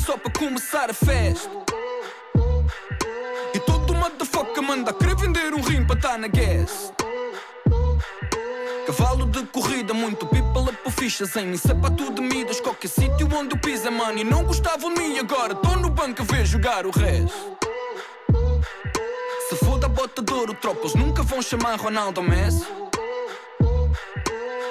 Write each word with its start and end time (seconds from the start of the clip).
Só 0.00 0.16
para 0.16 0.32
começar 0.32 0.90
a 0.90 0.94
festa. 0.94 1.50
E 3.54 3.58
todo 3.60 3.94
motherfucker 3.94 4.62
manda 4.62 4.92
querer 4.92 5.16
vender 5.16 5.54
um 5.54 5.60
rim 5.60 5.84
para 5.84 5.96
estar 5.96 6.18
na 6.18 6.26
gas. 6.26 6.92
Cavalo 8.86 9.26
de 9.26 9.44
corrida, 9.46 9.92
muito 9.92 10.26
people 10.26 10.72
por 10.82 10.92
fichas 10.92 11.36
em 11.36 11.46
mim. 11.46 11.56
Sapato 11.56 12.12
de 12.12 12.20
midas, 12.20 12.60
qualquer 12.60 12.88
sítio 12.88 13.28
onde 13.34 13.54
eu 13.54 13.60
pisa 13.60 13.90
money. 13.90 14.24
Não 14.24 14.42
gostavam 14.44 14.92
de 14.94 15.00
mim 15.00 15.18
agora, 15.18 15.54
tô 15.54 15.76
no 15.76 15.90
banco 15.90 16.22
a 16.22 16.24
ver 16.24 16.46
jogar 16.46 16.86
o 16.86 16.90
resto. 16.90 17.58
Se 19.48 19.56
for 19.56 19.78
da 19.78 19.88
bota 19.88 20.22
de 20.22 20.32
ouro, 20.32 20.54
tropas 20.54 20.94
nunca 20.94 21.22
vão 21.22 21.42
chamar 21.42 21.78
Ronaldo 21.78 22.22
Messi. 22.22 22.66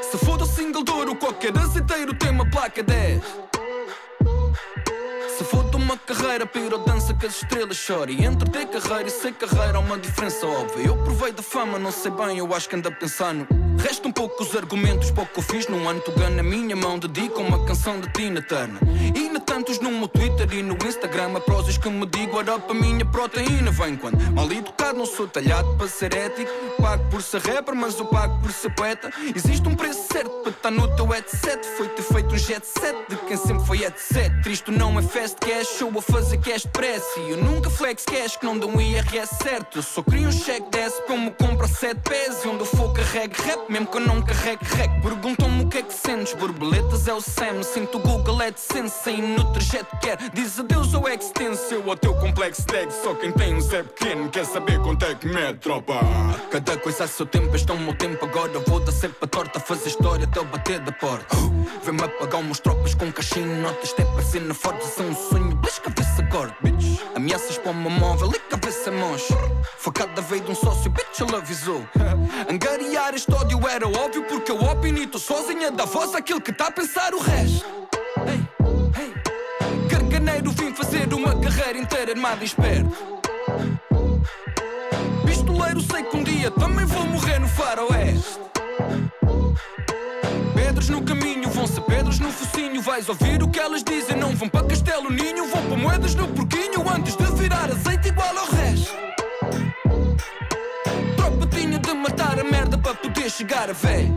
Se 0.02 0.18
for 0.26 0.38
do 0.38 0.46
single 0.46 0.84
de 0.84 0.92
ouro, 0.92 1.16
qualquer 1.16 1.56
azeiteiro 1.58 2.14
tem 2.16 2.32
uma 2.32 2.50
placa 2.50 2.82
10. 2.82 3.22
Se 5.40 5.46
for 5.46 5.64
de 5.70 5.78
uma 5.78 5.98
carreira, 5.98 6.46
piro 6.46 6.78
dança 6.80 7.14
que 7.14 7.26
as 7.26 7.36
estrelas 7.42 7.78
choram. 7.78 8.12
E 8.12 8.26
entre 8.26 8.50
ter 8.50 8.68
carreira 8.68 9.08
e 9.08 9.10
ser 9.10 9.32
carreira 9.32 9.78
há 9.78 9.80
uma 9.80 9.98
diferença 9.98 10.46
óbvia. 10.46 10.88
Eu 10.88 10.98
provei 10.98 11.32
da 11.32 11.42
fama, 11.42 11.80
não 11.80 11.94
sei 11.94 12.12
bem, 12.12 12.40
eu 12.40 12.54
acho 12.54 12.68
que 12.68 12.76
ando 12.76 12.90
a 12.90 12.92
pensar 12.92 13.34
no. 13.34 13.59
Resta 13.80 14.08
um 14.08 14.12
pouco 14.12 14.44
os 14.44 14.56
argumentos, 14.56 15.10
pouco 15.12 15.42
fiz 15.42 15.68
num 15.68 15.88
ano. 15.88 16.02
Tu 16.02 16.12
na 16.30 16.44
minha 16.44 16.76
mão, 16.76 17.00
dedico 17.00 17.42
uma 17.42 17.66
canção 17.66 18.00
de 18.00 18.12
Tina 18.12 18.42
Turner. 18.42 18.80
E 19.16 19.20
ainda 19.20 19.40
tantos 19.40 19.80
no 19.80 19.90
meu 19.92 20.08
Twitter 20.08 20.48
e 20.54 20.62
no 20.62 20.76
Instagram. 20.86 21.38
A 21.38 21.40
prosas 21.40 21.78
que 21.78 21.90
me 21.90 22.06
digo, 22.06 22.40
era 22.40 22.60
para 22.60 22.74
minha 22.74 23.06
proteína. 23.06 23.72
Vem 23.72 23.96
quando 23.96 24.20
mal 24.32 24.52
educado, 24.52 24.98
não 24.98 25.06
sou 25.06 25.28
talhado 25.28 25.76
para 25.78 25.88
ser 25.88 26.14
ético. 26.14 26.52
Pago 26.82 27.10
por 27.10 27.22
ser 27.22 27.42
rapper, 27.42 27.76
mas 27.76 27.98
eu 27.98 28.06
pago 28.06 28.40
por 28.42 28.52
ser 28.52 28.70
poeta. 28.76 29.12
Existe 29.36 29.68
um 29.68 29.76
preço 29.76 30.08
certo 30.12 30.30
para 30.44 30.52
estar 30.52 30.72
no 30.72 30.96
teu 30.96 31.08
headset. 31.08 31.66
Foi 31.78 31.88
ter 31.90 32.04
feito 32.04 32.36
um 32.36 32.38
jet 32.38 32.66
set 32.66 32.96
de 33.10 33.16
quem 33.28 33.38
sempre 33.38 33.66
foi 33.66 33.78
headset. 33.78 34.32
Isto 34.50 34.72
não 34.72 35.00
é 35.00 35.02
fast 35.02 35.38
cash, 35.38 35.78
show 35.78 35.92
a 35.98 36.02
fazer 36.02 36.38
cash 36.40 36.64
depressa. 36.64 37.20
E 37.22 37.32
eu 37.32 37.38
nunca 37.38 37.70
flex 37.70 38.04
cash 38.04 38.36
que 38.36 38.46
não 38.46 38.58
dou 38.58 38.70
um 38.70 38.82
IRS 38.82 39.36
certo. 39.42 39.78
Eu 39.78 39.84
só 39.84 40.04
queria 40.04 40.28
um 40.28 40.32
cheque 40.32 40.70
desse 40.70 41.02
para 41.04 41.16
me 41.16 41.32
comprar 41.32 41.68
7 41.68 42.00
pés. 42.02 42.44
E 42.44 42.48
onde 42.48 42.60
eu 42.60 42.66
for 42.66 42.94
carregue 42.94 43.42
rap, 43.42 43.69
mesmo 43.70 43.88
que 43.88 43.98
eu 43.98 44.02
não 44.02 44.22
carregue 44.22 44.66
rec. 44.66 44.90
Perguntam-me 45.02 45.64
o 45.64 45.68
que 45.68 45.78
é 45.78 45.82
que 45.84 45.94
sentes, 45.94 46.34
borboletas 46.34 47.08
é 47.08 47.14
o 47.14 47.22
Sam. 47.22 47.64
Sinto 47.64 47.98
o 47.98 48.02
Google 48.02 48.42
AdSense, 48.42 49.22
no 49.22 49.52
trajeto 49.54 49.98
quer. 50.02 50.18
Diz 50.34 50.60
adeus 50.60 50.94
ao 50.94 51.08
extenso, 51.08 51.74
eu 51.74 51.90
ao 51.90 51.96
teu 51.96 52.14
complexo 52.16 52.66
tag. 52.66 52.92
Só 52.92 53.14
quem 53.14 53.32
tem 53.32 53.56
um 53.56 53.62
Zé 53.62 53.84
pequeno 53.84 54.30
quer 54.30 54.46
saber 54.46 54.80
quanto 54.82 55.06
é 55.06 55.16
que 55.16 55.28
mete, 55.28 55.60
tropa. 55.60 56.00
Cada 56.52 56.78
coisa 56.78 57.04
a 57.04 57.08
seu 57.08 57.26
tempo, 57.26 57.56
este 57.56 57.72
é 57.72 57.74
o 57.74 57.80
meu 57.80 57.94
tempo. 57.96 58.26
Agora 58.26 58.60
vou 58.68 58.80
dar 58.80 58.92
sempre 58.92 59.18
a 59.22 59.28
torta, 59.28 59.60
fazer 59.60 59.90
história 59.90 60.26
até 60.26 60.40
o 60.40 60.46
bater 60.46 60.80
da 60.80 60.92
porta. 60.92 61.36
Vem-me 61.84 62.04
apagar 62.04 62.42
umas 62.42 62.60
tropas 62.60 62.94
com 62.96 63.12
caixinho, 63.12 63.62
notas, 63.62 63.94
até 63.94 64.04
na 64.40 64.54
forte. 64.54 64.86
São 64.86 65.08
um 65.08 65.16
sonho, 65.16 65.56
agora, 66.30 66.56
bitch. 66.62 67.02
Ameaças 67.16 67.58
para 67.58 67.72
uma 67.72 67.90
móvel 67.90 68.32
e 68.36 68.40
cabeça 68.40 68.92
mancha. 68.92 69.36
Facada 69.78 70.22
veio 70.22 70.44
de 70.44 70.52
um 70.52 70.56
sócio, 70.56 70.90
bitch, 70.92 71.20
ele 71.22 71.36
avisou. 71.36 71.84
Angariar 72.50 73.16
este 73.16 73.34
ódio 73.34 73.68
era 73.68 73.88
óbvio, 73.88 74.24
porque 74.24 74.52
eu 74.52 74.62
opino 74.62 75.00
e 75.00 75.08
tô 75.08 75.18
sozinha 75.18 75.72
da 75.72 75.86
voz 75.86 76.14
àquilo 76.14 76.40
que 76.40 76.54
tá 76.54 76.68
a 76.68 76.72
pensar 76.72 77.14
o 77.16 77.20
resto. 77.20 77.66
Hey, 78.28 78.48
hey. 78.96 79.90
Carcaneiro 79.90 80.52
vim 80.52 80.74
fazer 80.74 81.12
uma 81.14 81.36
carreira 81.40 81.80
inteira 81.80 82.12
armado 82.12 82.44
e 82.44 82.46
esperto. 82.46 82.96
Pistoleiro 85.26 85.82
sei 85.82 86.04
que 86.04 86.16
um 86.16 86.24
dia 86.24 86.52
também 86.52 86.86
vou 86.86 87.06
morrer 87.06 87.40
no 87.40 87.48
faroeste. 87.48 88.40
Pedras 90.80 90.98
no 90.98 91.04
caminho, 91.04 91.50
vão 91.50 91.68
ser 91.68 91.82
pedras 91.82 92.20
no 92.20 92.32
focinho. 92.32 92.82
Vais 92.82 93.10
ouvir 93.10 93.44
o 93.44 93.50
que 93.50 93.60
elas 93.60 93.84
dizem, 93.84 94.16
não 94.16 94.34
vão 94.34 94.48
para 94.48 94.66
Castelo 94.66 95.12
Ninho, 95.12 95.46
vão 95.50 95.62
para 95.66 95.76
moedas 95.76 96.16
no 96.16 96.26
porquinho 96.30 96.90
antes 96.90 97.18
de 97.18 97.26
virar 97.34 97.70
azeite 97.70 98.08
igual 98.08 98.38
ao 98.38 98.46
resto. 98.46 98.94
Tropa 101.18 101.48
tinha 101.48 101.78
de 101.80 101.94
matar 101.94 102.40
a 102.40 102.46
merda 102.46 102.78
para 102.78 102.96
poder 102.96 103.30
chegar 103.30 103.70
a 103.70 103.74
velho. 103.74 104.16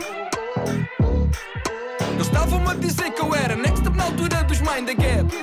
Eles 2.12 2.26
estavam-me 2.28 2.70
a 2.70 2.74
dizer 2.74 3.10
que 3.10 3.20
eu 3.20 3.34
era 3.34 3.56
next 3.56 3.84
up 3.88 3.96
na 3.96 4.04
altura 4.04 4.44
dos 4.44 4.60
Mind 4.60 4.86
the 4.86 4.94
Gap. 4.94 5.34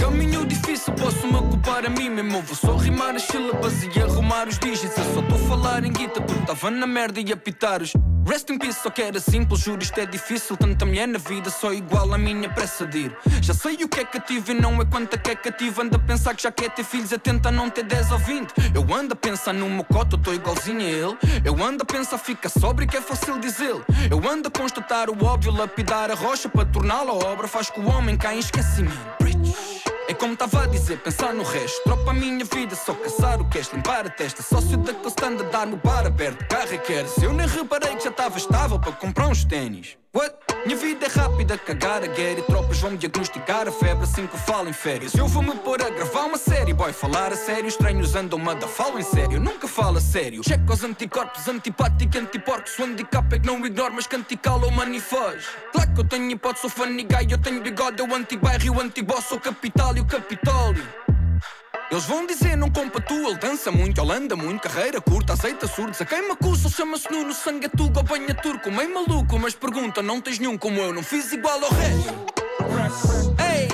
Caminho 0.00 0.46
difícil, 0.46 0.94
posso 0.94 1.26
me 1.26 1.36
ocupar 1.36 1.84
a 1.84 1.90
mim 1.90 2.08
mesmo. 2.08 2.40
Vou 2.40 2.56
só 2.56 2.74
rimar 2.76 3.14
as 3.14 3.24
sílabas 3.24 3.74
e 3.84 4.00
arrumar 4.00 4.48
os 4.48 4.58
dígitos. 4.58 4.96
Eu 4.96 5.12
só 5.12 5.20
estou 5.20 5.36
a 5.36 5.48
falar 5.50 5.84
em 5.84 5.92
guita 5.92 6.22
porque 6.22 6.40
estava 6.40 6.70
na 6.70 6.86
merda 6.86 7.20
e 7.20 7.30
a 7.30 7.36
pitar 7.36 7.82
os. 7.82 7.92
Rest 8.26 8.50
in 8.50 8.58
peace, 8.58 8.80
só 8.82 8.90
que 8.90 9.00
era 9.02 9.20
simples, 9.20 9.60
juro 9.60 9.80
isto 9.80 10.00
é 10.00 10.04
difícil. 10.04 10.56
Tanta 10.56 10.84
mulher 10.84 11.06
na 11.06 11.16
vida, 11.16 11.48
só 11.48 11.72
igual 11.72 12.12
à 12.12 12.18
minha 12.18 12.48
pressa 12.48 12.84
de 12.84 13.06
ir. 13.06 13.16
Já 13.40 13.54
sei 13.54 13.76
o 13.84 13.88
que 13.88 14.00
é 14.00 14.04
cativo 14.04 14.50
e 14.50 14.54
não 14.54 14.82
é 14.82 14.84
quanta 14.84 15.16
que 15.16 15.30
é 15.30 15.36
cativo. 15.36 15.80
Anda 15.80 15.96
a 15.96 16.00
pensar 16.00 16.34
que 16.34 16.42
já 16.42 16.50
quer 16.50 16.70
ter 16.70 16.82
filhos, 16.82 17.12
a 17.12 17.18
tenta 17.18 17.52
não 17.52 17.70
ter 17.70 17.84
10 17.84 18.10
ou 18.10 18.18
20. 18.18 18.52
Eu 18.74 18.92
ando 18.92 19.12
a 19.12 19.16
pensar 19.16 19.54
no 19.54 19.70
meu 19.70 19.84
coto, 19.84 20.18
tô 20.18 20.32
igualzinho 20.32 20.80
a 20.80 20.82
ele. 20.82 21.16
Eu 21.44 21.62
ando 21.62 21.84
a 21.84 21.86
pensar, 21.86 22.18
fica 22.18 22.48
sóbrio 22.48 22.88
que 22.88 22.96
é 22.96 23.00
fácil 23.00 23.38
dizer. 23.38 23.76
Eu 24.10 24.28
ando 24.28 24.48
a 24.48 24.50
constatar 24.50 25.08
o 25.08 25.24
óbvio, 25.24 25.52
lapidar 25.52 26.10
a 26.10 26.14
rocha 26.14 26.48
para 26.48 26.64
torná-la 26.64 27.12
obra. 27.12 27.46
Faz 27.46 27.70
que 27.70 27.78
o 27.78 27.88
homem 27.88 28.16
caia 28.16 28.36
em 28.36 28.40
esquecimento. 28.40 29.75
É 30.08 30.14
como 30.14 30.34
estava 30.34 30.62
a 30.62 30.66
dizer, 30.66 31.00
pensar 31.00 31.34
no 31.34 31.42
resto. 31.42 31.82
Tropa 31.82 32.10
a 32.10 32.14
minha 32.14 32.44
vida, 32.44 32.76
só 32.76 32.94
caçar 32.94 33.40
o 33.40 33.44
cash, 33.46 33.72
limpar 33.72 34.06
a 34.06 34.10
testa. 34.10 34.40
Sócio 34.40 34.76
daquele 34.76 35.08
stand 35.08 35.40
a 35.40 35.48
dar 35.50 35.66
no 35.66 35.76
bar 35.78 36.06
aberto. 36.06 36.46
Carro 36.46 36.74
e 36.74 36.78
quer. 36.78 37.08
Se 37.08 37.24
eu 37.24 37.32
nem 37.32 37.46
reparei 37.46 37.96
que 37.96 38.04
já 38.04 38.10
estava 38.10 38.38
estável 38.38 38.78
para 38.78 38.92
comprar 38.92 39.26
uns 39.26 39.44
ténis. 39.44 39.98
What? 40.16 40.34
Minha 40.64 40.78
vida 40.78 41.04
é 41.04 41.08
rápida, 41.10 41.58
cagar 41.58 42.02
a 42.02 42.06
guerra 42.06 42.38
e 42.38 42.42
tropas 42.42 42.78
vão 42.78 42.92
me 42.92 42.96
diagnosticar 42.96 43.68
a 43.68 43.70
febre 43.70 44.04
assim 44.04 44.26
que 44.26 44.34
eu 44.34 44.38
falo 44.38 44.66
em 44.66 44.72
férias. 44.72 45.14
Eu 45.14 45.28
vou-me 45.28 45.54
pôr 45.58 45.82
a 45.82 45.90
gravar 45.90 46.24
uma 46.24 46.38
série, 46.38 46.72
boy, 46.72 46.90
falar 46.90 47.34
a 47.34 47.36
sério. 47.36 47.68
Estranhos 47.68 48.14
andam-me 48.14 48.48
a 48.48 48.54
dar 48.54 48.66
falo 48.66 48.98
em 48.98 49.02
sério, 49.02 49.38
nunca 49.38 49.68
falo 49.68 49.98
a 49.98 50.00
sério. 50.00 50.42
Checo 50.42 50.72
os 50.72 50.82
anticorpos, 50.82 51.46
antipático, 51.46 52.16
antiporcos. 52.16 52.78
O 52.78 52.84
handicap 52.84 53.30
é 53.30 53.38
que 53.38 53.46
não 53.46 53.64
ignoro, 53.66 53.92
mas 53.92 54.06
que 54.06 54.16
anticala 54.16 54.66
o 54.66 54.72
manifaz. 54.72 55.44
Claro 55.70 55.92
que 55.92 56.00
eu 56.00 56.04
tenho 56.04 56.30
hipótese, 56.30 56.62
sou 56.62 56.86
guy, 56.86 57.26
eu 57.30 57.38
tenho 57.38 57.60
bigode, 57.60 58.00
eu 58.00 58.14
anti-bairro, 58.14 58.74
o 58.74 58.80
anti-boss, 58.80 59.26
sou 59.26 59.38
capital 59.38 59.94
e 59.98 60.00
o 60.00 60.06
capitólio. 60.06 61.05
Eles 61.88 62.04
vão 62.04 62.26
dizer 62.26 62.56
não 62.56 62.68
compatua, 62.68 63.30
ele 63.30 63.38
dança 63.38 63.70
muito, 63.70 64.00
ele 64.00 64.12
anda 64.12 64.34
muito, 64.34 64.60
carreira 64.60 65.00
curta, 65.00 65.34
aceita 65.34 65.68
surdos. 65.68 66.00
A 66.00 66.04
quem 66.04 66.20
me 66.22 66.32
acusa, 66.32 66.68
chama-se 66.68 67.08
Nuno, 67.10 67.32
sangue 67.32 67.66
é 67.66 67.68
tuga, 67.68 68.02
banha 68.02 68.34
turco, 68.34 68.72
meio 68.72 68.92
maluco, 68.92 69.38
mas 69.38 69.54
pergunta, 69.54 70.02
não 70.02 70.20
tens 70.20 70.40
nenhum 70.40 70.58
como 70.58 70.80
eu, 70.80 70.92
não 70.92 71.02
fiz 71.02 71.32
igual 71.32 71.62
ao 71.62 71.70
resto. 71.70 73.34
Ei, 73.38 73.68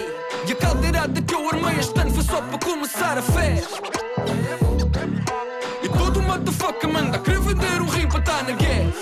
e 0.46 0.52
a 0.52 0.56
caldeirada 0.56 1.22
que 1.22 1.34
eu 1.34 1.48
armei 1.48 1.78
este 1.78 1.98
ano 1.98 2.12
foi 2.12 2.22
só 2.22 2.42
para 2.42 2.58
começar 2.58 3.16
a 3.16 3.22
festa. 3.22 3.80
E 5.82 5.88
todo 5.88 6.20
motherfucker 6.20 6.92
manda 6.92 7.18
querer 7.18 7.40
vender 7.40 7.80
um 7.80 7.86
rim 7.86 8.08
para 8.08 8.20
estar 8.20 8.44
na 8.44 8.52
guerra. 8.52 8.92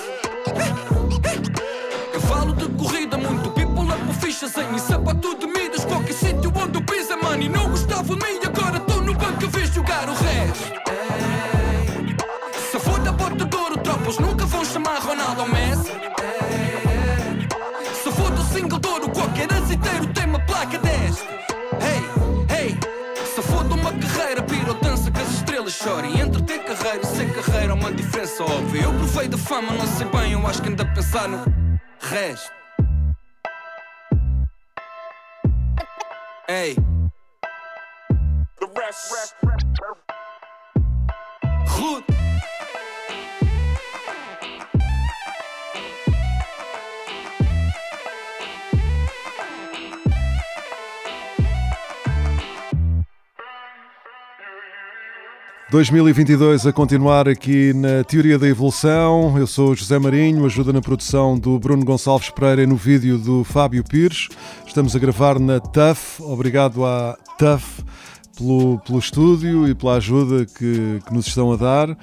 Cavalo 2.12 2.52
de 2.52 2.69
corrida, 2.76 3.19
muito 3.19 3.50
people 3.50 3.93
up 3.93 4.14
fichas 4.20 4.56
em 4.56 4.79
sapato 4.79 5.35
de 5.35 5.49
midas, 5.49 5.85
qualquer 5.85 6.14
sítio 6.14 6.52
onde 6.55 6.79
eu 6.79 6.82
pisa, 6.85 7.17
money. 7.17 7.49
Não 7.49 7.69
gostava 7.69 8.14
de 8.14 8.39
óbvia. 28.38 28.82
Eu 28.82 28.93
provei 28.93 29.29
da 29.29 29.38
fama, 29.38 29.73
não 29.73 29.87
sei 29.87 30.06
bem, 30.06 30.32
eu 30.32 30.47
acho 30.47 30.62
que 30.62 30.69
ando 30.69 30.82
a 30.82 30.87
pensar 30.87 31.29
no 31.29 31.44
resto. 32.00 32.53
Ei, 36.49 36.77
rest. 38.91 39.35
Rude. 41.69 42.19
2022 55.70 56.67
a 56.67 56.72
continuar 56.72 57.28
aqui 57.28 57.72
na 57.72 58.02
Teoria 58.02 58.37
da 58.37 58.49
Evolução. 58.49 59.38
Eu 59.38 59.46
sou 59.46 59.70
o 59.70 59.75
José 59.76 60.00
Marinho, 60.00 60.44
ajuda 60.44 60.72
na 60.72 60.81
produção 60.81 61.38
do 61.38 61.61
Bruno 61.61 61.84
Gonçalves 61.84 62.28
Pereira 62.31 62.64
e 62.64 62.67
no 62.67 62.75
vídeo 62.75 63.17
do 63.17 63.44
Fábio 63.44 63.84
Pires. 63.84 64.26
Estamos 64.67 64.96
a 64.96 64.99
gravar 64.99 65.38
na 65.38 65.61
TUF. 65.61 66.20
Obrigado 66.25 66.84
à 66.84 67.17
TUF 67.38 67.84
pelo, 68.37 68.81
pelo 68.81 68.99
estúdio 68.99 69.69
e 69.69 69.72
pela 69.72 69.94
ajuda 69.94 70.44
que, 70.44 70.99
que 71.06 71.14
nos 71.14 71.28
estão 71.28 71.52
a 71.52 71.56
dar. 71.56 71.96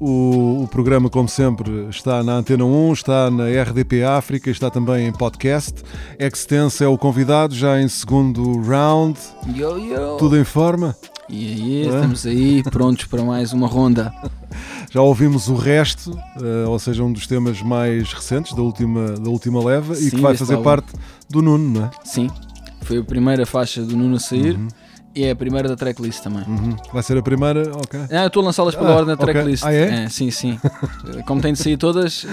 O, 0.00 0.64
o, 0.64 0.68
programa, 0.68 1.08
como 1.08 1.28
sempre, 1.28 1.86
está 1.90 2.20
na 2.24 2.32
Antena 2.32 2.64
1, 2.64 2.92
está 2.94 3.30
na 3.30 3.44
RDP 3.44 4.02
África, 4.02 4.50
está 4.50 4.70
também 4.70 5.06
em 5.06 5.12
podcast. 5.12 5.84
Extense 6.18 6.82
é 6.82 6.88
o 6.88 6.98
convidado, 6.98 7.54
já 7.54 7.80
em 7.80 7.88
segundo 7.88 8.60
round. 8.62 9.16
Yo, 9.54 9.78
yo. 9.78 10.16
Tudo 10.16 10.36
em 10.36 10.44
forma? 10.44 10.96
E 11.28 11.46
aí, 11.46 11.80
estamos 11.86 12.26
aí 12.26 12.62
prontos 12.64 13.06
para 13.06 13.22
mais 13.22 13.52
uma 13.52 13.66
ronda. 13.66 14.12
Já 14.90 15.00
ouvimos 15.00 15.48
o 15.48 15.54
resto, 15.54 16.10
uh, 16.12 16.68
ou 16.68 16.78
seja, 16.78 17.02
um 17.02 17.12
dos 17.12 17.26
temas 17.26 17.60
mais 17.62 18.12
recentes 18.12 18.52
da 18.54 18.62
última, 18.62 19.12
da 19.12 19.28
última 19.30 19.64
leva 19.64 19.94
Sim, 19.94 20.06
e 20.06 20.10
que 20.10 20.20
vai 20.20 20.36
fazer 20.36 20.54
álbum. 20.54 20.64
parte 20.64 20.92
do 21.28 21.42
Nuno, 21.42 21.80
não 21.80 21.86
é? 21.86 21.90
Sim, 22.04 22.30
foi 22.82 22.98
a 22.98 23.02
primeira 23.02 23.44
faixa 23.46 23.82
do 23.82 23.96
Nuno 23.96 24.16
a 24.16 24.20
sair 24.20 24.56
e 25.14 25.24
é 25.24 25.30
a 25.32 25.36
primeira 25.36 25.68
da 25.68 25.74
tracklist 25.74 26.22
também. 26.22 26.44
Uhum. 26.46 26.76
Vai 26.92 27.02
ser 27.02 27.16
a 27.18 27.22
primeira, 27.22 27.72
ok. 27.74 28.00
Ah, 28.10 28.22
eu 28.22 28.26
estou 28.28 28.42
a 28.42 28.46
lançá-las 28.46 28.74
pela 28.76 28.90
Ah, 28.90 28.96
ordem 28.96 29.16
da 29.16 29.16
tracklist. 29.16 29.64
Ah, 29.64 29.72
é? 29.72 30.08
sim, 30.08 30.30
sim. 30.30 30.60
Como 31.26 31.40
tem 31.40 31.54
de 31.54 31.58
sair 31.58 31.76
todas, 31.76 32.24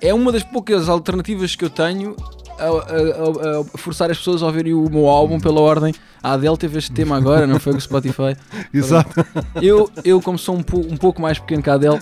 é, 0.00 0.08
é 0.08 0.14
uma 0.14 0.30
das 0.30 0.44
poucas 0.44 0.88
alternativas 0.88 1.56
que 1.56 1.64
eu 1.64 1.70
tenho 1.70 2.14
a, 2.58 2.64
a- 2.66 3.60
a- 3.60 3.78
forçar 3.78 4.10
as 4.10 4.18
pessoas 4.18 4.42
a 4.42 4.46
ouvirem 4.46 4.74
o 4.74 4.88
meu 4.90 5.08
álbum 5.08 5.38
pela 5.40 5.60
ordem. 5.60 5.94
A 6.22 6.32
Adele 6.32 6.56
teve 6.56 6.78
este 6.78 6.90
tema 6.92 7.16
agora, 7.16 7.46
não 7.46 7.60
foi 7.60 7.72
com 7.72 7.78
o 7.78 7.80
Spotify. 7.80 8.36
Exato. 8.74 9.24
Eu, 9.62 9.88
eu 10.04 10.20
como 10.20 10.36
sou 10.38 10.56
um, 10.56 10.58
um 10.90 10.96
pouco 10.96 11.22
mais 11.22 11.38
pequeno 11.38 11.62
que 11.62 11.70
a 11.70 11.74
Adele, 11.74 12.00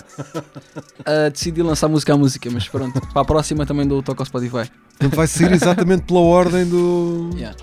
ah, 1.05 1.29
decidi 1.29 1.61
lançar 1.61 1.87
música 1.87 2.13
a 2.13 2.17
música, 2.17 2.49
mas 2.51 2.67
pronto, 2.67 2.99
para 3.13 3.21
a 3.21 3.25
próxima 3.25 3.65
também 3.65 3.87
dou 3.87 3.99
o 3.99 4.03
toque 4.03 4.21
ao 4.21 4.25
Spotify. 4.25 4.69
Portanto, 4.97 5.15
vai 5.15 5.27
sair 5.27 5.51
exatamente 5.51 6.03
pela 6.03 6.19
ordem 6.21 6.65
do. 6.65 7.29
Yeah. 7.35 7.55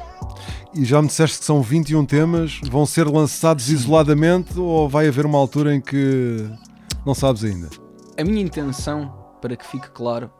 E 0.75 0.85
já 0.85 1.01
me 1.01 1.09
disseste 1.09 1.39
que 1.39 1.45
são 1.45 1.63
21 1.63 2.05
temas, 2.05 2.61
vão 2.71 2.85
ser 2.87 3.07
lançados 3.07 3.69
isoladamente 3.69 4.59
ou 4.59 4.89
vai 4.89 5.07
haver 5.09 5.25
uma 5.27 5.39
altura 5.39 5.75
em 5.75 5.81
que 5.81 6.49
não 7.07 7.15
sabes 7.15 7.45
ainda? 7.45 7.69
A 8.19 8.25
minha 8.25 8.41
intenção, 8.41 9.13
para 9.41 9.57
que 9.57 9.67
fique 9.67 9.89
claro, 9.91 10.31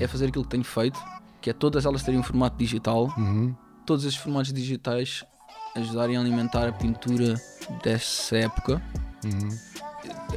é 0.00 0.06
fazer 0.06 0.26
aquilo 0.28 0.44
que 0.44 0.50
tenho 0.50 0.64
feito, 0.64 0.98
que 1.42 1.50
é 1.50 1.52
todas 1.52 1.84
elas 1.84 2.02
terem 2.02 2.18
um 2.18 2.22
formato 2.22 2.56
digital, 2.56 3.12
Uhum. 3.18 3.54
todos 3.84 4.04
esses 4.04 4.16
formatos 4.18 4.52
digitais 4.52 5.24
ajudarem 5.76 6.16
a 6.16 6.20
alimentar 6.20 6.68
a 6.68 6.72
pintura 6.72 7.34
dessa 7.82 8.36
época. 8.38 8.80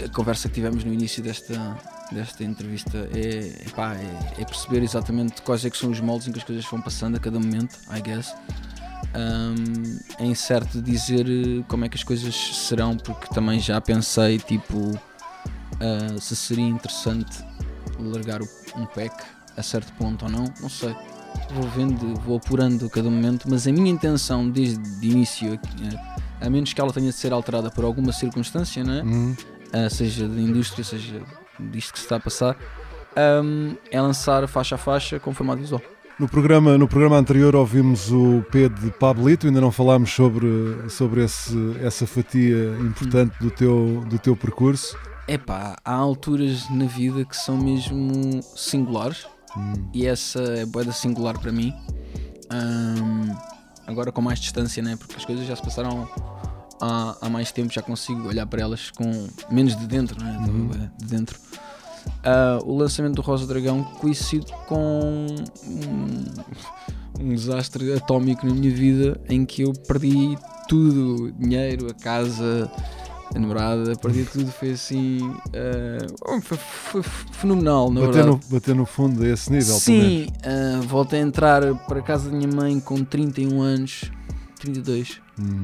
A 0.04 0.10
conversa 0.10 0.48
que 0.50 0.56
tivemos 0.56 0.84
no 0.84 0.94
início 0.94 1.24
desta, 1.24 1.78
desta 2.12 2.44
entrevista 2.44 2.98
é, 3.14 3.68
epá, 3.68 3.96
é, 3.96 4.42
é 4.42 4.46
perceber 4.46 4.84
exatamente 4.84 5.42
quais 5.42 5.64
é 5.66 5.70
que 5.70 5.78
são 5.78 5.90
os 5.90 6.00
moldes 6.00 6.28
em 6.28 6.32
que 6.32 6.40
as 6.40 6.44
coisas 6.44 6.66
vão 6.66 6.82
passando 6.82 7.16
a 7.16 7.20
cada 7.20 7.40
momento, 7.40 7.78
I 7.96 8.02
guess. 8.02 8.34
Um, 9.16 10.00
é 10.20 10.26
incerto 10.26 10.82
dizer 10.82 11.26
eh, 11.28 11.64
como 11.70 11.86
é 11.86 11.90
que 11.90 11.96
as 11.96 12.04
coisas 12.04 12.36
serão, 12.36 12.98
porque 12.98 13.28
também 13.34 13.60
já 13.60 13.80
pensei, 13.80 14.40
tipo, 14.40 14.92
ah, 15.80 16.20
se 16.20 16.36
seria 16.36 16.66
interessante 16.68 17.44
largar 17.98 18.42
um 18.42 18.86
pack 18.88 19.24
a 19.58 19.64
certo 19.64 19.94
ponto 19.94 20.26
ou 20.26 20.32
não, 20.32 20.46
não 20.62 20.70
sei. 20.70 20.96
Vou 21.54 21.64
vendo, 21.70 22.16
vou 22.22 22.38
apurando 22.38 22.86
a 22.86 22.90
cada 22.90 23.10
momento, 23.10 23.48
mas 23.50 23.68
a 23.68 23.72
minha 23.72 23.92
intenção 23.92 24.50
desde 24.50 24.80
o 24.80 25.12
início, 25.12 25.54
eh, 25.54 26.16
a 26.46 26.50
menos 26.50 26.74
que 26.74 26.80
ela 26.80 26.92
tenha 26.92 27.10
de 27.10 27.16
ser 27.16 27.34
alterada 27.34 27.70
por 27.70 27.84
alguma 27.84 28.12
circunstância, 28.12 28.84
não 28.84 28.94
é? 28.94 29.02
Uhum. 29.04 29.36
Ah, 29.74 29.90
seja 29.90 30.28
da 30.28 30.40
indústria, 30.40 30.84
seja 30.84 31.22
disto 31.60 31.94
que 31.94 32.00
se 32.00 32.06
está 32.06 32.16
a 32.16 32.20
passar, 32.20 32.58
um, 33.44 33.76
é 33.92 34.02
lançar 34.02 34.48
faixa 34.48 34.76
a 34.76 34.78
faixa 34.78 35.20
com 35.20 35.34
formato 35.34 35.62
visual. 35.62 35.82
No 36.18 36.30
programa, 36.30 36.78
no 36.78 36.88
programa 36.88 37.18
anterior 37.18 37.56
ouvimos 37.58 38.10
o 38.10 38.42
P 38.50 38.70
de 38.70 38.90
Pablito, 38.92 39.48
ainda 39.48 39.60
não 39.60 39.72
falámos 39.72 40.14
sobre, 40.14 40.48
sobre 40.90 41.26
esse, 41.26 41.76
essa 41.82 42.08
fatia 42.08 42.78
importante 42.80 43.38
do 43.40 43.52
teu, 43.52 44.02
do 44.08 44.18
teu 44.18 44.36
percurso. 44.36 44.98
Epá, 45.28 45.76
há 45.84 45.94
alturas 45.94 46.70
na 46.70 46.86
vida 46.86 47.26
que 47.26 47.36
são 47.36 47.58
mesmo 47.58 48.42
singulares 48.56 49.28
e 49.94 50.06
essa 50.06 50.40
é 50.42 50.66
boeda 50.66 50.92
singular 50.92 51.40
para 51.40 51.52
mim. 51.52 51.74
Ahm, 52.50 53.36
agora 53.88 54.12
com 54.12 54.22
mais 54.22 54.40
distância, 54.40 54.82
né? 54.82 54.96
Porque 54.96 55.16
as 55.16 55.26
coisas 55.26 55.46
já 55.46 55.56
se 55.56 55.62
passaram 55.62 56.08
há, 56.82 57.18
há 57.22 57.30
mais 57.30 57.52
tempo, 57.52 57.74
já 57.74 57.82
consigo 57.82 58.28
olhar 58.28 58.46
para 58.46 58.62
elas 58.62 58.92
com 58.92 59.28
menos 59.50 59.76
de 59.76 59.88
dentro, 59.88 60.22
né? 60.24 60.38
De, 60.44 61.06
de 61.06 61.12
dentro. 61.12 61.40
Ah, 62.24 62.60
o 62.64 62.76
lançamento 62.76 63.16
do 63.16 63.22
Rosa 63.22 63.46
Dragão 63.48 63.84
coincide 63.84 64.52
com 64.68 65.26
um, 65.68 66.26
um 67.20 67.30
desastre 67.36 67.94
atómico 67.94 68.46
na 68.46 68.54
minha 68.54 68.74
vida 68.74 69.20
em 69.30 69.46
que 69.46 69.62
eu 69.62 69.74
perdi 69.74 70.38
tudo, 70.68 71.32
dinheiro, 71.34 71.88
a 71.90 71.94
casa, 71.94 72.72
a 73.34 73.40
namorada, 73.40 73.96
perdi 73.96 74.24
tudo, 74.26 74.52
foi 74.52 74.72
assim. 74.72 75.18
ah, 75.54 76.42
foi, 76.42 76.58
foi 76.58 77.04
fenomenal, 77.04 77.92
na 77.92 78.02
Bater 78.02 78.14
verdade. 78.14 78.28
no, 78.46 78.52
bater 78.54 78.76
no 78.76 78.86
fundo 78.86 79.24
a 79.24 79.28
esse 79.28 79.52
nível. 79.52 79.76
Sim, 79.76 80.28
ah, 80.44 80.82
voltei 80.86 81.20
a 81.20 81.24
entrar 81.24 81.76
para 81.86 82.00
a 82.00 82.04
casa 82.04 82.30
da 82.30 82.36
minha 82.38 82.50
mãe 82.54 82.80
com 82.80 83.04
31 83.04 83.62
anos, 83.62 84.12
32. 84.60 85.20
Hum. 85.40 85.62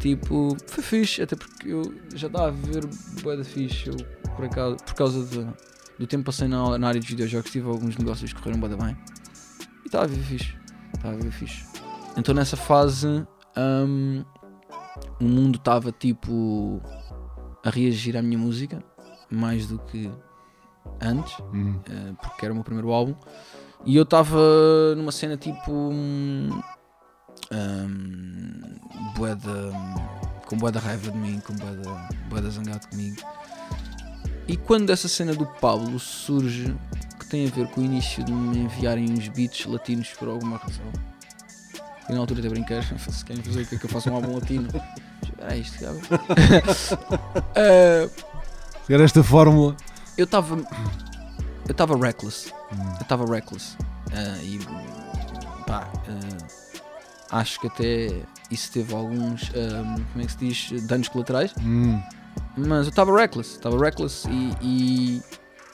Tipo, 0.00 0.56
foi 0.66 0.82
fixe, 0.82 1.22
até 1.22 1.36
porque 1.36 1.68
eu 1.68 1.94
já 2.14 2.26
estava 2.26 2.48
a 2.48 2.50
ver 2.50 2.84
bué 3.22 3.36
da 3.36 3.44
fixe. 3.44 3.88
Eu, 3.88 3.96
por, 4.36 4.44
acaso, 4.46 4.76
por 4.76 4.94
causa 4.94 5.24
de- 5.24 5.46
do 5.98 6.06
tempo 6.06 6.22
que 6.22 6.26
passei 6.26 6.48
na, 6.48 6.76
na 6.76 6.88
área 6.88 7.00
de 7.00 7.06
videojogos, 7.06 7.50
tive 7.50 7.68
alguns 7.68 7.96
negócios 7.96 8.32
que 8.32 8.42
correram 8.42 8.68
da 8.68 8.76
bem. 8.76 8.96
E 9.84 9.86
estava 9.86 10.04
a 10.04 10.06
ver 10.08 10.18
fixe. 10.18 10.54
Estava 10.94 11.14
a 11.14 11.18
ver 11.18 11.30
fixe. 11.30 11.64
Então 12.16 12.34
nessa 12.34 12.56
fase, 12.56 13.06
hum, 13.56 14.24
o 15.20 15.24
mundo 15.24 15.56
estava 15.56 15.90
tipo 15.92 16.80
a 17.64 17.70
reagir 17.70 18.16
à 18.16 18.22
minha 18.22 18.38
música, 18.38 18.82
mais 19.30 19.66
do 19.66 19.78
que 19.78 20.10
antes. 21.00 21.34
Hum. 21.52 21.80
Eh, 21.88 22.12
porque 22.20 22.44
era 22.44 22.52
o 22.52 22.54
meu 22.56 22.64
primeiro 22.64 22.92
álbum. 22.92 23.14
E 23.84 23.96
eu 23.96 24.02
estava 24.04 24.38
numa 24.96 25.12
cena 25.12 25.36
tipo. 25.36 25.70
hum, 25.72 26.48
bué 29.16 29.34
de- 29.34 29.48
com 30.46 30.56
bué 30.56 30.70
da 30.70 30.80
raiva 30.80 31.10
de 31.10 31.16
mim, 31.18 31.40
com 31.40 31.54
bué 32.28 32.40
da 32.40 32.50
zangado 32.50 32.86
comigo. 32.88 33.16
E 34.46 34.56
quando 34.56 34.90
essa 34.90 35.08
cena 35.08 35.34
do 35.34 35.46
Pablo 35.46 35.98
surge, 35.98 36.74
que 37.18 37.26
tem 37.26 37.46
a 37.46 37.50
ver 37.50 37.66
com 37.68 37.80
o 37.80 37.84
início 37.84 38.22
de 38.24 38.32
me 38.32 38.58
enviarem 38.58 39.10
uns 39.10 39.28
beats 39.28 39.64
latinos 39.66 40.10
por 40.10 40.28
alguma 40.28 40.58
razão. 40.58 40.84
E 42.08 42.12
na 42.12 42.18
altura 42.20 42.40
até 42.40 42.48
brincar, 42.48 42.82
se 42.98 43.24
querem 43.24 43.42
fazer 43.42 43.62
o 43.62 43.66
que 43.66 43.74
é 43.76 43.78
que 43.78 43.86
eu 43.86 43.90
faço 43.90 44.10
um 44.10 44.14
álbum 44.14 44.34
latino. 44.34 44.68
Espera 45.22 45.52
aí, 45.52 45.60
isto 45.60 45.78
cara. 45.78 45.94
Eh, 47.56 48.08
Era 48.88 49.04
esta 49.04 49.22
fórmula. 49.22 49.76
eu 50.18 50.24
estava 50.24 50.56
eu 50.56 51.72
estava 51.72 51.96
reckless 51.96 52.52
eu 52.72 53.02
estava 53.02 53.24
reckless 53.26 53.76
Ah, 54.12 54.36
e 54.42 54.58
pá 55.66 55.90
ah, 57.30 57.38
acho 57.38 57.58
que 57.60 57.66
até 57.68 58.22
isso 58.50 58.70
teve 58.72 58.94
alguns 58.94 59.50
ah, 59.56 59.82
como 60.12 60.22
é 60.22 60.26
que 60.26 60.32
se 60.32 60.38
diz 60.70 60.82
danos 60.86 61.08
colaterais 61.08 61.54
Hum. 61.62 62.00
mas 62.56 62.84
eu 62.86 62.90
estava 62.90 63.16
reckless 63.16 63.52
estava 63.52 63.78
reckless 63.82 64.28
e, 64.28 64.52
e, 64.60 65.22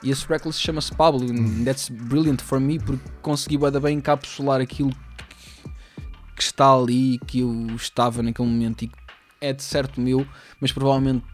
e 0.05 0.11
esse 0.11 0.27
reckless 0.29 0.61
chama-se 0.61 0.95
Pablo 0.95 1.25
and 1.25 1.65
that's 1.65 1.89
brilliant 1.89 2.41
for 2.41 2.61
me 2.61 2.79
porque 2.79 3.03
consegui 3.21 3.59
bem 3.81 3.99
encapsular 3.99 4.61
aquilo 4.61 4.93
que, 6.41 6.45
está 6.45 6.73
ali 6.73 7.19
que 7.27 7.41
eu 7.41 7.67
estava 7.77 8.23
naquele 8.23 8.49
momento 8.49 8.83
e 8.83 8.89
que 8.89 8.95
é 9.41 9.53
de 9.53 9.63
certo 9.63 10.01
meu 10.01 10.27
mas 10.61 10.73
provavelmente 10.73 11.25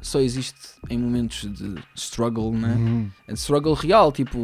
só 0.00 0.20
existe 0.20 0.58
em 0.90 0.98
momentos 0.98 1.50
de 1.50 1.76
struggle, 1.94 2.52
né? 2.52 2.74
Hum. 2.74 3.10
É 3.26 3.32
de 3.32 3.38
struggle 3.38 3.72
real, 3.74 4.12
tipo, 4.12 4.38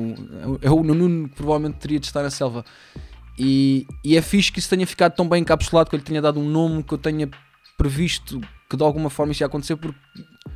é 0.63 0.71
o 0.71 0.83
Nuno 0.83 1.29
que 1.29 1.35
provavelmente 1.35 1.77
teria 1.77 2.01
de 2.01 2.07
estar 2.07 2.23
na 2.23 2.31
selva. 2.31 2.65
E, 3.39 3.87
e 4.03 4.17
é 4.17 4.23
fixe 4.23 4.51
que 4.51 4.59
isso 4.59 4.71
tenha 4.71 4.87
ficado 4.87 5.15
tão 5.15 5.29
bem 5.29 5.43
encapsulado, 5.43 5.91
que 5.91 5.97
eu 5.97 5.99
lhe 5.99 6.05
tenha 6.05 6.23
dado 6.23 6.41
um 6.41 6.49
nome, 6.49 6.83
que 6.83 6.95
eu 6.95 6.99
tenha 6.99 7.29
previsto 7.77 8.41
que 8.71 8.77
de 8.77 8.83
alguma 8.83 9.11
forma 9.11 9.33
isso 9.33 9.43
ia 9.43 9.47
acontecer, 9.47 9.77
porque 9.77 9.99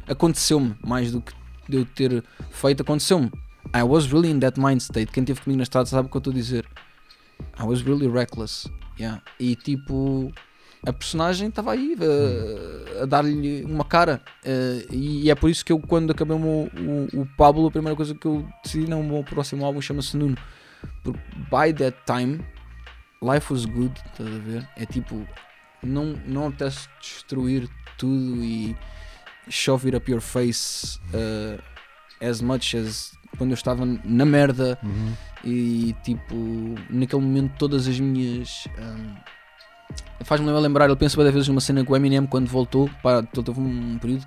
aconteceu-me, 0.09 0.75
mais 0.83 1.13
do 1.13 1.21
que 1.21 1.33
de 1.69 1.77
eu 1.77 1.85
ter 1.85 2.25
feito, 2.51 2.83
aconteceu-me. 2.83 3.31
I 3.75 3.83
was 3.83 4.07
really 4.07 4.31
in 4.31 4.41
that 4.41 4.59
mind 4.59 4.81
state. 4.81 5.13
Quem 5.13 5.23
esteve 5.23 5.41
comigo 5.43 5.59
na 5.59 5.65
estrada 5.65 5.87
sabe 5.87 6.09
o 6.09 6.11
que 6.11 6.17
eu 6.17 6.21
estou 6.21 6.31
a 6.33 6.35
dizer. 6.35 6.67
I 7.61 7.65
was 7.65 7.83
really 7.83 8.09
reckless. 8.09 8.69
Yeah. 8.99 9.23
E 9.39 9.55
tipo, 9.55 10.33
a 10.87 10.93
personagem 10.93 11.49
estava 11.49 11.73
aí 11.73 11.95
uh, 11.95 13.03
a 13.03 13.07
dar-lhe 13.07 13.65
uma 13.65 13.85
cara. 13.85 14.21
Uh, 14.45 14.95
e 14.95 15.31
é 15.31 15.35
por 15.35 15.51
isso 15.51 15.65
que 15.65 15.73
eu, 15.73 15.79
quando 15.79 16.11
acabei 16.11 16.37
o, 16.37 16.41
o, 16.41 17.23
o 17.23 17.27
Pablo, 17.37 17.67
a 17.67 17.71
primeira 17.71 17.97
coisa 17.97 18.15
que 18.15 18.27
eu 18.27 18.47
decidi, 18.63 18.89
não, 18.89 19.01
o 19.01 19.05
meu 19.05 19.25
próximo 19.25 19.65
álbum 19.65 19.81
chama-se 19.81 20.17
Nuno. 20.17 20.37
Porque 21.03 21.21
by 21.51 21.73
that 21.75 21.97
time, 22.07 22.41
life 23.23 23.53
was 23.53 23.65
good, 23.65 23.93
estás 24.07 24.29
a 24.29 24.39
ver? 24.39 24.69
É 24.77 24.87
tipo, 24.87 25.27
não, 25.83 26.19
não 26.27 26.47
apetece 26.47 26.89
destruir 27.01 27.69
tudo 27.97 28.43
e 28.43 28.77
shove 29.49 29.89
it 29.89 29.97
up 29.97 30.11
your 30.11 30.21
face 30.21 31.01
uh, 31.15 31.61
as 32.21 32.41
much 32.41 32.77
as 32.77 33.13
quando 33.39 33.51
eu 33.51 33.55
estava 33.55 33.87
na 34.05 34.25
merda 34.27 34.79
Uhum. 34.83 35.13
e 35.45 35.95
tipo, 36.03 36.35
naquele 36.91 37.23
momento 37.23 37.53
todas 37.59 37.87
as 37.89 37.99
minhas. 37.99 38.67
hum, 38.79 39.15
Faz-me 40.25 40.51
lembrar, 40.51 40.85
ele 40.87 40.97
pensa 40.97 41.17
várias 41.17 41.33
vezes 41.33 41.49
numa 41.49 41.61
cena 41.63 41.83
com 41.85 41.93
o 41.93 41.97
Eminem 41.97 42.27
quando 42.27 42.47
voltou. 42.49 42.91
Pá, 43.03 43.19
ele 43.19 43.29
teve 43.45 43.59
um 43.59 43.97
período 43.99 44.25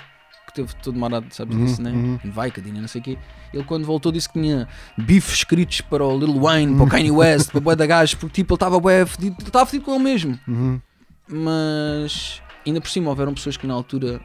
que 0.48 0.54
teve 0.56 0.74
todo 0.82 0.98
marado, 0.98 1.28
sabes 1.30 1.56
Uhum, 1.56 1.66
disso, 1.66 1.82
né? 1.82 1.92
uhum. 1.92 2.20
Em 2.26 2.30
Vicodin, 2.32 2.72
não 2.72 2.88
sei 2.88 3.00
o 3.00 3.04
quê. 3.04 3.18
Ele 3.54 3.64
quando 3.66 3.86
voltou 3.86 4.12
disse 4.12 4.28
que 4.28 4.42
tinha 4.42 4.68
bifes 4.98 5.36
escritos 5.36 5.82
para 5.82 6.04
o 6.04 6.18
Lil 6.18 6.40
Wayne, 6.40 6.76
para 6.76 6.84
o 6.86 6.88
Kanye 6.90 7.12
West, 7.12 7.52
para 7.52 7.58
o 7.60 7.62
Boy 7.62 7.76
da 7.76 7.86
Gás, 7.86 8.16
porque 8.16 8.42
tipo, 8.42 8.54
ele 8.54 8.56
estava 8.56 8.80
bué 8.80 9.06
fedido, 9.06 9.36
ele 9.40 9.48
estava 9.50 9.66
fedido 9.68 9.86
com 9.86 9.94
ele 9.96 10.04
mesmo. 10.04 10.40
Uhum. 10.48 10.82
Mas 11.28 12.42
ainda 12.66 12.82
por 12.82 12.90
cima 12.90 13.10
houveram 13.10 13.34
pessoas 13.34 13.56
que 13.58 13.68
na 13.68 13.74
altura 13.74 14.20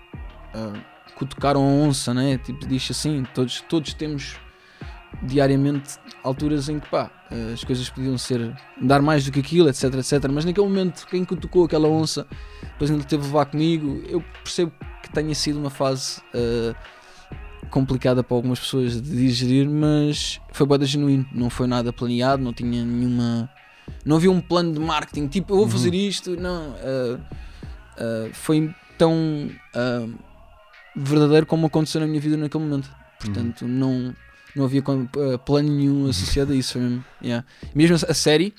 ah, 0.55 0.73
cutucaram 1.17 1.61
a 1.61 1.65
onça, 1.87 2.13
né? 2.15 2.39
Tipo, 2.39 2.67
diz 2.67 2.89
assim, 2.91 3.25
todos, 3.35 3.61
todos 3.69 3.93
temos 3.95 4.37
diariamente 5.23 5.99
alturas 6.23 6.69
em 6.69 6.79
que 6.79 6.89
pá, 6.89 7.11
as 7.53 7.65
coisas 7.65 7.89
podiam 7.89 8.17
ser 8.19 8.55
dar 8.81 9.03
mais 9.03 9.25
do 9.25 9.33
que 9.33 9.41
aquilo, 9.41 9.69
etc, 9.69 9.85
etc. 9.95 10.31
Mas 10.31 10.45
naquele 10.45 10.67
momento, 10.67 11.07
quem 11.07 11.25
cutucou 11.25 11.65
aquela 11.65 11.89
onça, 11.89 12.27
depois 12.63 12.91
ainda 12.91 13.05
teve 13.05 13.23
a 13.23 13.27
levar 13.27 13.47
comigo, 13.47 14.03
eu 14.09 14.23
percebo 14.43 14.73
que 15.03 15.11
tenha 15.13 15.35
sido 15.35 15.59
uma 15.59 15.71
fase 15.71 16.21
ah, 16.35 16.75
complicada 17.71 18.23
para 18.23 18.37
algumas 18.37 18.61
pessoas 18.61 19.01
de 19.01 19.17
digerir, 19.17 19.69
mas 19.69 20.41
foi 20.53 20.67
boa 20.67 20.85
genuíno, 20.85 21.27
não 21.33 21.51
foi 21.51 21.67
nada 21.67 21.93
planeado, 21.93 22.43
não 22.43 22.53
tinha 22.53 22.85
nenhuma. 22.85 23.51
Não 24.05 24.17
havia 24.17 24.31
um 24.31 24.41
plano 24.41 24.73
de 24.73 24.81
marketing, 24.81 25.29
tipo, 25.29 25.53
eu 25.55 25.59
vou 25.59 25.69
fazer 25.69 25.95
isto, 25.95 26.37
não. 26.41 26.75
ah, 26.79 27.21
ah, 27.99 28.29
foi 28.33 28.75
tão 28.99 29.51
verdadeiro 30.95 31.45
como 31.45 31.67
aconteceu 31.67 32.01
na 32.01 32.07
minha 32.07 32.21
vida 32.21 32.37
naquele 32.37 32.65
momento. 32.65 32.91
Portanto, 33.21 33.67
não, 33.67 34.15
não 34.57 34.65
havia 34.65 34.83
ah, 34.83 35.39
plano 35.39 35.69
nenhum 35.69 36.09
associado 36.09 36.53
a 36.53 36.57
isso. 36.57 36.73
Foi 36.75 36.83
mesmo, 36.83 37.05
yeah. 37.23 37.47
Mesmo 37.75 37.97
a 38.09 38.15
série, 38.15 38.55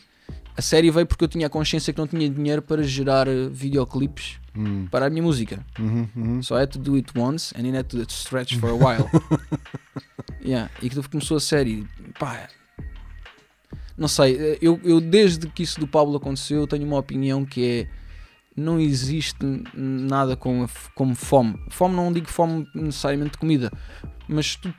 a 0.55 0.61
série 0.61 0.89
veio 0.91 1.05
porque 1.05 1.23
eu 1.23 1.27
tinha 1.27 1.47
a 1.47 1.49
consciência 1.49 1.91
que 1.91 1.99
não 1.99 2.07
tinha 2.07 2.29
dinheiro 2.29 2.61
para 2.61 2.83
gerar 2.83 3.27
ah, 3.27 3.49
videoclipes 3.51 4.39
Uhum. 4.55 4.87
para 4.89 5.05
a 5.05 5.09
minha 5.11 5.21
música. 5.21 5.63
Uhum. 5.77 6.07
Uhum. 6.15 6.41
So 6.41 6.55
I 6.57 6.61
had 6.63 6.69
to 6.71 6.79
do 6.79 6.95
it 6.95 7.11
once 7.15 7.53
and 7.55 7.61
then 7.61 7.75
I 7.75 7.77
had 7.77 7.83
to 7.89 8.01
stretch 8.09 8.57
for 8.57 8.69
a 8.71 8.73
while. 8.73 9.07
yeah. 10.43 10.71
E 10.81 10.89
que 10.89 10.99
começou 11.09 11.37
a 11.37 11.39
série, 11.39 11.85
pá, 12.17 12.47
não 13.95 14.07
sei, 14.07 14.57
eu, 14.61 14.79
eu 14.83 14.99
desde 14.99 15.47
que 15.47 15.61
isso 15.63 15.79
do 15.79 15.87
Pablo 15.87 16.17
aconteceu 16.17 16.65
tenho 16.67 16.85
uma 16.85 16.97
opinião 16.97 17.45
que 17.45 17.63
é 17.65 17.87
não 18.55 18.79
existe 18.79 19.37
nada 19.75 20.35
com, 20.35 20.61
a 20.63 20.67
f- 20.67 20.89
como 20.95 21.13
fome. 21.13 21.59
Fome 21.69 21.95
não 21.95 22.11
digo 22.11 22.27
fome 22.27 22.67
necessariamente 22.73 23.33
de 23.33 23.37
comida, 23.37 23.71
mas 24.27 24.55
tu, 24.55 24.73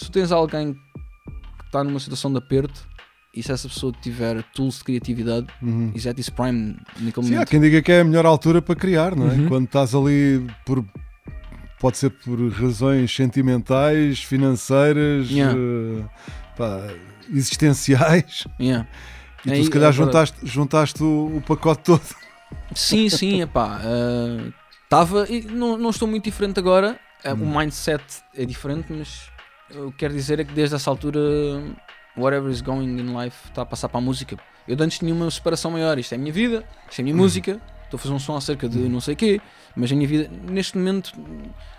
se 0.00 0.06
tu 0.06 0.12
tens 0.12 0.32
alguém 0.32 0.72
que 0.74 1.66
está 1.66 1.84
numa 1.84 2.00
situação 2.00 2.32
de 2.32 2.38
aperto 2.38 2.88
e 3.34 3.42
se 3.42 3.52
essa 3.52 3.68
pessoa 3.68 3.92
tiver 4.02 4.42
tools 4.54 4.78
de 4.78 4.84
criatividade, 4.84 5.46
Uhum. 5.62 5.92
is 5.94 6.06
at 6.06 6.18
its 6.18 6.28
prime 6.28 6.76
naquele 6.98 7.26
Sim, 7.26 7.36
há 7.36 7.46
quem 7.46 7.60
diga 7.60 7.80
que 7.80 7.92
é 7.92 8.00
a 8.00 8.04
melhor 8.04 8.26
altura 8.26 8.60
para 8.60 8.74
criar, 8.74 9.14
não 9.14 9.30
é? 9.30 9.34
Uhum. 9.34 9.48
Quando 9.48 9.64
estás 9.66 9.94
ali 9.94 10.44
por. 10.66 10.84
Pode 11.78 11.96
ser 11.96 12.10
por 12.10 12.38
razões 12.52 13.14
sentimentais, 13.14 14.22
financeiras, 14.22 15.30
Yeah. 15.30 15.56
eh, 15.58 16.04
pá, 16.56 16.88
existenciais. 17.32 18.46
Yeah. 18.60 18.86
E 19.46 19.50
tu, 19.52 19.64
se 19.64 19.70
calhar, 19.70 19.88
agora- 19.92 20.06
juntaste, 20.06 20.36
juntaste 20.46 21.02
o, 21.02 21.36
o 21.38 21.40
pacote 21.46 21.82
todo. 21.84 22.02
Sim, 22.74 23.08
sim, 23.08 23.40
epá. 23.42 23.80
Estava. 24.84 25.26
não, 25.50 25.78
não 25.78 25.90
estou 25.90 26.06
muito 26.08 26.24
diferente 26.24 26.58
agora. 26.58 26.98
eh, 27.24 27.32
Hum. 27.32 27.44
O 27.54 27.58
mindset 27.58 28.02
é 28.34 28.44
diferente, 28.44 28.86
mas 28.92 29.30
eu 29.74 29.92
quero 29.96 30.12
dizer 30.14 30.40
é 30.40 30.44
que 30.44 30.52
desde 30.52 30.74
essa 30.76 30.90
altura, 30.90 31.20
whatever 32.16 32.50
is 32.50 32.60
going 32.60 32.98
in 33.00 33.16
life 33.18 33.48
está 33.48 33.62
a 33.62 33.66
passar 33.66 33.88
para 33.88 33.98
a 33.98 34.00
música. 34.02 34.36
Eu 34.68 34.76
antes 34.80 34.98
tinha 34.98 35.12
uma 35.14 35.30
separação 35.30 35.70
maior. 35.70 35.98
Isto 35.98 36.12
é 36.12 36.16
a 36.16 36.18
minha 36.18 36.32
vida, 36.32 36.64
isto 36.88 36.98
é 37.00 37.02
a 37.02 37.04
minha 37.04 37.16
música. 37.16 37.60
Estou 37.84 37.98
a 37.98 38.00
fazer 38.00 38.14
um 38.14 38.18
som 38.20 38.36
acerca 38.36 38.68
de 38.68 38.78
não 38.78 39.00
sei 39.00 39.14
o 39.14 39.16
quê, 39.16 39.40
mas 39.74 39.90
a 39.90 39.94
minha 39.96 40.06
vida, 40.06 40.30
neste 40.48 40.78
momento, 40.78 41.12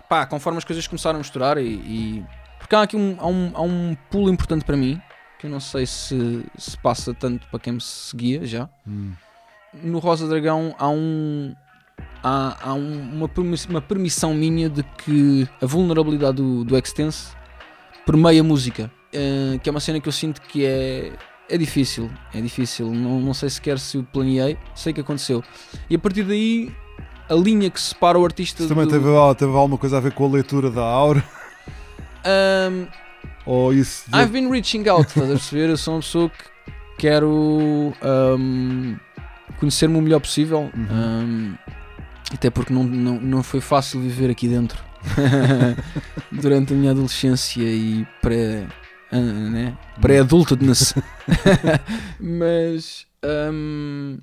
pá, 0.08 0.26
conforme 0.26 0.58
as 0.58 0.64
coisas 0.64 0.86
começaram 0.86 1.16
a 1.16 1.18
misturar 1.18 1.56
e. 1.58 1.62
e- 1.66 2.24
porque 2.58 2.76
há 2.76 2.82
aqui 2.82 2.96
um, 2.96 3.16
há 3.18 3.26
um, 3.26 3.50
há 3.54 3.62
um 3.62 3.96
pulo 4.10 4.30
importante 4.30 4.64
para 4.64 4.76
mim, 4.76 5.00
que 5.38 5.46
eu 5.46 5.50
não 5.50 5.58
sei 5.58 5.84
se 5.86 6.44
se 6.56 6.76
passa 6.78 7.12
tanto 7.12 7.46
para 7.48 7.58
quem 7.58 7.72
me 7.72 7.80
seguia 7.80 8.44
já 8.46 8.68
no 9.74 9.98
Rosa 9.98 10.28
Dragão 10.28 10.74
há 10.78 10.88
um 10.88 11.54
há, 12.22 12.68
há 12.68 12.74
um- 12.74 13.10
uma, 13.16 13.30
uma 13.70 13.80
permissão 13.80 14.32
minha 14.34 14.68
de 14.68 14.82
que 14.82 15.48
a 15.60 15.66
vulnerabilidade 15.66 16.36
do, 16.36 16.62
do 16.64 16.76
Extense 16.78 17.34
permeia 18.06 18.40
a 18.40 18.44
música 18.44 18.90
eh, 19.12 19.58
que 19.62 19.68
é 19.68 19.70
uma 19.70 19.80
cena 19.80 20.00
que 20.00 20.08
eu 20.08 20.12
sinto 20.12 20.40
que 20.42 20.64
é 20.64 21.12
é 21.50 21.58
difícil, 21.58 22.10
é 22.32 22.40
difícil 22.40 22.90
não, 22.92 23.20
não 23.20 23.34
sei 23.34 23.50
sequer 23.50 23.78
se 23.78 23.98
o 23.98 24.02
planeei 24.04 24.56
sei 24.74 24.92
que 24.92 25.00
aconteceu 25.00 25.42
e 25.90 25.94
a 25.94 25.98
partir 25.98 26.22
daí 26.22 26.72
a 27.28 27.34
linha 27.34 27.68
que 27.70 27.80
separa 27.80 28.18
o 28.18 28.24
artista 28.24 28.62
Isso 28.62 28.68
também 28.68 28.86
do, 28.86 28.90
teve, 28.90 29.06
teve 29.36 29.52
alguma 29.56 29.76
coisa 29.78 29.96
a 29.98 30.00
ver 30.00 30.12
com 30.12 30.24
a 30.26 30.28
leitura 30.28 30.70
da 30.70 30.82
aura? 30.82 31.22
Ahm, 32.24 32.86
Ou 33.46 33.72
isso. 33.72 34.04
de- 34.10 34.16
I've 34.18 34.32
been 34.32 34.48
reaching 34.50 34.88
out, 34.88 35.08
estás 35.08 35.24
a 35.28 35.32
perceber? 35.34 35.70
Eu 35.70 35.76
sou 35.76 35.94
uma 35.94 36.00
pessoa 36.00 36.28
que 36.30 36.44
quero 36.98 37.92
ahm, 38.02 38.94
conhecer-me 39.58 39.98
o 39.98 40.02
melhor 40.02 40.20
possível. 40.20 40.70
Uhum. 40.74 40.86
ahm, 40.90 41.54
até 42.32 42.48
porque 42.50 42.72
não, 42.72 42.84
não, 42.84 43.20
não 43.20 43.42
foi 43.42 43.60
fácil 43.60 44.00
viver 44.00 44.30
aqui 44.30 44.48
dentro 44.48 44.82
durante 46.32 46.72
a 46.72 46.76
minha 46.76 46.90
adolescência 46.92 47.62
e 47.62 48.06
pré. 48.20 48.66
ah, 49.10 49.20
né? 49.20 49.76
Pré-adultedness. 50.00 50.94
mas. 52.20 53.06
ahm, 53.22 54.18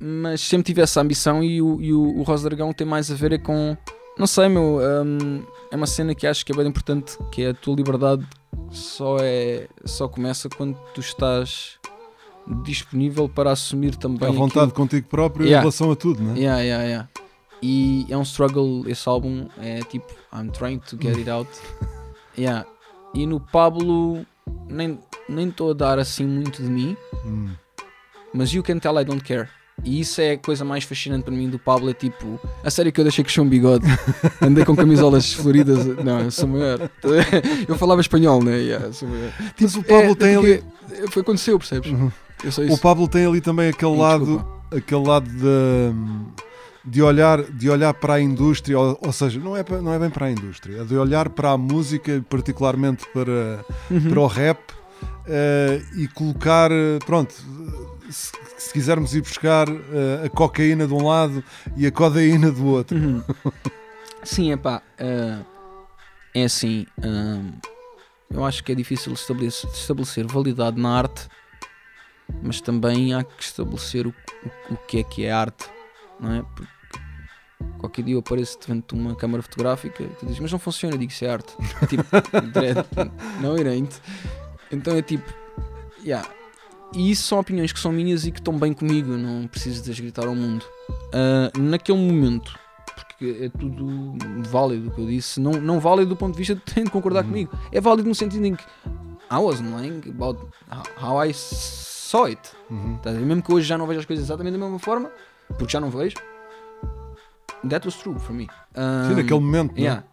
mas 0.00 0.40
sempre 0.42 0.66
tive 0.66 0.80
essa 0.80 1.00
ambição 1.00 1.42
e 1.42 1.60
o, 1.60 1.80
e 1.80 1.92
o, 1.92 2.18
o 2.18 2.22
Rosa 2.22 2.48
Dragão 2.48 2.72
tem 2.72 2.86
mais 2.86 3.10
a 3.10 3.14
ver 3.14 3.32
é 3.32 3.38
com. 3.38 3.76
Não 4.18 4.26
sei, 4.26 4.48
meu. 4.48 4.78
ahm, 4.80 5.42
é 5.70 5.76
uma 5.76 5.86
cena 5.86 6.14
que 6.14 6.26
acho 6.26 6.44
que 6.46 6.52
é 6.52 6.56
bem 6.56 6.66
importante, 6.66 7.16
que 7.32 7.42
é 7.42 7.50
a 7.50 7.54
tua 7.54 7.74
liberdade 7.74 8.26
só 8.70 9.16
é 9.20 9.66
só 9.84 10.08
começa 10.08 10.48
quando 10.48 10.76
tu 10.94 11.00
estás 11.00 11.78
disponível 12.64 13.28
para 13.28 13.52
assumir 13.52 13.94
também 13.96 14.28
à 14.28 14.32
vontade 14.32 14.72
contigo 14.72 15.06
próprio 15.08 15.44
em 15.44 15.48
Yeah. 15.48 15.60
relação 15.60 15.90
a 15.90 15.96
tudo, 15.96 16.22
não 16.22 16.34
é? 16.34 16.38
Yeah, 16.38 16.60
yeah, 16.62 16.84
yeah. 16.84 17.08
E 17.62 18.06
é 18.08 18.16
um 18.16 18.22
struggle 18.22 18.84
esse 18.88 19.08
álbum, 19.08 19.48
é 19.58 19.80
tipo 19.80 20.06
I'm 20.32 20.48
trying 20.50 20.78
to 20.80 20.96
get 21.00 21.16
it 21.16 21.28
out. 21.30 21.48
Yeah. 22.38 22.64
E 23.14 23.26
no 23.26 23.40
Pablo 23.40 24.24
nem 24.68 24.96
nem 25.28 25.48
estou 25.48 25.72
a 25.72 25.74
dar 25.74 25.98
assim 25.98 26.24
muito 26.24 26.62
de 26.62 26.68
mim, 26.70 26.96
Hum. 27.26 27.50
mas 28.32 28.52
you 28.52 28.62
can 28.62 28.78
tell 28.78 28.96
I 29.00 29.04
don't 29.04 29.24
care. 29.24 29.48
E 29.84 29.98
isso 30.00 30.20
é 30.20 30.32
a 30.32 30.38
coisa 30.38 30.64
mais 30.64 30.84
fascinante 30.84 31.24
para 31.24 31.34
mim 31.34 31.48
do 31.50 31.58
Pablo, 31.58 31.90
é 31.90 31.94
tipo, 31.94 32.38
a 32.62 32.70
sério 32.70 32.92
que 32.92 33.00
eu 33.00 33.04
deixei 33.04 33.24
crescer 33.24 33.40
um 33.40 33.48
bigode, 33.48 33.84
andei 34.40 34.64
com 34.64 34.76
camisolas 34.76 35.32
floridas, 35.32 35.84
não, 36.04 36.20
eu 36.20 36.30
sou 36.30 36.48
maior. 36.48 36.78
Eu 37.68 37.76
falava 37.76 38.00
espanhol, 38.00 38.40
né? 38.42 38.56
Yeah, 38.58 38.92
sou 38.92 39.08
maior. 39.08 39.32
Mas 39.60 39.74
o 39.74 39.82
Pablo 39.82 40.12
É, 40.12 40.14
tem 40.14 40.36
ali. 40.36 40.64
Foi 41.10 41.22
aconteceu, 41.22 41.58
percebes? 41.58 41.90
Uhum. 41.90 42.10
O. 42.70 42.78
Pablo 42.78 43.08
tem 43.08 43.26
ali 43.26 43.40
também 43.40 43.68
aquele 43.70 43.96
lado, 43.96 44.24
desculpa. 44.26 44.76
aquele 44.76 45.06
lado 45.08 45.28
de, 45.28 45.92
de, 46.90 47.02
olhar, 47.02 47.42
de 47.42 47.68
olhar 47.70 47.92
para 47.94 48.14
a 48.14 48.20
indústria, 48.20 48.78
ou, 48.78 48.98
ou 49.02 49.12
seja, 49.12 49.38
não 49.38 49.56
é, 49.56 49.64
não 49.82 49.92
é 49.92 49.98
bem 49.98 50.10
para 50.10 50.26
a 50.26 50.30
indústria, 50.30 50.80
é 50.80 50.84
de 50.84 50.96
olhar 50.96 51.28
para 51.28 51.50
a 51.52 51.58
música, 51.58 52.24
particularmente 52.28 53.04
para, 53.12 53.64
Uhum. 53.90 54.10
para 54.10 54.20
o 54.20 54.26
rap, 54.26 54.58
eh, 55.26 55.82
e 55.96 56.08
colocar, 56.08 56.70
eh, 56.72 56.98
pronto, 57.04 57.34
se, 58.10 58.32
se 58.56 58.72
quisermos 58.72 59.14
ir 59.14 59.20
buscar 59.22 59.68
eh, 59.68 60.22
a 60.26 60.28
cocaína 60.30 60.86
de 60.86 60.94
um 60.94 61.06
lado 61.06 61.42
e 61.76 61.86
a 61.86 61.92
codeína 61.92 62.50
do 62.50 62.66
outro. 62.66 62.96
Uhum. 62.96 63.22
Sim, 64.24 64.52
epá, 64.52 64.82
ah, 64.98 65.40
é 66.34 66.44
assim, 66.44 66.86
eu 68.30 68.44
acho 68.44 68.62
que 68.64 68.72
é 68.72 68.74
difícil 68.74 69.12
estabelecer, 69.12 69.70
estabelecer 69.70 70.26
validade 70.26 70.80
na 70.80 70.90
arte, 70.98 71.28
mas 72.42 72.60
também 72.60 73.14
há 73.14 73.22
que 73.24 73.42
estabelecer 73.42 74.06
o, 74.06 74.10
o, 74.10 74.74
o 74.74 74.76
que 74.86 74.98
é 74.98 75.02
que 75.04 75.24
é 75.24 75.30
arte, 75.30 75.66
não 76.20 76.32
é? 76.34 76.42
Porque 76.54 76.77
qualquer 77.78 78.02
dia 78.02 78.14
eu 78.14 78.18
apareço 78.20 78.58
devant 78.60 78.82
de 78.86 78.94
uma 78.94 79.14
câmara 79.14 79.42
fotográfica 79.42 80.02
e 80.02 80.08
tu 80.08 80.26
dizes, 80.26 80.40
mas 80.40 80.52
não 80.52 80.58
funciona, 80.58 80.94
eu 80.94 80.98
digo 80.98 81.12
isso 81.12 81.24
é 81.24 81.30
arte. 81.30 81.54
É 81.82 81.86
tipo, 81.86 82.04
dread, 82.52 82.84
não 83.40 83.56
irente. 83.56 83.96
Então 84.70 84.96
é 84.96 85.02
tipo, 85.02 85.32
yeah, 86.04 86.28
e 86.94 87.10
isso 87.10 87.26
são 87.26 87.38
opiniões 87.38 87.72
que 87.72 87.80
são 87.80 87.92
minhas 87.92 88.26
e 88.26 88.30
que 88.32 88.38
estão 88.38 88.58
bem 88.58 88.72
comigo, 88.72 89.12
não 89.16 89.46
preciso 89.46 89.82
de 89.82 89.90
as 89.90 89.98
gritar 90.00 90.26
ao 90.26 90.34
mundo. 90.34 90.64
Ah, 91.12 91.50
naquele 91.58 91.98
momento, 91.98 92.58
porque 92.94 93.38
é 93.44 93.48
tudo 93.48 94.14
válido 94.48 94.88
o 94.88 94.90
que 94.92 95.00
eu 95.00 95.06
disse, 95.06 95.40
não, 95.40 95.52
não 95.52 95.80
válido 95.80 96.10
do 96.10 96.16
ponto 96.16 96.32
de 96.32 96.38
vista 96.38 96.54
de 96.54 96.60
terem 96.62 96.84
de 96.84 96.90
concordar 96.90 97.24
comigo, 97.24 97.50
é 97.72 97.80
válido 97.80 98.08
no 98.08 98.14
sentido 98.14 98.44
em 98.44 98.54
que 98.54 98.64
I 99.30 99.36
was 99.36 99.60
lying 99.60 100.00
about 100.08 100.40
how- 101.00 101.22
I 101.24 101.32
saw 101.34 102.24
it. 102.26 102.40
Ver? 103.04 103.12
Mesmo 103.20 103.42
que 103.42 103.52
hoje 103.52 103.66
já 103.66 103.76
não 103.76 103.86
vejo 103.86 104.00
as 104.00 104.06
coisas 104.06 104.24
exatamente 104.24 104.52
da 104.54 104.58
mesma 104.58 104.78
forma, 104.78 105.10
porque 105.48 105.72
já 105.72 105.80
não 105.80 105.90
vejo, 105.90 106.16
that 107.68 107.84
was 107.86 107.96
true 107.96 108.18
for 108.18 108.32
me. 108.32 108.46
Sim, 108.74 108.80
Um, 109.12 109.16
naquele 109.16 109.40
momento. 109.40 109.74
é? 109.76 109.80
Yeah, 109.80 110.04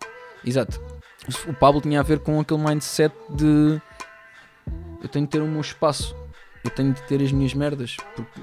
exato. 0.45 0.79
O 1.47 1.53
Pablo 1.53 1.81
tinha 1.81 1.99
a 1.99 2.03
ver 2.03 2.19
com 2.19 2.39
aquele 2.39 2.61
mindset 2.63 3.13
de 3.31 3.81
eu 5.01 5.09
tenho 5.09 5.25
de 5.25 5.31
ter 5.31 5.41
o 5.41 5.47
meu 5.47 5.61
espaço, 5.61 6.15
eu 6.63 6.69
tenho 6.69 6.93
de 6.93 7.01
ter 7.03 7.21
as 7.21 7.31
minhas 7.31 7.53
merdas, 7.53 7.97
porque 8.15 8.41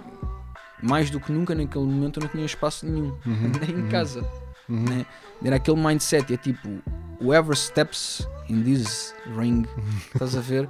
mais 0.82 1.11
do 1.11 1.21
que 1.21 1.30
nunca 1.32 1.54
naquele 1.54 1.85
momento 1.85 2.18
eu 2.18 2.23
não 2.25 2.28
tinha 2.28 2.44
espaço 2.44 2.87
nenhum, 2.87 3.16
nem 3.25 3.71
em 3.80 3.88
casa. 3.88 4.25
Né? 4.68 5.04
Era 5.44 5.56
aquele 5.56 5.76
mindset, 5.76 6.32
é 6.32 6.37
tipo, 6.37 6.68
whoever 7.21 7.56
steps 7.56 8.26
in 8.49 8.62
this 8.62 9.14
ring, 9.37 9.64
estás 10.12 10.37
a 10.37 10.40
ver? 10.40 10.68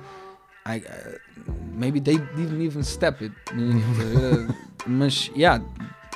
I, 0.67 0.79
uh, 0.79 1.53
maybe 1.75 2.01
they 2.01 2.19
didn't 2.19 2.63
even 2.65 2.83
step 2.83 3.23
it. 3.25 3.35
né? 3.55 3.83
Mas, 4.87 5.31
yeah, 5.37 5.65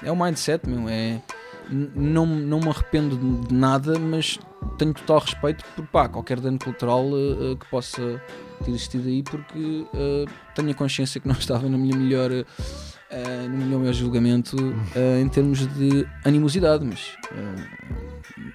é 0.02 0.10
o 0.10 0.16
mindset, 0.16 0.68
meu. 0.68 0.88
É, 0.88 1.20
não, 1.70 2.26
não 2.26 2.60
me 2.60 2.68
arrependo 2.68 3.16
de 3.16 3.54
nada, 3.54 3.98
mas 3.98 4.38
tenho 4.78 4.94
total 4.94 5.20
respeito 5.20 5.64
por 5.74 5.86
pá, 5.86 6.08
qualquer 6.08 6.40
dano 6.40 6.58
cultural 6.58 7.04
uh, 7.04 7.52
uh, 7.52 7.56
que 7.56 7.66
possa 7.66 8.22
ter 8.64 8.70
existido 8.70 9.08
aí, 9.08 9.22
porque 9.22 9.58
uh, 9.58 10.30
tenho 10.54 10.70
a 10.70 10.74
consciência 10.74 11.20
que 11.20 11.28
não 11.28 11.36
estava 11.38 11.68
na 11.68 11.76
minha 11.78 11.96
melhor. 11.96 12.30
uh, 12.30 13.48
no 13.48 13.66
meu 13.66 13.78
melhor 13.78 13.94
julgamento 13.94 14.56
em 15.20 15.28
termos 15.28 15.66
de 15.74 16.06
animosidade, 16.24 16.84
mas 16.84 17.16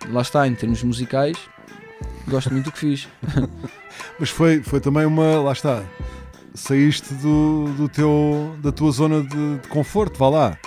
lá 0.10 0.22
está, 0.22 0.48
em 0.48 0.56
termos 0.56 0.84
musicais, 0.84 1.38
gosto 2.28 2.52
muito 2.52 2.66
do 2.66 2.72
que 2.72 2.80
fiz. 2.80 3.08
Mas 4.20 4.30
foi, 4.30 4.62
foi 4.62 4.80
também 4.80 5.06
uma. 5.06 5.42
Lá 5.42 5.52
está. 5.52 5.84
Saíste 6.54 7.14
do, 7.16 7.66
do 7.78 7.88
teu, 7.88 8.56
da 8.62 8.72
tua 8.74 8.92
zona 8.92 9.22
de, 9.22 9.58
de 9.60 9.68
conforto, 9.70 10.20
vá 10.20 10.28
lá. 10.30 10.58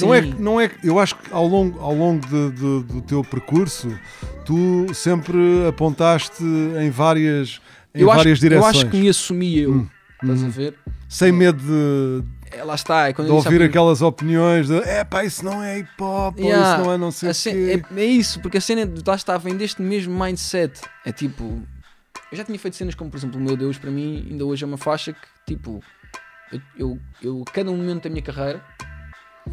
Não 0.00 0.14
é, 0.14 0.22
que- 0.22 0.42
não 0.42 0.60
é, 0.60 0.68
que- 0.68 0.86
eu 0.88 0.98
acho 0.98 1.16
que 1.16 1.30
ao 1.32 1.46
longo, 1.46 1.78
ao 1.80 1.94
longo 1.94 2.26
de- 2.26 2.50
de- 2.52 2.82
do 2.84 3.02
teu 3.02 3.22
percurso, 3.22 3.88
tu 4.46 4.86
sempre 4.94 5.66
apontaste 5.68 6.42
em 6.42 6.88
várias, 6.88 7.60
em 7.94 8.00
eu, 8.02 8.10
acho, 8.10 8.16
várias 8.18 8.38
eu 8.38 8.48
direções. 8.48 8.76
acho 8.76 8.86
que 8.88 8.96
me 8.96 9.08
assumi 9.08 9.58
eu, 9.58 9.72
Hum, 9.72 9.86
estás 10.22 10.42
hum. 10.42 10.46
a 10.46 10.48
ver? 10.48 10.74
Sem 11.10 11.30
medo 11.30 11.62
de, 11.62 12.24
É, 12.56 12.64
lá 12.64 12.74
está, 12.74 13.08
é 13.08 13.12
quando 13.12 13.26
de 13.26 13.32
eu 13.32 13.36
ouvir 13.36 13.60
aquelas 13.62 14.00
opiniões 14.00 14.68
de 14.68 14.78
é 14.78 15.04
pá, 15.04 15.24
isso 15.24 15.44
não 15.44 15.62
é 15.62 15.80
hip 15.80 15.90
hop, 16.00 16.38
ou 16.38 16.44
Yeah, 16.46 16.74
isso 16.76 16.84
não 16.84 16.92
é 16.92 16.96
não 16.96 17.10
sei 17.10 17.30
o 17.30 17.34
quê. 17.34 17.82
é, 17.96 18.00
é 18.00 18.04
isso, 18.06 18.40
porque 18.40 18.56
a 18.56 18.60
cena 18.62 18.86
de 18.86 19.02
lá 19.06 19.14
está, 19.14 19.36
vem 19.36 19.54
deste 19.56 19.82
mesmo 19.82 20.18
mindset. 20.18 20.80
É 21.04 21.12
tipo, 21.12 21.62
eu 22.30 22.36
já 22.38 22.44
tinha 22.44 22.58
feito 22.58 22.76
cenas 22.76 22.94
como, 22.94 23.10
por 23.10 23.16
exemplo, 23.16 23.38
o 23.40 23.42
meu 23.42 23.56
Deus, 23.56 23.78
para 23.78 23.90
mim, 23.90 24.26
ainda 24.30 24.44
hoje 24.44 24.64
é 24.64 24.66
uma 24.66 24.76
faixa 24.78 25.12
que, 25.12 25.20
tipo, 25.46 25.82
eu, 26.76 26.98
eu, 27.22 27.44
cada 27.52 27.70
momento 27.70 28.04
da 28.04 28.10
minha 28.10 28.22
carreira 28.22 28.64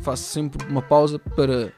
faço 0.01 0.23
sempre 0.23 0.65
uma 0.67 0.81
pausa 0.81 1.19
para, 1.19 1.71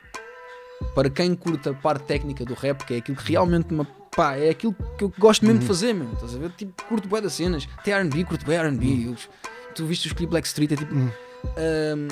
para 0.95 1.09
quem 1.09 1.35
curta 1.35 1.71
a 1.71 1.73
parte 1.73 2.05
técnica 2.05 2.45
do 2.45 2.53
rap, 2.53 2.83
que 2.85 2.93
é 2.93 2.97
aquilo 2.97 3.17
que 3.17 3.31
realmente 3.31 3.73
me. 3.73 3.85
Pá, 4.15 4.35
é 4.35 4.50
aquilo 4.51 4.75
que 4.97 5.03
eu 5.03 5.12
gosto 5.17 5.43
mesmo 5.43 5.59
de 5.62 5.65
fazer, 5.65 5.91
meu. 5.93 6.12
Estás 6.13 6.35
a 6.35 6.38
ver? 6.38 6.51
Tipo, 6.51 6.83
curto 6.83 7.07
bué 7.07 7.19
das 7.19 7.33
cenas. 7.33 7.67
Até 7.77 8.00
RB, 8.00 8.23
curto 8.25 8.45
bué 8.45 8.57
RB. 8.62 9.07
Eu- 9.07 9.15
Tu 9.73 9.83
viste 9.88 10.05
os 10.05 10.13
clipes 10.13 10.29
Black 10.29 10.45
Street, 10.47 10.71
é 10.73 10.75
tipo. 10.75 10.93
Ahm, 10.93 12.07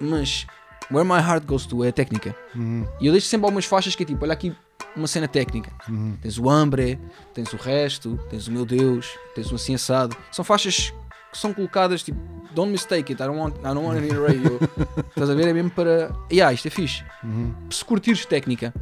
mas 0.00 0.46
Where 0.90 1.06
My 1.08 1.18
Heart 1.20 1.44
Goes 1.46 1.66
To 1.66 1.84
é 1.84 1.88
a 1.88 1.92
técnica. 1.92 2.34
Uhum, 2.54 2.86
E 3.00 3.06
eu 3.06 3.12
deixo 3.12 3.26
sempre 3.26 3.46
algumas 3.46 3.64
faixas 3.64 3.94
que 3.94 4.02
é 4.02 4.06
tipo, 4.06 4.22
olha 4.24 4.32
aqui 4.32 4.54
uma 4.94 5.06
cena 5.06 5.26
técnica. 5.28 5.72
uhum. 5.88 6.16
Tens 6.20 6.38
o 6.38 6.50
Ambre, 6.50 6.98
tens 7.32 7.52
o 7.52 7.56
resto, 7.56 8.18
tens 8.28 8.46
o 8.48 8.52
Meu 8.52 8.66
Deus, 8.66 9.16
tens 9.34 9.50
o 9.50 9.54
Assim 9.54 9.74
Assado. 9.74 10.14
São 10.30 10.44
faixas 10.44 10.92
que 11.32 11.38
são 11.38 11.54
colocadas 11.54 12.02
tipo, 12.02 12.18
don't 12.54 12.70
mistake 12.70 13.10
it, 13.12 13.22
I 13.22 13.26
don't 13.26 13.38
want, 13.38 13.56
I 13.60 13.62
don't 13.74 13.78
want 13.86 13.98
it 13.98 14.12
in 14.12 14.18
radio. 14.18 14.58
Estás 15.08 15.30
a 15.30 15.34
ver? 15.34 15.48
É 15.48 15.52
mesmo 15.54 15.70
para. 15.70 16.14
Yeah, 16.30 16.52
isto 16.52 16.66
é 16.68 16.70
fixe. 16.70 17.02
Uhum. 17.24 17.54
Se 17.70 17.82
curtires 17.84 18.26
técnica. 18.26 18.74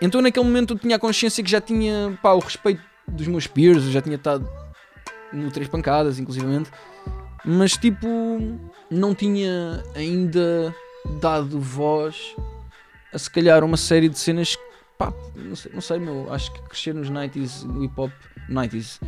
Então 0.00 0.20
naquele 0.22 0.44
momento 0.46 0.74
eu 0.74 0.78
tinha 0.78 0.94
a 0.94 0.98
consciência 0.98 1.42
que 1.42 1.50
já 1.50 1.60
tinha 1.60 2.16
pá, 2.22 2.32
o 2.34 2.38
respeito 2.38 2.82
dos 3.08 3.26
meus 3.26 3.46
peers, 3.48 3.84
eu 3.84 3.90
já 3.90 4.00
tinha 4.02 4.14
estado 4.16 4.48
no 5.32 5.50
Três 5.50 5.68
Pancadas, 5.68 6.18
inclusivamente. 6.20 6.70
Mas 7.44 7.72
tipo, 7.76 8.06
não 8.90 9.14
tinha 9.14 9.82
ainda 9.94 10.74
dado 11.20 11.58
voz 11.60 12.34
a 13.12 13.18
se 13.18 13.30
calhar 13.30 13.62
uma 13.64 13.76
série 13.76 14.08
de 14.08 14.18
cenas 14.18 14.56
que, 14.56 14.62
pá, 14.98 15.12
não 15.34 15.56
sei, 15.56 15.72
não 15.72 15.80
sei 15.80 15.98
meu, 15.98 16.32
acho 16.32 16.52
que 16.52 16.60
crescer 16.62 16.94
nos 16.94 17.10
90s, 17.10 17.64
no 17.64 17.84
hip 17.84 17.94
hop, 17.98 18.10
90s, 18.50 19.00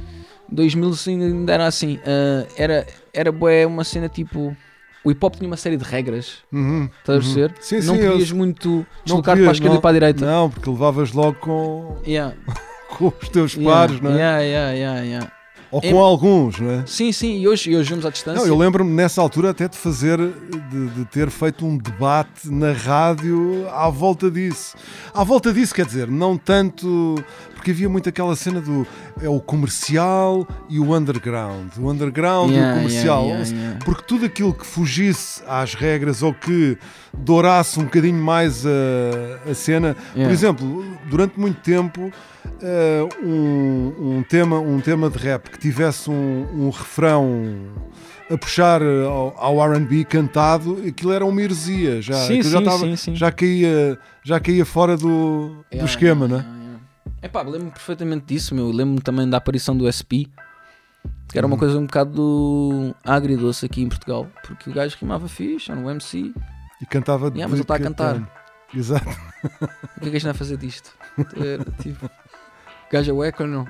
2000 0.51 0.93
ainda 1.09 1.53
era 1.53 1.67
assim, 1.67 1.99
ah, 2.07 2.47
era, 2.57 2.87
era 3.13 3.31
bué 3.33 3.67
uma 3.67 3.85
cena 3.85 4.09
tipo, 4.09 4.57
o 5.05 5.11
hip 5.11 5.25
hop 5.25 5.37
tinha 5.37 5.47
uma 5.47 5.57
série 5.57 5.77
de 5.77 5.85
regras, 5.85 6.39
Uhum, 6.53 6.89
estás 6.99 7.09
a 7.09 7.13
uhum. 7.29 7.35
perceber? 7.35 7.55
Sim, 7.61 7.81
não 7.87 7.95
sim, 7.97 8.01
eu- 8.03 8.13
podias 8.13 8.33
muito 8.33 8.69
não 8.69 8.87
deslocar 9.05 9.37
para 9.37 9.49
a 9.49 9.53
esquerda 9.53 9.75
não- 9.75 9.79
e 9.79 9.83
para 9.83 9.91
a 9.91 9.93
direita. 9.93 10.25
Não, 10.27 10.51
porque 10.51 10.71
levavas 10.71 11.13
logo 11.13 11.35
com, 11.39 11.97
Yeah, 12.07 12.35
com 12.97 13.13
os 13.21 13.29
teus 13.29 13.55
yeah, 13.55 13.71
pares, 13.89 14.01
não 14.01 14.11
é? 14.13 14.15
yeah, 14.17 14.41
yeah, 14.41 14.73
yeah, 14.73 15.01
yeah. 15.03 15.33
Ou 15.71 15.81
É- 15.83 15.91
com 15.93 15.99
alguns, 15.99 16.59
não 16.59 16.71
é? 16.71 16.85
Sim, 16.87 17.13
sim, 17.13 17.39
e 17.41 17.47
hoje, 17.47 17.71
e 17.71 17.77
hoje 17.77 17.91
vemos 17.91 18.07
à 18.07 18.11
distância. 18.11 18.41
Não, 18.41 18.47
eu 18.47 18.57
lembro-me 18.57 18.91
nessa 18.91 19.21
altura 19.21 19.51
até 19.51 19.69
de 19.69 19.77
fazer, 19.77 20.19
de, 20.19 20.87
de 20.89 21.05
ter 21.07 21.29
feito 21.31 21.67
um 21.67 21.77
debate 21.77 22.49
na 22.51 22.73
rádio 22.73 23.67
à 23.71 23.89
volta 23.91 24.31
disso. 24.31 24.75
À 25.13 25.23
volta 25.25 25.53
disso, 25.53 25.75
quer 25.75 25.85
dizer, 25.87 26.09
não 26.09 26.37
tanto. 26.39 27.15
Porque 27.55 27.73
havia 27.73 27.89
muito 27.89 28.09
aquela 28.09 28.35
cena 28.37 28.61
do. 28.61 28.87
É 29.21 29.29
o 29.29 29.41
comercial 29.41 30.47
e 30.71 30.79
o 30.79 30.95
underground. 30.97 31.73
O 31.77 31.91
underground 31.91 32.51
Yeah, 32.53 32.69
e 32.69 32.73
o 32.73 32.83
comercial. 32.83 33.25
yeah, 33.25 33.49
yeah. 33.49 33.79
Porque 33.85 34.03
tudo 34.07 34.25
aquilo 34.25 34.55
que 34.55 34.65
fugisse 34.65 35.43
às 35.47 35.75
regras 35.75 36.23
ou 36.23 36.33
que 36.33 36.79
dourasse 37.13 37.81
um 37.81 37.85
bocadinho 37.85 38.23
mais 38.23 38.65
a, 38.65 39.51
a 39.51 39.55
cena. 39.55 39.97
Por 40.15 40.31
exemplo, 40.31 40.85
durante 41.11 41.39
muito 41.39 41.61
tempo, 41.61 42.13
eh, 42.63 43.09
um, 43.23 44.19
um 44.19 44.23
tema, 44.23 44.59
um 44.59 44.81
tema 44.81 45.09
de 45.11 45.19
rap 45.19 45.49
que 45.51 45.59
tivesse 45.59 46.11
um, 46.11 46.67
um 46.67 46.71
refrão 46.71 47.73
a 48.31 48.37
puxar 48.37 48.83
eh, 48.83 49.05
ao, 49.07 49.35
ao 49.39 49.73
RB 49.73 50.05
cantado, 50.05 50.83
aquilo 50.87 51.13
era 51.13 51.25
uma 51.25 51.41
heresia. 51.43 52.01
Já, 52.03 52.15
Sim, 52.27 52.39
aquilo 52.41 52.51
já, 52.51 52.59
sim, 52.59 52.65
tava- 52.65 52.79
sim, 52.79 52.97
sim. 52.97 53.17
já 53.17 53.31
caía, 53.33 53.99
já 54.23 54.41
caía 54.41 54.65
fora 54.67 54.97
do, 54.97 55.49
do 55.49 55.65
Yeah, 55.73 55.85
esquema, 55.91 56.27
yeah, 56.27 56.29
não 56.29 56.37
é? 56.37 56.43
yeah, 56.43 56.59
yeah. 56.65 57.19
Epá, 57.23 57.43
lembro-me 57.43 57.71
perfeitamente 57.71 58.27
disso, 58.27 58.55
meu. 58.55 58.67
Lembro-me 58.71 59.01
também 59.01 59.29
da 59.29 59.37
aparição 59.39 59.77
do 59.77 59.87
SP, 59.91 60.29
que 61.29 61.37
era 61.39 61.47
uma 61.47 61.55
Uhum. 61.55 61.59
coisa 61.59 61.79
um 61.79 61.87
bocado 61.87 62.95
agridoce 63.05 63.65
aqui 63.67 63.83
em 63.83 63.89
Portugal, 63.89 64.27
porque 64.47 64.71
o 64.71 64.73
gajo 64.73 64.97
rimava 65.01 65.29
fixe, 65.29 65.71
era 65.71 65.81
um 65.81 65.91
MC. 65.91 66.33
E 66.81 66.87
cantava 66.87 67.27
Yeah, 67.27 67.45
mas 67.49 67.55
ele 67.55 67.63
está 67.63 67.75
a 67.75 67.81
cantar. 67.81 68.33
Exato. 68.75 69.09
O 69.97 70.01
que 70.01 70.09
é 70.09 70.11
que 70.11 70.17
este 70.19 70.25
não 70.25 70.31
a 70.33 70.35
fazer 70.35 70.59
disto? 70.59 70.93
Era, 71.37 71.65
tipo, 71.83 72.09
gajo 72.91 73.11
é 73.11 73.15
hueco 73.15 73.43
ou 73.43 73.49
não? 73.49 73.67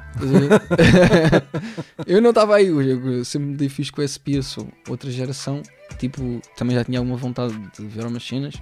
Eu 2.06 2.22
não 2.22 2.30
estava 2.30 2.56
aí, 2.56 2.66
eu 2.66 3.24
sempre 3.24 3.48
me 3.48 3.56
dei 3.56 3.70
com 3.92 4.00
o 4.00 4.08
SP, 4.08 4.38
eu 4.38 4.42
sou 4.42 4.68
outra 4.88 5.10
geração. 5.10 5.62
Tipo, 5.98 6.40
também 6.56 6.76
já 6.76 6.84
tinha 6.84 6.98
alguma 6.98 7.16
vontade 7.16 7.56
de 7.76 7.86
ver 7.86 8.06
umas 8.06 8.22
cenas, 8.26 8.54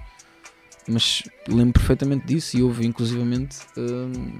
mas 0.87 1.23
lembro 1.47 1.73
perfeitamente 1.73 2.25
disso 2.25 2.57
e 2.57 2.63
houve 2.63 2.85
inclusivamente 2.85 3.57
hum, 3.77 4.37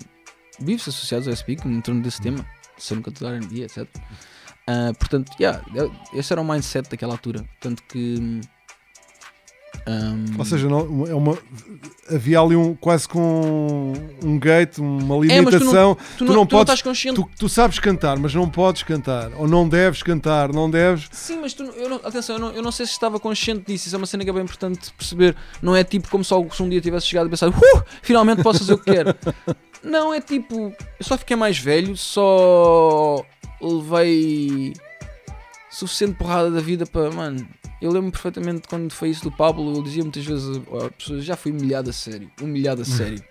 vivos 0.59 0.87
associados 0.87 1.27
ao 1.27 1.35
SP 1.35 1.55
que 1.55 1.67
em 1.67 1.81
torno 1.81 2.01
desse 2.01 2.21
tema, 2.21 2.45
ser 2.77 2.97
um 2.97 3.01
cantor 3.01 3.39
de 3.39 3.45
R&B, 3.45 3.63
etc. 3.63 3.87
Ah, 4.67 4.91
portanto, 4.99 5.31
yeah, 5.39 5.63
esse 6.13 6.33
era 6.33 6.41
o 6.41 6.45
mindset 6.45 6.89
daquela 6.89 7.13
altura. 7.13 7.47
Tanto 7.61 7.81
que. 7.83 8.41
Hum, 9.87 10.25
Ou 10.37 10.45
seja, 10.45 10.67
não, 10.67 11.05
é 11.07 11.13
uma, 11.15 11.37
havia 12.11 12.39
ali 12.39 12.55
um, 12.55 12.75
quase 12.75 13.07
com 13.07 13.93
um 14.23 14.37
gate, 14.39 14.77
uma 14.79 15.15
É, 15.25 15.41
tu 15.41 15.49
limitação. 15.49 15.95
tu, 15.95 16.17
tu 16.17 16.25
não, 16.25 16.27
não 16.27 16.33
tu 16.33 16.33
não 16.35 16.45
podes- 16.47 16.73
estás 16.73 16.81
consciente 16.81 17.15
Tu, 17.21 17.29
tu 17.39 17.49
sabes 17.49 17.79
cantar, 17.79 18.17
mas 18.19 18.33
não 18.33 18.49
podes 18.49 18.83
cantar. 18.83 19.31
Ou 19.37 19.47
não 19.47 19.67
deves 19.67 20.03
cantar, 20.03 20.51
não 20.53 20.69
deves. 20.69 21.07
Sim, 21.11 21.39
mas 21.41 21.53
tu, 21.53 21.63
não- 21.63 21.73
eu 21.73 21.89
não, 21.89 21.95
atenção, 22.03 22.35
eu 22.35 22.39
não, 22.41 22.51
eu 22.51 22.61
não 22.63 22.71
sei 22.71 22.85
se 22.85 22.91
estava 22.93 23.19
consciente 23.19 23.63
disso. 23.65 23.87
Isso 23.87 23.95
é 23.95 23.97
uma 23.97 24.05
cena 24.07 24.23
que 24.23 24.29
é 24.29 24.33
bem 24.33 24.43
importante 24.43 24.91
perceber. 24.93 25.35
Não 25.61 25.75
é 25.75 25.83
tipo 25.83 26.09
como 26.09 26.23
só 26.23 26.43
se 26.49 26.61
um 26.63 26.69
dia 26.69 26.81
tivesse 26.81 27.05
chegado 27.07 27.27
e 27.27 27.29
pensado, 27.29 27.53
uh, 27.55 27.83
finalmente 28.01 28.43
posso 28.43 28.59
fazer 28.59 28.73
o 28.73 28.77
que 28.77 28.91
quero. 28.91 29.15
não, 29.83 30.13
é 30.13 30.19
tipo, 30.21 30.73
eu 30.99 31.05
só 31.05 31.17
fiquei 31.17 31.35
mais 31.35 31.57
velho, 31.57 31.95
só 31.97 33.23
levei 33.61 34.73
suficiente 35.77 36.15
porrada 36.15 36.49
da 36.51 36.59
vida 36.59 36.85
para, 36.85 37.11
mano. 37.11 37.47
Eu 37.81 37.91
lembro 37.91 38.11
perfeitamente 38.11 38.67
quando 38.67 38.91
foi 38.91 39.09
isso 39.09 39.23
do 39.23 39.31
Pablo, 39.31 39.71
ele 39.73 39.83
dizia 39.83 40.03
muitas 40.03 40.25
vezes 40.25 40.57
às 40.83 40.89
pessoas, 40.97 41.23
já 41.23 41.35
fui 41.35 41.51
humilhado 41.51 41.89
a 41.89 41.93
sério, 41.93 42.29
humilhado 42.41 42.81
a 42.81 42.85
sério, 42.85 43.23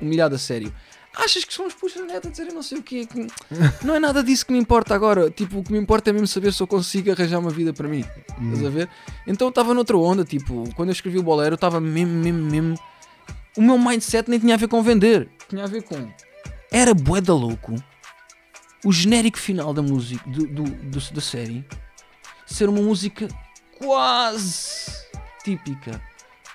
humilhado 0.00 0.34
a 0.34 0.38
sério. 0.38 0.74
achas 1.16 1.44
que 1.44 1.54
são 1.54 1.64
os 1.66 1.74
puxos 1.74 2.00
da 2.00 2.12
net 2.12 2.26
a 2.26 2.30
dizerem 2.30 2.52
não 2.52 2.62
sei 2.62 2.78
o 2.78 2.82
quê? 2.82 3.06
Não 3.84 3.94
é 3.94 4.00
nada 4.00 4.22
disso 4.24 4.44
que 4.46 4.52
me 4.52 4.58
importa 4.58 4.94
agora. 4.96 5.30
Tipo, 5.30 5.58
o 5.60 5.62
que 5.62 5.70
me 5.70 5.78
importa 5.78 6.10
é 6.10 6.12
mesmo 6.12 6.26
saber 6.26 6.52
se 6.52 6.60
eu 6.60 6.66
consigo 6.66 7.12
arranjar 7.12 7.38
uma 7.38 7.50
vida 7.50 7.72
para 7.72 7.86
mim. 7.86 8.04
Estás 8.42 8.64
a 8.66 8.70
ver? 8.70 8.88
Então 9.24 9.46
eu 9.46 9.50
estava 9.50 9.72
noutra 9.72 9.96
onda, 9.96 10.24
tipo, 10.24 10.64
quando 10.74 10.88
eu 10.88 10.92
escrevi 10.92 11.18
o 11.18 11.22
bolero, 11.22 11.52
eu 11.52 11.54
estava 11.54 11.80
mesmo, 11.80 12.12
mesmo, 12.14 12.50
mesmo. 12.50 12.74
O 13.56 13.62
meu 13.62 13.78
mindset 13.78 14.28
nem 14.28 14.40
tinha 14.40 14.54
a 14.54 14.58
ver 14.58 14.66
com 14.66 14.82
vender. 14.82 15.28
Tinha 15.48 15.62
a 15.62 15.68
ver 15.68 15.82
com. 15.84 16.08
Era 16.72 16.92
bué 16.92 17.20
da 17.20 17.32
louco 17.32 17.76
o 18.84 18.92
genérico 18.92 19.38
final 19.38 19.72
da 19.72 19.80
música 19.80 20.28
do, 20.28 20.46
do- 20.46 20.62
do- 20.64 21.12
da 21.14 21.20
série 21.20 21.64
ser 22.54 22.68
uma 22.68 22.80
música 22.80 23.28
quase 23.78 24.90
típica. 25.44 26.00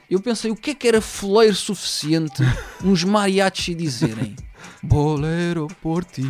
Eu 0.09 0.19
pensei, 0.19 0.49
o 0.49 0.55
que 0.55 0.71
é 0.71 0.75
que 0.75 0.87
era 0.87 1.01
foleiro 1.01 1.55
suficiente 1.55 2.41
uns 2.83 3.03
mariachis 3.03 3.75
dizerem 3.75 4.35
Bolero 4.81 5.67
por 5.81 6.05
ti. 6.05 6.21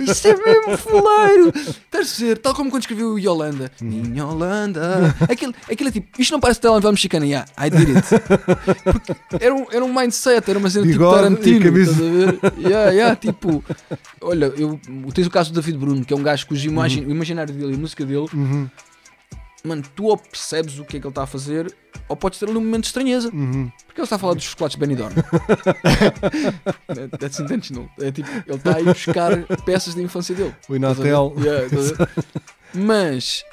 Isso 0.00 0.28
é 0.28 0.36
mesmo 0.36 0.76
foleiro. 0.76 1.52
Estás 1.56 2.14
a 2.20 2.24
ver? 2.26 2.38
Tal 2.38 2.54
como 2.54 2.70
quando 2.70 2.82
escrevi 2.82 3.02
o 3.02 3.18
Yolanda. 3.18 3.72
Minha 3.80 4.24
Yolanda. 4.24 5.14
Aquilo, 5.28 5.54
aquilo 5.70 5.88
é 5.88 5.92
tipo, 5.92 6.20
isto 6.20 6.32
não 6.32 6.40
parece 6.40 6.60
telenovela 6.60 6.92
mexicana. 6.92 7.24
Yeah, 7.24 7.48
I 7.58 7.70
did 7.70 7.96
it. 7.96 8.06
Porque 8.84 9.44
era 9.44 9.54
um, 9.54 9.66
era 9.72 9.84
um 9.84 9.92
mindset, 9.92 10.50
era 10.50 10.58
uma 10.58 10.68
cena 10.68 10.84
tipo 10.86 10.98
Bigode 10.98 11.14
e 11.14 11.22
Tarantino. 11.22 11.64
camisa. 11.64 11.92
Estás 11.92 12.06
a 12.06 12.10
ver? 12.12 12.52
Yeah, 12.58 12.90
yeah, 12.90 13.16
tipo, 13.16 13.64
olha, 14.20 14.52
eu, 14.56 14.78
tens 15.14 15.26
o 15.26 15.30
caso 15.30 15.50
do 15.50 15.60
David 15.60 15.78
Bruno, 15.78 16.04
que 16.04 16.12
é 16.12 16.16
um 16.16 16.22
gajo 16.22 16.46
cujo 16.46 16.68
imagem, 16.68 17.06
o 17.06 17.10
imaginário 17.10 17.54
dele 17.54 17.72
e 17.72 17.74
a 17.74 17.78
música 17.78 18.04
dele 18.04 18.28
Uhum, 18.34 18.68
mano, 19.64 19.82
tu 19.96 20.04
ou 20.04 20.16
percebes 20.16 20.78
o 20.78 20.84
que 20.84 20.96
é 20.96 21.00
que 21.00 21.06
ele 21.06 21.10
está 21.10 21.22
a 21.24 21.26
fazer, 21.26 21.72
ou 22.08 22.16
podes 22.16 22.38
ter 22.38 22.46
ali 22.48 22.56
um 22.56 22.60
momento 22.60 22.82
de 22.82 22.86
estranheza. 22.88 23.28
uhum. 23.32 23.70
Porque 23.86 24.00
ele 24.00 24.04
está 24.04 24.16
a 24.16 24.18
falar 24.18 24.34
dos 24.34 24.44
chocolates 24.44 24.76
Benidorm. 24.76 25.12
That- 26.86 27.18
That's 27.18 27.40
intentional. 27.40 27.88
É 28.00 28.10
tipo, 28.12 28.28
ele 28.46 28.56
está 28.56 28.76
a 28.76 28.80
ir 28.80 28.84
buscar 28.84 29.36
peças 29.64 29.94
da 29.94 30.02
infância 30.02 30.34
dele. 30.34 30.54
O? 30.68 30.76
Inatel. 30.76 31.34
Yeah? 31.38 31.66
Mas 32.74 33.44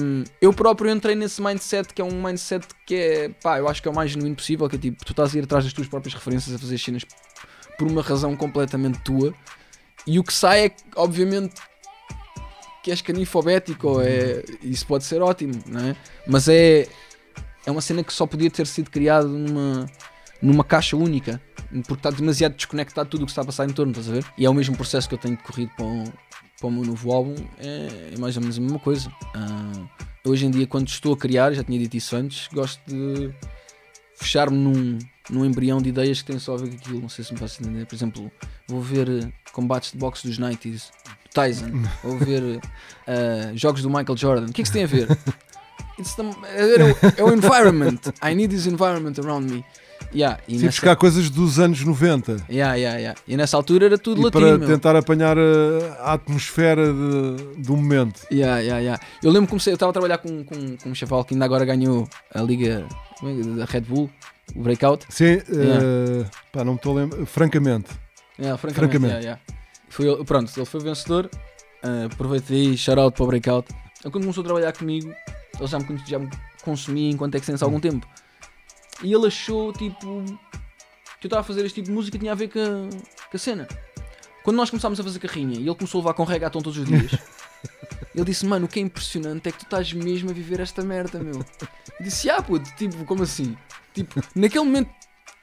hum, 0.00 0.24
eu 0.40 0.52
próprio 0.52 0.90
entrei 0.90 1.14
nesse 1.16 1.42
mindset 1.42 1.92
que 1.92 2.00
é 2.00 2.04
um 2.04 2.22
mindset 2.22 2.64
que 2.86 2.94
é, 2.94 3.28
pá, 3.42 3.58
eu 3.58 3.68
acho 3.68 3.82
que 3.82 3.88
é 3.88 3.90
o 3.90 3.94
mais 3.94 4.12
genuíno 4.12 4.36
possível, 4.36 4.68
que 4.68 4.76
é 4.76 4.78
tipo, 4.78 5.04
tu 5.04 5.12
estás 5.12 5.34
a 5.34 5.38
ir 5.38 5.44
atrás 5.44 5.64
das 5.64 5.72
tuas 5.72 5.88
próprias 5.88 6.14
referências 6.14 6.54
a 6.54 6.58
fazer 6.58 6.76
as 6.76 6.82
cenas 6.82 7.02
por 7.76 7.88
uma 7.88 8.02
razão 8.02 8.36
completamente 8.36 9.00
tua 9.00 9.34
e 10.06 10.18
o 10.18 10.22
que 10.22 10.32
sai 10.32 10.66
é, 10.66 10.70
obviamente, 10.94 11.54
que 12.82 12.90
és 12.90 13.00
canifobético, 13.00 14.00
é, 14.00 14.42
isso 14.62 14.86
pode 14.86 15.04
ser 15.04 15.22
ótimo, 15.22 15.54
não 15.66 15.80
é? 15.80 15.96
Mas 16.26 16.48
é, 16.48 16.88
é 17.64 17.70
uma 17.70 17.80
cena 17.80 18.02
que 18.02 18.12
só 18.12 18.26
podia 18.26 18.50
ter 18.50 18.66
sido 18.66 18.90
criada 18.90 19.26
numa, 19.26 19.86
numa 20.40 20.64
caixa 20.64 20.96
única, 20.96 21.40
porque 21.86 21.94
está 21.94 22.10
demasiado 22.10 22.54
desconectado 22.54 23.06
de 23.06 23.10
tudo 23.12 23.22
o 23.22 23.26
que 23.26 23.30
está 23.30 23.42
a 23.42 23.44
passar 23.44 23.68
em 23.68 23.72
torno, 23.72 23.92
estás 23.92 24.08
a 24.08 24.12
ver? 24.12 24.24
E 24.36 24.44
é 24.44 24.50
o 24.50 24.54
mesmo 24.54 24.76
processo 24.76 25.08
que 25.08 25.14
eu 25.14 25.18
tenho 25.18 25.36
decorrido 25.36 25.70
para 25.76 25.86
o, 25.86 26.04
para 26.58 26.66
o 26.66 26.70
meu 26.70 26.84
novo 26.84 27.12
álbum, 27.12 27.36
é, 27.58 28.14
é 28.14 28.18
mais 28.18 28.36
ou 28.36 28.42
menos 28.42 28.58
a 28.58 28.60
mesma 28.60 28.78
coisa. 28.80 29.10
Ah, 29.34 29.88
hoje 30.24 30.46
em 30.46 30.50
dia, 30.50 30.66
quando 30.66 30.88
estou 30.88 31.14
a 31.14 31.16
criar, 31.16 31.52
já 31.52 31.62
tinha 31.62 31.78
dito 31.78 31.96
isso 31.96 32.16
antes, 32.16 32.48
gosto 32.52 32.82
de 32.86 33.32
fechar-me 34.16 34.56
num, 34.56 34.98
num 35.30 35.44
embrião 35.44 35.80
de 35.80 35.88
ideias 35.88 36.20
que 36.20 36.30
têm 36.30 36.38
só 36.38 36.54
a 36.54 36.58
ver 36.58 36.70
com 36.70 36.76
aquilo, 36.76 37.00
não 37.00 37.08
sei 37.08 37.24
se 37.24 37.32
me 37.32 37.38
faço 37.38 37.62
entender. 37.62 37.86
Por 37.86 37.94
exemplo, 37.94 38.30
vou 38.66 38.80
ver 38.80 39.08
eh, 39.08 39.32
combates 39.52 39.92
de 39.92 39.98
boxe 39.98 40.26
dos 40.26 40.38
90s, 40.38 40.88
do 41.04 41.30
Tyson, 41.32 41.70
vou 42.02 42.18
ver 42.18 42.60
eh, 43.06 43.52
jogos 43.54 43.82
do 43.82 43.88
Michael 43.88 44.16
Jordan. 44.16 44.46
O 44.46 44.52
que 44.52 44.60
é 44.60 44.64
que 44.64 44.68
isso 44.68 44.72
tem 44.72 44.84
a 44.84 44.86
ver? 44.86 45.08
É, 46.56 47.22
o, 47.22 47.28
é 47.28 47.30
o 47.30 47.34
environment. 47.34 47.98
I 48.22 48.34
need 48.34 48.48
this 48.48 48.66
environment 48.66 49.14
around 49.22 49.52
me. 49.52 49.64
Yeah, 50.14 50.38
e 50.46 50.58
Sim, 50.58 50.64
nessa, 50.64 50.72
buscar 50.72 50.96
coisas 50.96 51.30
dos 51.30 51.58
anos 51.58 51.82
90 51.82 52.44
yeah, 52.50 52.74
yeah, 52.74 52.98
yeah. 52.98 53.20
E 53.26 53.36
nessa 53.36 53.56
altura 53.56 53.86
era 53.86 53.98
tudo 53.98 54.20
e 54.20 54.24
latino. 54.24 54.46
para 54.46 54.58
meu. 54.58 54.68
tentar 54.68 54.96
apanhar 54.96 55.36
a, 55.38 56.12
atmosfera 56.14 56.92
de- 56.92 57.62
do 57.62 57.76
momento. 57.76 58.20
Yeah, 58.30 58.58
yeah, 58.58 58.80
yeah. 58.80 59.02
Eu 59.22 59.30
lembro 59.30 59.46
que 59.46 59.50
comecei, 59.50 59.72
eu 59.72 59.74
estava 59.74 59.90
a 59.90 59.92
trabalhar 59.92 60.18
com, 60.18 60.44
com, 60.44 60.76
com 60.76 60.90
um 60.90 60.94
chaval 60.94 61.24
que 61.24 61.34
ainda 61.34 61.44
agora 61.44 61.64
ganhou 61.64 62.08
a 62.34 62.42
liga 62.42 62.86
é 63.22 63.30
é? 63.30 63.56
da 63.56 63.64
Red 63.64 63.82
Bull, 63.82 64.10
o 64.54 64.62
Breakout. 64.62 65.04
Sim, 65.08 65.34
eh, 65.34 66.24
pá, 66.52 66.64
não 66.64 66.72
me 66.72 66.76
estou 66.78 66.96
a 66.96 67.00
lembrar. 67.02 67.26
Francamente, 67.26 67.90
Yeah, 68.38 68.56
francamente, 68.58 68.74
Francamente. 68.98 69.14
yeah, 69.14 69.20
yeah. 69.24 69.40
Foi, 69.88 70.24
pronto, 70.24 70.50
ele 70.56 70.66
foi 70.66 70.80
o 70.80 70.82
vencedor. 70.82 71.30
Uh, 71.84 72.06
aproveitei, 72.12 72.76
shout 72.76 72.98
out 72.98 73.14
para 73.14 73.24
o 73.24 73.26
Breakout. 73.26 73.68
Ele 74.02 74.10
quando 74.10 74.22
começou 74.24 74.40
a 74.42 74.44
trabalhar 74.44 74.72
comigo, 74.72 75.14
ele 75.58 75.66
já 75.66 75.78
me, 75.78 76.02
já 76.06 76.18
me 76.18 76.30
consumia 76.64 77.10
enquanto 77.10 77.34
Excense 77.34 77.62
há 77.62 77.66
algum 77.66 77.78
tempo. 77.78 78.06
E 79.02 79.12
ele 79.12 79.26
achou 79.26 79.72
tipo 79.72 80.24
que 81.20 81.26
eu 81.26 81.28
estava 81.28 81.40
a 81.40 81.44
fazer 81.44 81.64
este 81.64 81.76
tipo 81.76 81.88
de 81.88 81.92
música 81.94 82.18
tinha 82.18 82.32
a 82.32 82.34
ver 82.34 82.48
com 82.48 82.58
a, 82.58 83.28
com 83.30 83.36
a 83.36 83.38
cena. 83.38 83.68
Quando 84.42 84.56
nós 84.56 84.70
começámos 84.70 84.98
a 84.98 85.04
fazer 85.04 85.18
carrinha 85.20 85.56
e 85.58 85.62
ele 85.68 85.74
começou 85.74 86.00
a 86.00 86.02
levar 86.02 86.14
com 86.14 86.24
reggaeton 86.24 86.60
todos 86.62 86.78
os 86.78 86.86
dias, 86.86 87.12
ele 88.14 88.24
disse: 88.24 88.46
Mano, 88.46 88.64
o 88.66 88.68
que 88.68 88.80
é 88.80 88.82
impressionante 88.82 89.48
é 89.48 89.52
que 89.52 89.58
tu 89.58 89.64
estás 89.64 89.92
mesmo 89.92 90.30
a 90.30 90.32
viver 90.32 90.58
esta 90.60 90.82
merda, 90.82 91.18
meu. 91.20 91.34
Eu 91.34 92.04
disse: 92.04 92.28
Ah, 92.30 92.42
puto, 92.42 92.68
tipo, 92.76 93.04
como 93.04 93.22
assim? 93.22 93.56
Tipo, 93.94 94.20
naquele 94.34 94.64
momento 94.64 94.90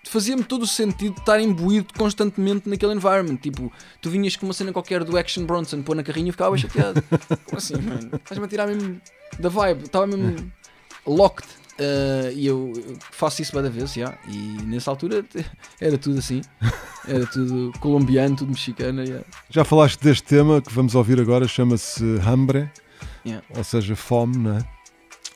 fazia-me 0.06 0.44
todo 0.44 0.64
o 0.64 0.68
sentido 0.68 1.18
estar 1.20 1.40
imbuído 1.40 1.94
constantemente 1.98 2.68
naquele 2.70 2.94
environment. 2.94 3.38
Tipo, 3.38 3.72
tu 4.02 4.10
vinhas 4.10 4.36
com 4.36 4.46
uma 4.46 4.54
cena 4.54 4.72
qualquer 4.72 5.04
do 5.04 5.18
Action 5.18 5.46
Bronson 5.46 5.82
pôr 5.82 5.96
na 5.96 6.04
carrinha 6.04 6.30
e 6.30 6.32
ficava 6.32 6.58
chateado. 6.58 7.02
Como 7.46 7.58
assim, 7.58 7.76
mano? 7.76 8.10
Estás-me 8.16 8.46
a 8.46 8.48
tirar 8.48 8.68
mesmo 8.68 9.00
da 9.40 9.50
vibe. 9.50 9.84
Estava 9.84 10.08
mesmo 10.08 10.52
locked. 11.06 11.48
Uh, 11.80 12.32
e 12.36 12.46
eu, 12.46 12.74
eu 12.76 12.98
faço 13.12 13.42
isso 13.42 13.54
cada 13.54 13.70
vez, 13.70 13.94
já. 13.94 14.18
E 14.28 14.38
nessa 14.64 14.90
altura 14.92 15.24
era 15.80 15.98
tudo 15.98 16.20
assim. 16.20 16.42
Era 17.08 17.26
tudo 17.26 17.72
colombiano, 17.80 18.36
tudo 18.36 18.50
mexicano. 18.50 19.02
yeah. 19.02 19.26
já 19.50 19.64
falaste 19.64 20.00
deste 20.02 20.24
tema 20.24 20.62
que 20.62 20.74
vamos 20.74 20.94
ouvir 20.94 21.20
agora, 21.22 21.48
chama-se 21.48 22.04
Hambre, 22.26 22.70
Yeah. 23.26 23.46
ou 23.56 23.64
seja, 23.64 23.96
fome, 23.96 24.38
não 24.38 24.58
é? 24.58 24.66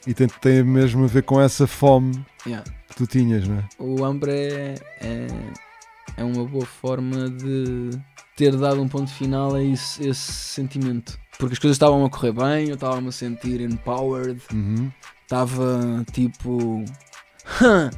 E 0.05 0.13
tem, 0.13 0.27
tem 0.27 0.63
mesmo 0.63 1.03
a 1.03 1.07
ver 1.07 1.23
com 1.23 1.39
essa 1.39 1.65
fome 1.67 2.13
Yeah. 2.45 2.63
Que 2.93 2.97
tu 2.97 3.07
tinhas, 3.07 3.47
não 3.47 3.57
é? 3.57 3.63
O 3.79 4.03
hambre 4.05 4.31
é, 4.31 4.75
é, 5.01 5.27
é 6.17 6.23
uma 6.23 6.45
boa 6.45 6.65
forma 6.65 7.29
de 7.29 7.89
ter 8.35 8.55
dado 8.55 8.81
um 8.81 8.87
ponto 8.87 9.11
final 9.11 9.55
a 9.55 9.63
esse, 9.63 10.07
esse 10.07 10.31
sentimento. 10.31 11.19
Porque 11.37 11.53
as 11.53 11.59
coisas 11.59 11.75
estavam 11.75 12.05
a 12.05 12.09
correr 12.09 12.31
bem, 12.31 12.69
eu 12.69 12.75
estava-me 12.75 13.09
a 13.09 13.11
sentir 13.11 13.61
empowered, 13.61 14.41
Uhum. 14.53 14.91
estava 15.23 16.05
tipo. 16.11 16.83
"Hã", 17.61 17.89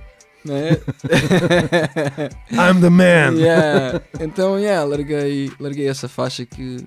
né? 0.45 0.71
I'm 2.51 2.79
the 2.81 2.89
man! 2.89 3.33
Yeah. 3.37 4.01
Então, 4.19 4.57
yeah, 4.59 4.83
larguei, 4.85 5.51
larguei 5.59 5.87
essa 5.89 6.07
faixa 6.07 6.45
que, 6.45 6.77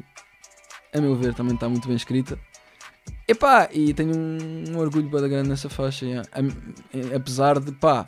a 0.94 1.00
meu 1.00 1.14
ver, 1.16 1.34
também 1.34 1.54
está 1.54 1.68
muito 1.68 1.86
bem 1.86 1.96
escrita. 1.96 2.38
Epá, 3.28 3.68
e 3.70 3.92
tenho 3.92 4.16
um, 4.16 4.78
orgulho 4.78 5.08
bem 5.08 5.28
grande 5.28 5.50
nessa 5.50 5.68
faixa, 5.68 6.06
yeah. 6.06 6.28
Eh, 6.94 7.14
apesar 7.14 7.60
de, 7.60 7.70
pá, 7.72 8.06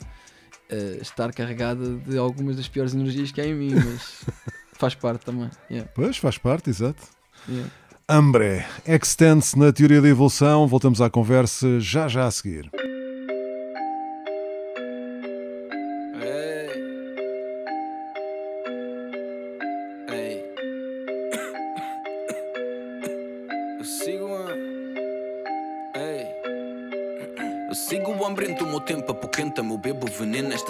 eh, 0.67 0.97
estar 0.99 1.31
carregada 1.31 1.95
de 1.97 2.17
algumas 2.17 2.57
das 2.57 2.67
piores 2.67 2.95
energias 2.95 3.31
que 3.31 3.39
há 3.39 3.45
em 3.45 3.53
mim, 3.53 3.75
mas 3.85 4.25
faz 4.73 4.95
parte 4.95 5.23
também. 5.23 5.49
Yeah, 5.69 5.87
Pois, 5.93 6.17
faz 6.17 6.39
parte, 6.39 6.71
exato. 6.71 7.03
yeah. 7.47 7.69
Hambre, 8.09 8.65
extends 8.85 9.53
na 9.55 9.71
teoria 9.71 10.01
da 10.01 10.07
evolução. 10.09 10.67
Voltamos 10.67 10.99
à 10.99 11.09
conversa 11.09 11.79
já 11.79 12.09
já 12.09 12.25
a 12.25 12.31
seguir. 12.31 12.69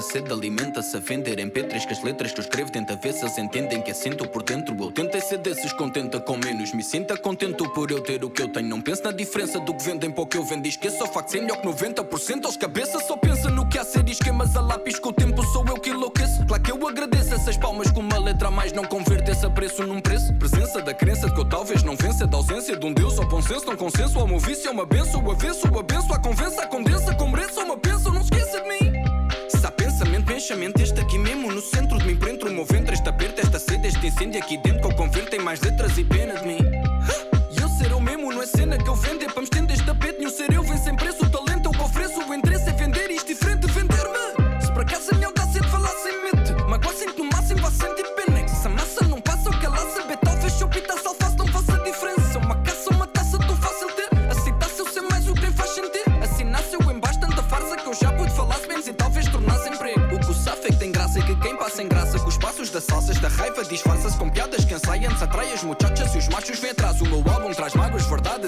Esta 0.02 0.14
sede 0.14 0.34
alimenta-se 0.34 0.98
a 0.98 1.00
vender 1.00 1.38
em 1.40 1.48
P3 1.48 1.86
que 1.86 1.94
as 1.94 2.04
letras 2.04 2.32
que 2.32 2.40
eu 2.40 2.44
escrevo 2.44 2.72
tenta 2.72 2.96
ver 2.96 3.14
se 3.14 3.24
eles 3.24 3.38
entendem 3.38 3.82
que 3.82 3.92
é 3.92 3.94
sinto 3.94 4.28
por 4.28 4.42
dentro. 4.42 4.76
Eu 4.80 4.92
tentei 4.92 5.22
ser 5.22 5.38
desses 5.38 5.72
contenta 5.74 6.20
com 6.20 6.38
menos, 6.38 6.74
me 6.74 6.84
sinta 6.84 7.16
contento 7.16 7.70
por 7.70 7.92
eu 7.92 8.02
ter 8.02 8.24
o 8.24 8.30
que 8.30 8.42
eu 8.42 8.48
tenho. 8.48 8.68
Não 8.68 8.82
penso 8.82 9.04
na 9.04 9.12
diferença 9.12 9.60
do 9.60 9.74
que 9.76 9.84
vendem 9.84 10.10
para 10.10 10.24
o 10.24 10.26
que 10.26 10.38
eu 10.38 10.44
vendo. 10.44 10.66
Esqueço 10.66 11.04
o 11.04 11.08
facto 11.08 11.30
ser 11.30 11.42
melhor 11.42 11.62
que 11.62 11.68
90%. 11.68 12.46
Aos 12.46 12.58
cabeças 12.58 13.06
só 13.06 13.16
pensa 13.16 13.50
no 13.52 13.68
que 13.70 13.78
há 13.78 13.84
ser 13.84 14.08
esquemas 14.10 14.56
a 14.56 14.62
lápis 14.62 14.98
com 14.98 15.10
o 15.10 15.14
tempo. 15.14 15.44
Sou 15.44 15.64
eu 15.68 15.76
que 15.76 15.92
enlouqueço. 15.92 16.46
Claro 16.48 16.64
que 16.64 16.72
eu 16.72 16.88
agradeço 16.88 17.36
essas 17.36 17.58
palmas 17.58 17.92
com 17.92 18.00
uma 18.00 18.18
letra 18.18 18.48
a 18.48 18.52
mais. 18.52 18.72
Não 18.74 18.84
converte 18.84 19.30
esse 19.30 19.46
apreço 19.46 19.84
num 19.84 20.02
preço. 20.02 20.34
Presença 20.34 20.82
da 20.82 20.96
crença 20.96 21.28
de 21.28 21.36
que 21.36 21.42
eu 21.42 21.46
talvez 21.46 21.84
não 21.84 21.96
vença. 21.96 22.26
Da 22.26 22.38
ausência 22.38 22.76
de 22.76 22.86
um 22.86 22.94
Deus 22.94 23.20
ao 23.20 23.28
bom 23.28 23.42
senso. 23.42 23.68
Não 23.68 23.78
consenso 23.78 24.18
ao 24.18 24.28
meu 24.28 24.40
vício, 24.40 24.68
é 24.68 24.72
uma 24.72 24.86
benção. 24.86 25.24
O 25.24 25.32
avesso, 25.32 25.68
o 25.72 25.80
abenço, 25.80 26.12
a 26.12 26.18
convença, 26.18 26.64
a 26.64 26.68
condensa. 26.68 27.14
Com 27.14 27.30
mereço, 27.30 27.60
uma 27.60 27.76
bênção. 27.76 28.12
Não 28.12 28.22
esqueça 28.22 28.62
de 28.62 28.68
mim. 28.68 28.81
Pensamento, 30.52 30.82
este 30.82 31.00
aqui 31.00 31.18
mesmo 31.18 31.50
no 31.50 31.62
centro 31.62 31.98
de 31.98 32.06
mim, 32.06 32.18
por 32.18 32.28
entre 32.28 32.50
o 32.50 32.52
meu 32.52 32.66
ventre, 32.66 32.94
este 32.94 33.08
aperto, 33.08 33.40
esta 33.40 33.58
sede, 33.58 33.88
este 33.88 34.08
incêndio 34.08 34.42
aqui 34.44 34.58
dentro 34.58 34.82
que 34.82 34.88
eu 34.88 34.96
converto 34.98 35.30
tem 35.30 35.40
mais 35.40 35.62
letras 35.62 35.98
e 35.98 36.04
pena 36.04 36.36
de 36.42 36.46
mim. 36.46 36.58
E 37.50 37.62
eu 37.62 37.70
ser 37.70 37.92
eu 37.92 38.02
mesmo, 38.02 38.34
não 38.34 38.44
é 38.44 38.46
cena 38.46 38.78
que 38.78 38.90
eu 38.90 38.96
vendo, 38.96 39.24
é 39.24 39.28
para 39.28 39.40
me 39.40 39.44
estender 39.46 39.70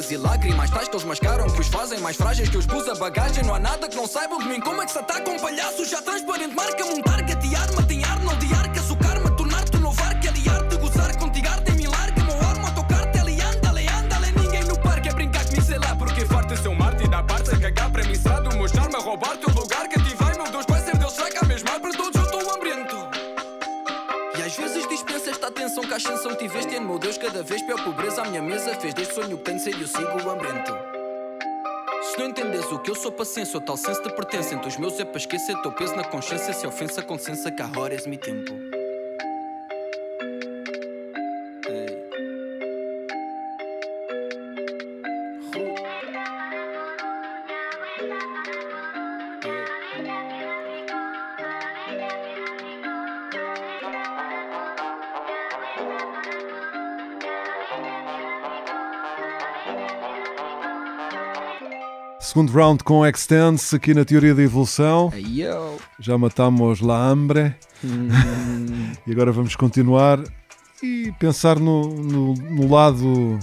verdades 0.04 0.12
e 0.12 0.18
lágrimas. 0.18 0.70
Tais 0.70 0.88
que 0.88 0.96
eles 0.96 1.06
mascaram, 1.06 1.50
que 1.50 1.62
os 1.62 1.68
fazem 1.68 2.00
mais 2.00 2.16
frágeis. 2.16 2.50
Que 2.50 2.58
os 2.58 2.66
pus 2.66 2.88
a 2.88 2.96
bagagem. 2.96 3.44
Não 3.44 3.56
há 3.56 3.60
nada 3.60 3.88
que 3.88 3.96
não 3.96 4.08
saibam 4.08 4.40
de 4.40 4.46
mim. 4.46 4.60
Como 4.60 4.82
é 4.82 4.86
que 4.86 4.92
se 4.92 5.00
ataca 5.00 5.30
um 5.30 5.40
palhaço 5.40 5.86
já 5.86 6.02
transparente? 6.02 6.56
Marca-me 6.56 6.94
um 6.94 7.02
target 7.02 7.46
e 7.46 7.56
arma. 7.56 7.84
Tem 7.84 8.04
Arnold 8.04 8.46
e 8.46 8.54
Arcas. 8.54 8.90
O 8.90 8.98
karma 8.98 9.32
tornar-te 9.32 9.78
um 9.78 9.82
novo 9.82 10.02
arco. 10.04 10.28
Aliar-te, 10.28 10.78
gozar 10.78 11.18
contigo. 11.18 11.48
Arte 11.48 11.72
em 11.72 11.88
larga. 11.88 12.24
Meu 12.24 12.42
arma, 12.48 12.72
tocar-te. 12.72 13.20
Ali 13.20 13.42
anda-lhe, 13.42 13.88
anda-lhe. 13.88 14.32
Ninguém 14.32 14.64
no 14.66 14.78
parque 14.80 15.10
é 15.10 15.14
brincar 15.14 15.46
comigo, 15.46 15.66
sei 15.66 15.78
lá. 15.80 15.96
Porque 15.96 16.26
farto 16.26 16.58
seu 16.58 16.74
Marte 16.74 17.04
e 17.04 17.08
dá 17.08 17.24
parte 17.24 17.52
a 17.52 17.60
cagar 17.60 17.92
para 17.92 18.04
mim. 18.04 18.16
Sado, 18.16 18.56
mostrar-me 18.56 18.96
a 18.96 19.00
roubar-te 19.00 19.46
o 19.46 19.54
lugar 19.54 19.88
que 19.88 20.00
ativei. 20.00 20.34
Meu 20.38 20.52
Deus, 20.52 20.66
vai 20.68 20.82
ser 20.82 20.98
Deus, 20.98 21.16
há 21.20 21.46
mesmo 21.46 21.70
ar 21.70 21.80
para 21.80 21.92
todos? 21.92 22.16
Eu 22.16 22.24
estou 22.24 22.56
hambrento. 22.56 22.96
E 24.38 24.42
às 24.42 24.56
vezes 24.56 24.88
dispensa 24.88 25.30
esta 25.30 25.48
atenção 25.48 25.84
que 25.84 25.94
a 25.94 25.98
ascensão 25.98 26.36
tiveste. 26.36 26.74
E 26.74 26.80
meu 26.80 26.98
Deus, 26.98 27.18
cada 27.18 27.44
vez 27.44 27.62
pior 27.62 27.84
pobreza 27.84 28.22
à 28.22 28.26
minha 28.26 28.42
mesa. 28.42 28.76
Fez 28.76 28.94
sonho 29.14 29.40
ser 29.60 29.76
e 29.76 29.82
eu 29.82 29.88
sigo 29.88 30.30
hambrento. 30.30 30.74
Se 32.02 32.18
não 32.18 32.30
entendes 32.30 32.66
o 32.72 32.80
que 32.80 32.90
eu 32.90 32.96
sou 32.96 33.12
paciência, 33.12 33.58
ou 33.58 33.62
tal 33.62 33.78
senso 33.78 34.02
de 34.02 34.10
pertença 34.16 34.56
entre 34.56 34.68
os 34.68 34.78
meus 34.78 35.00
é 35.00 35.06
para 35.06 35.18
esquecer 35.18 35.56
teu 35.62 35.72
peso 35.72 35.96
na 35.96 36.04
consciência. 36.04 36.52
Se 36.52 36.66
ofensa, 36.66 37.02
consciência 37.04 37.52
que 37.52 37.62
há 37.62 37.70
horas 37.78 38.08
me 38.08 38.18
tempo. 38.18 38.83
Segundo 62.34 62.52
round 62.52 62.84
com 62.84 63.06
Extense 63.06 63.76
aqui 63.76 63.94
na 63.94 64.04
teoria 64.04 64.34
da 64.34 64.42
evolução. 64.42 65.14
Eu. 65.38 65.78
Já 66.00 66.18
matamos 66.18 66.82
La 66.82 66.98
Hambre 66.98 67.54
e 69.06 69.12
agora 69.12 69.32
vamos 69.32 69.56
continuar 69.56 70.20
e 70.82 71.14
pensar 71.20 71.60
no, 71.60 71.94
no, 71.94 72.34
no 72.34 72.74
lado 72.74 73.38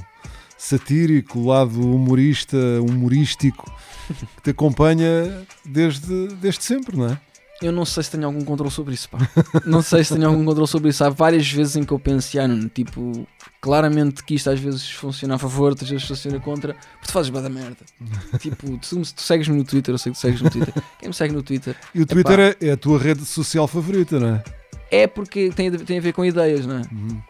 satírico, 0.58 1.46
lado 1.46 1.80
humorista, 1.80 2.56
humorístico 2.80 3.72
que 4.08 4.42
te 4.42 4.50
acompanha 4.50 5.46
desde, 5.64 6.26
desde 6.40 6.64
sempre, 6.64 6.96
não 6.96 7.10
é? 7.10 7.20
Eu 7.62 7.70
não 7.70 7.84
sei 7.84 8.02
se 8.02 8.10
tenho 8.10 8.26
algum 8.26 8.44
controle 8.44 8.72
sobre 8.72 8.94
isso, 8.94 9.08
pá. 9.08 9.18
Não 9.64 9.82
sei 9.82 10.02
se 10.02 10.14
tenho 10.14 10.26
algum 10.26 10.44
controle 10.44 10.66
sobre 10.66 10.90
isso. 10.90 11.04
Há 11.04 11.10
várias 11.10 11.48
vezes 11.48 11.76
em 11.76 11.84
que 11.84 11.92
eu 11.92 11.98
penso, 12.00 12.40
ah, 12.40 12.48
tipo, 12.74 13.24
claramente 13.60 14.24
que 14.24 14.34
isto 14.34 14.48
às 14.50 14.58
vezes 14.58 14.90
funciona 14.90 15.34
a 15.34 15.38
favor, 15.38 15.70
outras 15.70 15.90
vezes 15.90 16.06
funciona 16.06 16.40
contra, 16.40 16.74
porque 16.74 17.06
tu 17.06 17.12
fazes 17.12 17.30
bada 17.30 17.48
merda. 17.48 17.76
tipo, 18.40 18.78
tu, 18.78 19.02
tu 19.02 19.22
segues-me 19.22 19.56
no 19.56 19.64
Twitter, 19.64 19.94
eu 19.94 19.98
sei 19.98 20.12
que 20.12 20.18
tu 20.18 20.22
segues 20.22 20.40
no 20.40 20.50
Twitter. 20.50 20.74
Quem 20.98 21.08
me 21.08 21.14
segue 21.14 21.34
no 21.34 21.42
Twitter 21.42 21.76
E 21.94 22.00
o 22.02 22.06
Twitter 22.06 22.38
é, 22.40 22.56
é 22.66 22.72
a 22.72 22.76
tua 22.76 22.98
rede 22.98 23.24
social 23.24 23.68
favorita, 23.68 24.18
não 24.18 24.36
é? 24.36 24.44
é 24.90 25.06
porque 25.06 25.50
tem, 25.50 25.68
a- 25.68 25.78
tem 25.78 25.98
a 25.98 26.00
ver 26.00 26.12
com 26.12 26.24
ideias, 26.24 26.64
não 26.66 26.76
é? 26.78 26.82
Uhum. 26.92 27.22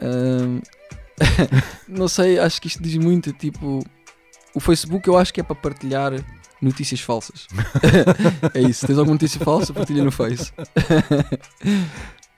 Ahm, 0.00 0.60
não 1.88 2.08
sei, 2.08 2.38
acho 2.38 2.60
que 2.60 2.66
isto 2.68 2.82
diz 2.82 2.96
muito. 2.96 3.32
Tipo, 3.32 3.84
o 4.54 4.60
Facebook 4.60 5.06
eu 5.06 5.16
acho 5.16 5.32
que 5.32 5.40
é 5.40 5.44
para 5.44 5.54
partilhar 5.54 6.12
notícias 6.60 7.00
falsas. 7.00 7.46
é 8.54 8.60
isso. 8.62 8.86
Tens 8.86 8.98
alguma 8.98 9.14
notícia 9.14 9.38
falsa, 9.40 9.72
partilha 9.72 10.02
no 10.02 10.10
Face. 10.10 10.50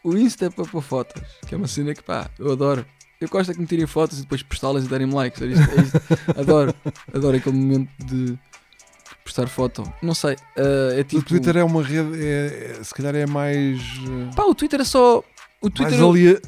o 0.04 0.16
Insta 0.16 0.46
é 0.46 0.50
para 0.50 0.64
pôr 0.64 0.82
fotos, 0.82 1.22
que 1.46 1.54
é 1.54 1.56
uma 1.58 1.66
cena 1.68 1.94
que 1.94 2.02
pá, 2.02 2.28
eu 2.38 2.52
adoro. 2.52 2.84
Eu 3.20 3.28
gosto 3.28 3.50
é 3.50 3.54
que 3.54 3.60
me 3.60 3.66
tirem 3.66 3.86
fotos 3.86 4.18
e 4.18 4.22
depois 4.22 4.42
postá-las 4.42 4.84
e 4.84 4.88
darem 4.88 5.10
likes. 5.10 5.40
É 5.40 5.46
isto, 5.46 5.70
é 5.70 5.82
isto. 5.82 6.40
Adoro, 6.40 6.74
adoro 7.14 7.36
aquele 7.36 7.56
momento 7.56 7.88
de 8.04 8.38
postar 9.24 9.46
foto. 9.48 9.82
Não 10.02 10.14
sei, 10.14 10.36
ah, 10.56 10.92
é 10.98 11.02
tipo. 11.02 11.22
O 11.22 11.24
Twitter 11.24 11.56
é 11.56 11.64
uma 11.64 11.82
rede, 11.82 12.10
é, 12.22 12.76
é- 12.78 12.84
se 12.84 12.92
calhar 12.94 13.14
é 13.14 13.26
mais, 13.26 13.80
eh, 13.80 14.34
Pá, 14.36 14.44
o 14.44 14.54
Twitter 14.54 14.80
é 14.80 14.84
só. 14.84 15.22
O 15.62 15.70
Twitter 15.70 15.98
mais 15.98 16.10
alia- 16.10 16.40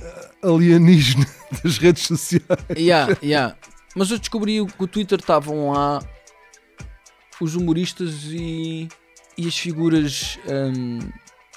alienígena 0.42 1.26
das 1.64 1.78
redes 1.78 2.02
sociais. 2.06 2.44
Yeah, 2.76 3.16
yeah. 3.22 3.56
Mas 3.96 4.10
eu 4.10 4.18
descobri 4.18 4.64
que 4.66 4.84
o 4.84 4.86
Twitter 4.86 5.18
estavam 5.18 5.70
lá 5.72 6.00
os 7.40 7.54
humoristas 7.54 8.24
e, 8.26 8.88
e 9.36 9.46
as 9.48 9.56
figuras 9.58 10.38
hum, 10.46 10.98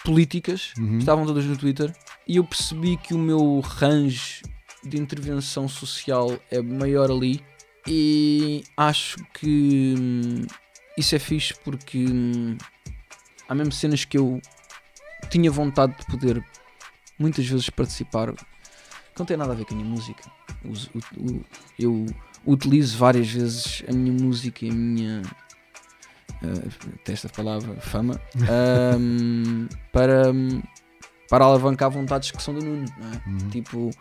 políticas 0.06 0.74
Uhum. 0.80 0.97
estavam 1.00 1.26
todas 1.26 1.43
no 1.45 1.58
Twitter 1.58 1.93
e 2.28 2.38
eu 2.38 2.43
percebi 2.43 2.97
que 2.97 3.13
o 3.13 3.17
meu 3.17 3.60
range 3.60 4.41
de 4.84 5.00
intervenção 5.00 5.67
social 5.67 6.38
é 6.50 6.62
maior 6.62 7.12
ali 7.12 7.44
e 7.88 8.63
acho 8.78 9.17
que 9.34 9.96
hum, 9.98 10.46
isso 10.98 11.15
é 11.15 11.20
fixe 11.20 11.54
porque 11.63 12.06
hum, 12.06 12.58
há 13.48 13.56
mesmo 13.56 13.72
cenas 13.72 14.06
que 14.06 14.17
eu 14.17 14.41
tinha 15.30 15.52
vontade 15.52 15.96
de 15.98 16.06
poder 16.06 16.44
muitas 17.17 17.46
vezes 17.46 17.70
participar 17.70 18.34
que 18.34 19.20
não 19.20 19.26
tem 19.26 19.38
nada 19.38 19.52
a 19.52 19.56
ver 19.56 19.65
com 19.65 19.74
a 19.74 19.78
minha 19.78 19.89
música. 19.89 20.24
Eu 21.78 22.06
utilizo 22.46 22.98
várias 22.98 23.30
vezes 23.30 23.84
a 23.88 23.94
minha 23.94 24.13
música 24.13 24.65
e 24.65 24.70
a 24.70 24.74
minha 24.74 25.22
uh, 26.41 27.00
esta 27.08 27.30
palavra, 27.30 27.76
fama, 27.82 28.20
ahm, 28.50 29.67
para, 29.91 30.32
para 31.30 31.46
alavancar 31.46 31.89
vontades 31.89 32.32
que 32.32 32.41
são 32.41 32.54
do 32.54 32.63
Nuno, 32.63 32.86
é? 32.86 33.30
Uhum. 33.30 33.50
Tipo, 33.50 33.91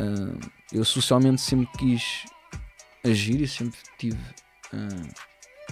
ah, 0.00 0.48
eu 0.72 0.84
socialmente 0.84 1.40
sempre 1.40 1.68
quis 1.78 2.24
agir 3.04 3.40
e 3.40 3.48
sempre 3.48 3.78
tive 3.98 4.18
ah, 4.72 5.08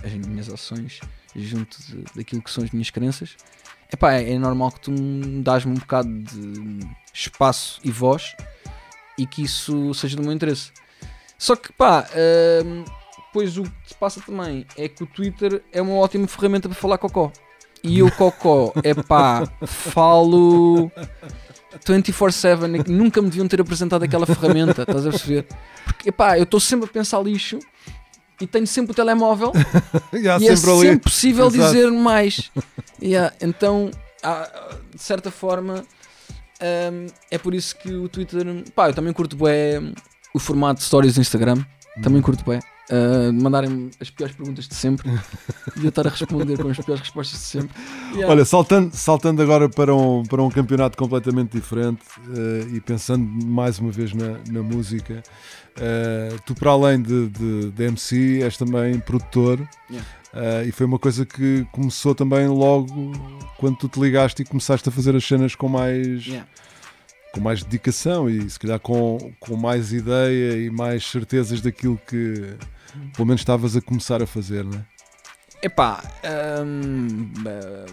as 0.04 0.12
minhas 0.12 0.48
ações 0.48 1.00
junto 1.34 1.76
de- 1.82 2.04
daquilo 2.16 2.42
que 2.42 2.50
são 2.50 2.64
as 2.64 2.70
minhas 2.70 2.90
crenças. 2.90 3.36
Epá, 3.92 4.12
é, 4.14 4.32
é 4.32 4.38
normal 4.38 4.70
que 4.72 4.80
tu 4.80 4.90
me 4.92 5.42
dás-me 5.42 5.72
um 5.72 5.76
bocado 5.76 6.08
de 6.22 6.80
espaço 7.12 7.80
e 7.82 7.90
voz 7.90 8.34
e 9.16 9.26
que 9.26 9.42
isso 9.42 9.92
seja 9.94 10.16
do 10.16 10.22
meu 10.22 10.32
interesse. 10.32 10.72
Só 11.38 11.56
que 11.56 11.72
pá, 11.72 12.06
hum, 12.64 12.84
depois 13.26 13.56
o 13.56 13.62
que 13.62 13.70
se 13.86 13.94
passa 13.94 14.20
também 14.20 14.66
é 14.76 14.88
que 14.88 15.02
o 15.02 15.06
Twitter 15.06 15.62
é 15.72 15.80
uma 15.80 15.94
ótima 15.94 16.26
ferramenta 16.26 16.68
para 16.68 16.76
falar 16.76 16.98
cocó. 16.98 17.32
E 17.82 18.00
eu 18.00 18.10
cocó, 18.10 18.72
é 18.82 18.92
pá, 18.94 19.46
falo 19.66 20.90
24-7, 21.84 22.80
é 22.80 22.82
que 22.82 22.90
nunca 22.90 23.20
me 23.22 23.28
deviam 23.28 23.46
ter 23.48 23.60
apresentado 23.60 24.02
aquela 24.02 24.26
ferramenta, 24.26 24.82
estás 24.82 25.06
a 25.06 25.10
perceber? 25.10 25.46
Porque 25.84 26.08
epá, 26.08 26.38
eu 26.38 26.44
estou 26.44 26.58
sempre 26.60 26.88
a 26.88 26.92
pensar 26.92 27.20
lixo 27.22 27.58
e 28.40 28.46
tenho 28.46 28.66
sempre 28.66 28.92
o 28.92 28.94
telemóvel 28.94 29.52
E 30.12 30.18
e 30.18 30.28
é 30.28 30.56
sempre 30.56 30.70
ali. 30.70 30.80
sempre 30.80 30.98
possível 31.00 31.46
Exato. 31.48 31.72
dizer 31.72 31.90
mais. 31.90 32.50
Yeah, 33.02 33.34
então, 33.40 33.90
há- 34.22 34.76
de 34.94 35.02
certa 35.02 35.30
forma, 35.30 35.84
hum, 36.92 37.06
é 37.30 37.38
por 37.38 37.54
isso 37.54 37.76
que 37.76 37.92
o 37.92 38.08
Twitter. 38.08 38.44
Pá, 38.74 38.88
eu 38.88 38.94
também 38.94 39.12
curto 39.12 39.36
bem 39.36 39.92
o 40.34 40.38
formato 40.38 40.80
de 40.80 40.86
stories 40.86 41.14
do 41.14 41.20
Instagram. 41.20 41.64
Também 42.02 42.22
curto 42.22 42.48
bem. 42.48 42.60
Uh, 42.90 43.30
mandarem 43.34 43.90
as 44.00 44.08
piores 44.08 44.34
perguntas 44.34 44.66
de 44.66 44.74
sempre 44.74 45.10
e 45.76 45.84
eu 45.84 45.90
estar 45.90 46.06
a 46.06 46.10
responder 46.10 46.56
com 46.56 46.68
as 46.68 46.78
piores 46.78 47.00
respostas 47.02 47.38
de 47.38 47.44
sempre. 47.44 47.76
Yeah. 48.12 48.28
Olha, 48.28 48.44
saltando, 48.46 48.96
saltando 48.96 49.42
agora 49.42 49.68
para 49.68 49.94
um, 49.94 50.22
para 50.22 50.42
um 50.42 50.48
campeonato 50.48 50.96
completamente 50.96 51.52
diferente 51.52 52.00
eh, 52.34 52.76
e 52.76 52.80
pensando 52.80 53.24
mais 53.44 53.78
uma 53.78 53.90
vez 53.90 54.14
na, 54.14 54.38
na 54.50 54.62
música, 54.62 55.22
eh, 55.78 56.34
tu, 56.46 56.54
para 56.54 56.70
além 56.70 57.02
de, 57.02 57.28
de, 57.28 57.70
de 57.70 57.84
MC, 57.84 58.42
és 58.42 58.56
também 58.56 58.98
produtor. 58.98 59.60
Yeah. 59.90 60.08
eh, 60.34 60.64
e 60.68 60.72
foi 60.72 60.86
uma 60.86 60.98
coisa 60.98 61.26
que 61.26 61.66
começou 61.70 62.14
também 62.14 62.48
logo 62.48 63.12
quando 63.58 63.76
tu 63.76 63.88
te 63.88 64.00
ligaste 64.00 64.42
e 64.42 64.44
começaste 64.44 64.88
a 64.88 64.92
fazer 64.92 65.14
as 65.14 65.24
cenas 65.24 65.54
com 65.54 65.68
mais, 65.68 66.26
Yeah. 66.26 66.48
com 67.32 67.40
mais 67.40 67.62
dedicação 67.62 68.30
e 68.30 68.48
se 68.48 68.58
calhar 68.58 68.80
com, 68.80 69.18
com 69.38 69.56
mais 69.56 69.92
ideia 69.92 70.56
e 70.56 70.70
mais 70.70 71.04
certezas 71.04 71.60
daquilo 71.60 72.00
que 72.06 72.56
pelo 73.14 73.26
menos 73.26 73.40
estavas 73.40 73.76
a 73.76 73.80
começar 73.80 74.22
a 74.22 74.26
fazer, 74.26 74.64
não 74.64 74.78
é? 74.78 74.84
Epá, 75.62 76.02
hum, 76.64 77.32
eh, 77.46 77.86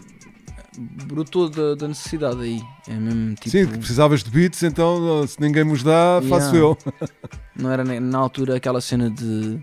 brotou 1.08 1.50
da, 1.50 1.76
da 1.76 1.88
necessidade 1.88 2.42
aí. 2.42 2.62
É 2.88 2.94
mesmo 2.94 3.36
tipo. 3.36 3.50
Sim, 3.50 3.66
precisavas 3.68 4.24
de 4.24 4.30
beats, 4.30 4.62
então 4.64 5.26
se 5.26 5.40
ninguém 5.42 5.64
nos 5.64 5.82
dá, 5.82 6.22
faço 6.30 6.56
Yeah. 6.56 6.60
eu. 6.60 6.78
Não 7.56 7.72
era 7.72 7.84
na 7.84 8.18
altura 8.18 8.58
aquela 8.58 8.82
cena 8.82 9.10
de 9.10 9.60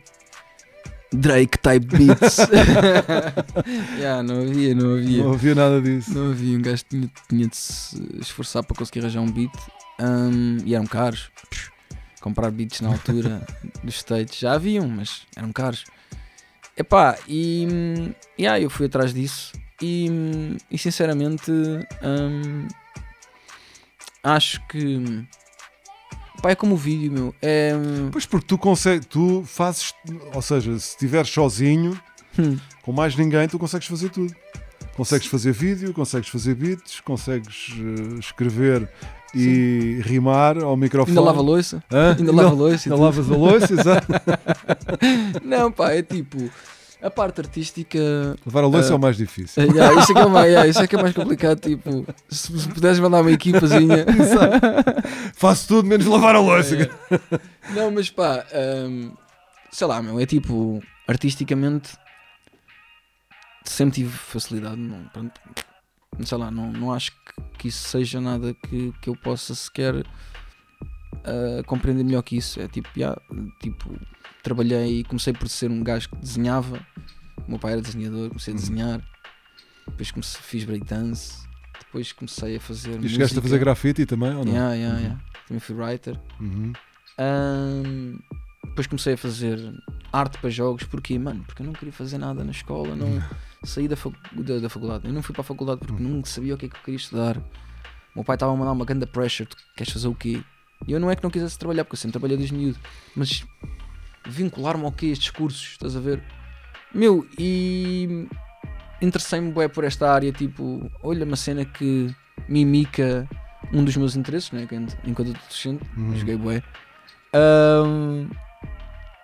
Drake 1.13 1.59
type 1.59 1.87
beats. 1.87 2.39
yeah, 3.99 4.23
não 4.23 4.41
havia, 4.41 4.75
não 4.75 4.95
havia. 4.95 5.25
Não 5.25 5.33
havia 5.33 5.55
nada 5.55 5.81
disso. 5.83 6.15
Não 6.15 6.31
havia. 6.31 6.57
Um 6.57 6.63
gajo 6.63 6.85
tinha, 6.89 7.11
tinha 7.29 7.47
de 7.47 7.57
se 7.57 8.03
esforçar 8.19 8.65
para 8.65 8.75
conseguir 8.77 9.01
arranjar 9.01 9.21
um 9.21 9.31
beat 9.31 9.53
hum, 10.01 10.57
e 10.65 10.75
eram 10.75 10.87
caros. 10.87 11.31
Psh, 11.51 11.71
Comprar 12.23 12.51
beats 12.51 12.81
na 12.81 12.89
altura 12.89 13.47
dos 13.85 13.97
States 13.97 14.39
já 14.39 14.55
haviam, 14.55 14.89
mas 14.89 15.23
eram 15.37 15.53
caros. 15.53 15.85
Epá, 16.77 17.19
e 17.29 18.15
yeah, 18.41 18.59
eu 18.59 18.71
fui 18.71 18.87
atrás 18.87 19.13
disso 19.13 19.53
e, 19.83 20.57
e 20.71 20.79
sinceramente 20.79 21.51
hum, 21.51 22.67
acho 24.23 24.65
que. 24.69 25.27
Pá, 26.41 26.51
é 26.51 26.55
como 26.55 26.75
o 26.75 26.79
vídeo, 26.79 27.13
meu. 27.13 27.35
É. 27.43 27.73
Pois 28.11 28.25
porque 28.25 28.47
tu 28.47 28.57
consegues, 28.57 29.07
tu 29.07 29.45
fazes, 29.45 29.95
ou 30.35 30.41
seja, 30.43 30.79
se 30.79 30.91
estiveres 30.91 31.29
sozinho, 31.31 32.01
Hum. 32.39 32.59
com 32.83 32.93
mais 32.93 33.15
ninguém, 33.15 33.47
tu 33.47 33.59
consegues 33.59 33.87
fazer 33.87 34.09
tudo. 34.09 34.35
Consegues 34.97 35.27
fazer 35.27 35.53
vídeo, 35.53 35.93
consegues 35.93 36.29
fazer 36.31 36.55
beats, 36.55 37.01
consegues 37.01 37.69
eh, 37.79 38.19
escrever 38.19 38.89
e 39.35 40.01
rimar 40.05 40.59
ao 40.63 40.77
microfone. 40.77 41.17
Ainda 41.17 41.27
lava 41.29 41.39
a 41.41 41.43
louça? 41.43 41.83
Hã? 41.91 42.17
Ainda 42.19 42.33
lava 42.33 42.49
a 42.49 42.53
louça 42.53 42.89
Ainda 42.91 43.03
lavas 43.03 43.31
a 43.31 43.35
louça, 43.37 43.73
exato. 43.73 44.07
Não, 45.45 45.71
pá, 45.73 45.93
é 45.93 46.03
tipo. 46.03 46.51
A 47.03 47.11
parte 47.11 47.41
artística. 47.41 47.99
Lavar 48.47 48.63
a 48.63 48.67
louça 48.69 48.91
é 48.91 48.93
Ah. 48.93 48.97
o 48.97 48.99
mais 49.01 49.17
difícil. 49.17 49.61
É, 49.61 49.67
yeah, 49.67 50.01
isso, 50.01 50.13
é 50.13 50.15
que 50.15 50.21
é 50.21 50.27
mais, 50.27 50.47
yeah, 50.47 50.69
isso 50.69 50.83
é 50.83 50.87
que 50.87 50.95
é 50.97 51.03
mais 51.03 51.13
complicado. 51.17 51.59
Tipo, 51.59 52.07
se, 52.29 52.61
se 52.61 52.69
pudesses 52.69 53.01
mandar 53.01 53.23
uma 53.23 53.33
equipazinha. 53.33 54.07
Faço 55.35 55.67
tudo 55.67 55.89
menos 55.89 56.07
lavar 56.07 56.37
a 56.37 56.41
louça. 56.41 56.77
É. 56.81 56.89
Não, 57.75 57.91
mas 57.91 58.09
pá, 58.09 58.45
hum, 58.89 59.13
sei 59.73 59.87
lá, 59.89 60.01
meu, 60.01 60.21
é 60.21 60.27
tipo, 60.27 60.81
artisticamente 61.09 61.91
sempre 63.65 63.97
tive 63.97 64.11
facilidade. 64.17 64.77
Não, 64.77 65.03
pronto, 65.13 65.41
sei 66.25 66.39
lá, 66.39 66.51
não, 66.51 66.73
não 66.73 66.93
acho 66.93 67.13
que, 67.13 67.59
que 67.59 67.69
isso 67.69 67.89
seja 67.89 68.21
nada 68.21 68.55
que, 68.55 68.93
que 69.01 69.09
eu 69.09 69.17
possa 69.17 69.55
sequer 69.55 70.05
ah, 71.25 71.63
compreender 71.67 72.05
melhor 72.05 72.23
que 72.23 72.37
isso. 72.37 72.61
É 72.61 72.69
tipo, 72.69 72.89
yeah, 72.97 73.21
tipo, 73.61 73.99
trabalhei, 74.43 75.05
comecei 75.05 75.33
por 75.33 75.49
ser 75.49 75.71
um 75.71 75.83
gajo 75.83 76.09
que 76.09 76.17
desenhava. 76.17 76.85
O 77.47 77.51
meu 77.51 77.59
pai 77.59 77.73
era 77.73 77.83
desenhador, 77.83 78.29
comecei 78.29 78.55
a 78.55 78.57
desenhar. 78.57 79.01
Depois 79.87 80.11
comecei, 80.11 80.41
fiz 80.43 80.65
breakdance. 80.65 81.43
Depois 81.79 82.13
comecei 82.13 82.57
a 82.57 82.61
fazer. 82.61 83.03
E 83.03 83.09
chegaste 83.09 83.39
a 83.39 83.43
fazer 83.43 83.55
música. 83.55 83.59
grafite 83.59 84.07
também, 84.07 84.35
ou 84.35 84.45
não? 84.45 84.53
Yeah, 84.53 84.75
yeah, 84.75 84.99
yeah. 84.99 85.21
Também 85.47 85.61
fui 85.61 85.75
writer. 85.75 86.19
Uhum. 86.41 86.73
Ahm, 87.19 88.19
depois 88.65 88.87
comecei 88.87 89.15
a 89.15 89.19
fazer 89.19 89.59
arte 90.13 90.39
para 90.39 90.51
jogos, 90.51 90.85
porque, 90.85 91.19
mano, 91.19 91.45
porque 91.45 91.63
eu 91.63 91.67
não 91.67 91.73
queria 91.73 91.93
fazer 91.93 92.19
nada 92.19 92.45
na 92.45 92.53
escola, 92.53 92.95
não 92.97 93.23
saí 93.65 93.87
da, 93.89 93.97
facu- 93.97 94.17
da, 94.43 94.59
da 94.59 94.69
faculdade. 94.69 95.07
Eu 95.07 95.13
não 95.13 95.23
fui 95.23 95.33
para 95.33 95.43
a 95.43 95.45
faculdade 95.45 95.81
porque 95.87 96.03
não 96.03 96.25
sabia 96.25 96.55
o 96.55 96.59
que 96.59 96.67
é 96.67 96.69
que 96.69 96.77
eu 96.77 96.81
queria 96.83 96.97
estudar. 96.97 97.37
O 97.39 97.43
meu 98.17 98.25
pai 98.25 98.37
estava 98.37 98.53
a 98.53 98.57
mandar 98.57 98.73
uma 98.73 98.85
grande 98.85 99.07
pressure, 99.07 99.49
tu 99.49 99.57
queres 99.77 99.93
fazer 99.93 100.09
o 100.09 100.15
quê? 100.15 100.43
E 100.87 100.93
eu 100.93 101.01
não 101.01 101.11
é 101.11 101.17
que 101.17 101.23
não 101.23 101.31
quisesse 101.31 101.59
trabalhar, 101.59 101.85
porque 101.85 101.95
eu 101.95 101.99
sempre 101.99 102.13
trabalhei 102.13 102.37
desde 102.37 102.55
miúdo, 102.55 102.79
mas 103.17 103.45
vincular-me 104.27 104.85
ao 104.85 104.93
quê? 104.93 105.07
Estes 105.07 105.31
cursos, 105.31 105.73
estás 105.73 105.97
a 105.97 106.01
ver? 106.01 106.23
Meu, 106.95 107.27
e 107.39 108.27
interessei-me 109.01 109.51
bué 109.51 109.69
por 109.69 109.85
esta 109.85 110.13
área, 110.13 110.31
tipo, 110.33 110.91
olha 111.03 111.25
uma 111.25 111.37
cena 111.37 111.65
que 111.65 112.15
mimica 112.49 113.27
um 113.73 113.83
dos 113.85 113.97
meus 113.97 114.15
interesses, 114.17 114.51
né? 114.51 114.63
enquanto, 114.65 114.97
enquanto 115.07 115.31
adolescente, 115.31 115.83
Uhum. 115.97 116.17
joguei 116.17 116.37
bué. 116.37 116.63
Ahm, 117.33 118.29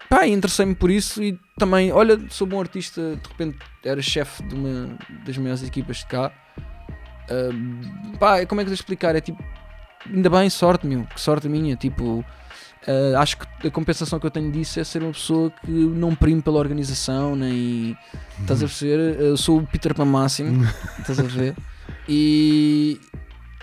pá, 0.09 0.27
interessei-me 0.27 0.75
por 0.75 0.91
isso 0.91 1.23
e 1.23 1.39
também, 1.59 1.93
olha, 1.93 2.19
sou 2.31 2.47
bom 2.47 2.61
artista, 2.61 3.17
de 3.17 3.29
repente 3.29 3.59
era 3.85 4.01
chefe 4.01 4.43
de 4.45 4.55
uma 4.55 4.99
das 5.25 5.37
maiores 5.37 5.63
equipas 5.63 5.99
de 5.99 6.07
cá. 6.07 6.33
Ahm, 7.31 8.17
pá, 8.19 8.45
como 8.47 8.61
é 8.61 8.65
que 8.65 8.71
eu 8.71 8.75
explicar? 8.75 9.15
É 9.15 9.21
tipo, 9.21 9.43
ainda 10.07 10.31
bem, 10.31 10.49
sorte, 10.49 10.87
meu, 10.87 11.05
que 11.05 11.21
sorte 11.21 11.49
minha, 11.49 11.77
tipo. 11.77 12.25
ah, 12.87 13.21
acho 13.21 13.39
que 13.39 13.69
a 13.69 13.71
compensação 13.71 14.19
que 14.19 14.27
eu 14.27 14.31
tenho 14.31 14.51
disso 14.51 14.81
é 14.81 14.85
ser 14.85 15.03
uma 15.03 15.13
pessoa 15.13 15.51
que 15.51 15.71
não 15.71 16.15
prime 16.15 16.41
pela 16.43 16.59
organização, 16.59 17.37
nem. 17.37 17.97
Estás 18.41 18.63
a 18.63 18.67
perceber? 18.67 19.21
Eu 19.21 19.37
sou 19.37 19.59
o 19.59 19.67
Peter 19.67 19.95
Pan 19.95 20.07
máximo, 20.07 20.65
estás 20.99 21.19
a 21.19 21.25
ver? 21.25 21.55
E, 22.09 23.01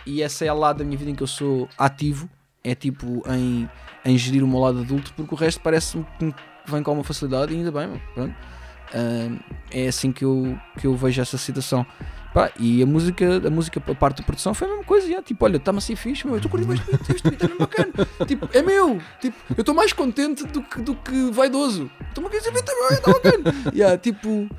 e 0.05 0.21
essa 0.21 0.45
é 0.45 0.47
a 0.47 0.53
lado 0.53 0.77
da 0.77 0.83
minha 0.83 0.97
vida 0.97 1.09
em 1.09 1.15
que 1.15 1.23
eu 1.23 1.27
sou 1.27 1.67
ativo, 1.77 2.29
é 2.63 2.75
tipo 2.75 3.23
em, 3.27 3.69
em 4.05 4.17
gerir 4.17 4.43
o 4.43 4.47
meu 4.47 4.59
lado 4.59 4.79
adulto, 4.79 5.11
porque 5.13 5.33
o 5.33 5.37
resto 5.37 5.59
parece-me 5.61 6.05
que 6.19 6.33
vem 6.71 6.83
com 6.83 6.93
uma 6.93 7.03
facilidade 7.03 7.53
e 7.53 7.57
ainda 7.57 7.71
bem, 7.71 8.01
pronto. 8.13 8.35
Ah, 8.93 9.35
é 9.71 9.87
assim 9.87 10.11
que 10.11 10.23
eu, 10.23 10.57
que 10.79 10.87
eu 10.87 10.95
vejo 10.95 11.21
essa 11.21 11.37
situação. 11.37 11.85
Pá, 12.33 12.51
e 12.59 12.83
a 12.83 12.85
música, 12.85 13.47
a 13.47 13.49
música, 13.49 13.81
a 13.85 13.95
parte 13.95 14.17
da 14.17 14.23
produção 14.23 14.53
foi 14.53 14.67
a 14.67 14.71
mesma 14.71 14.85
coisa, 14.85 15.07
já, 15.07 15.21
tipo, 15.21 15.45
olha, 15.45 15.55
está-me 15.55 15.77
assim 15.77 15.95
fixe, 15.95 16.25
meu, 16.25 16.35
eu 16.35 16.39
estou 16.39 16.51
curtindo 16.51 16.73
este 16.73 16.85
beat, 16.85 17.09
este 17.09 17.29
beat 17.29 17.41
é 17.41 17.47
mesmo 17.47 17.59
bacana, 17.59 17.93
tipo, 18.27 18.49
é 18.51 18.61
meu, 18.61 19.01
tipo, 19.21 19.37
eu 19.55 19.61
estou 19.61 19.73
mais 19.73 19.93
contente 19.93 20.45
do 20.45 20.61
que, 20.61 20.81
do 20.81 20.95
que 20.95 21.31
vaidoso, 21.31 21.89
estou-me 22.09 22.29
a 22.29 22.37
dizer, 22.37 22.51
beat 22.51 22.67
é 22.67 22.93
está 22.93 23.13
bacana, 23.13 23.71
yeah, 23.73 23.97
tipo, 23.97 24.49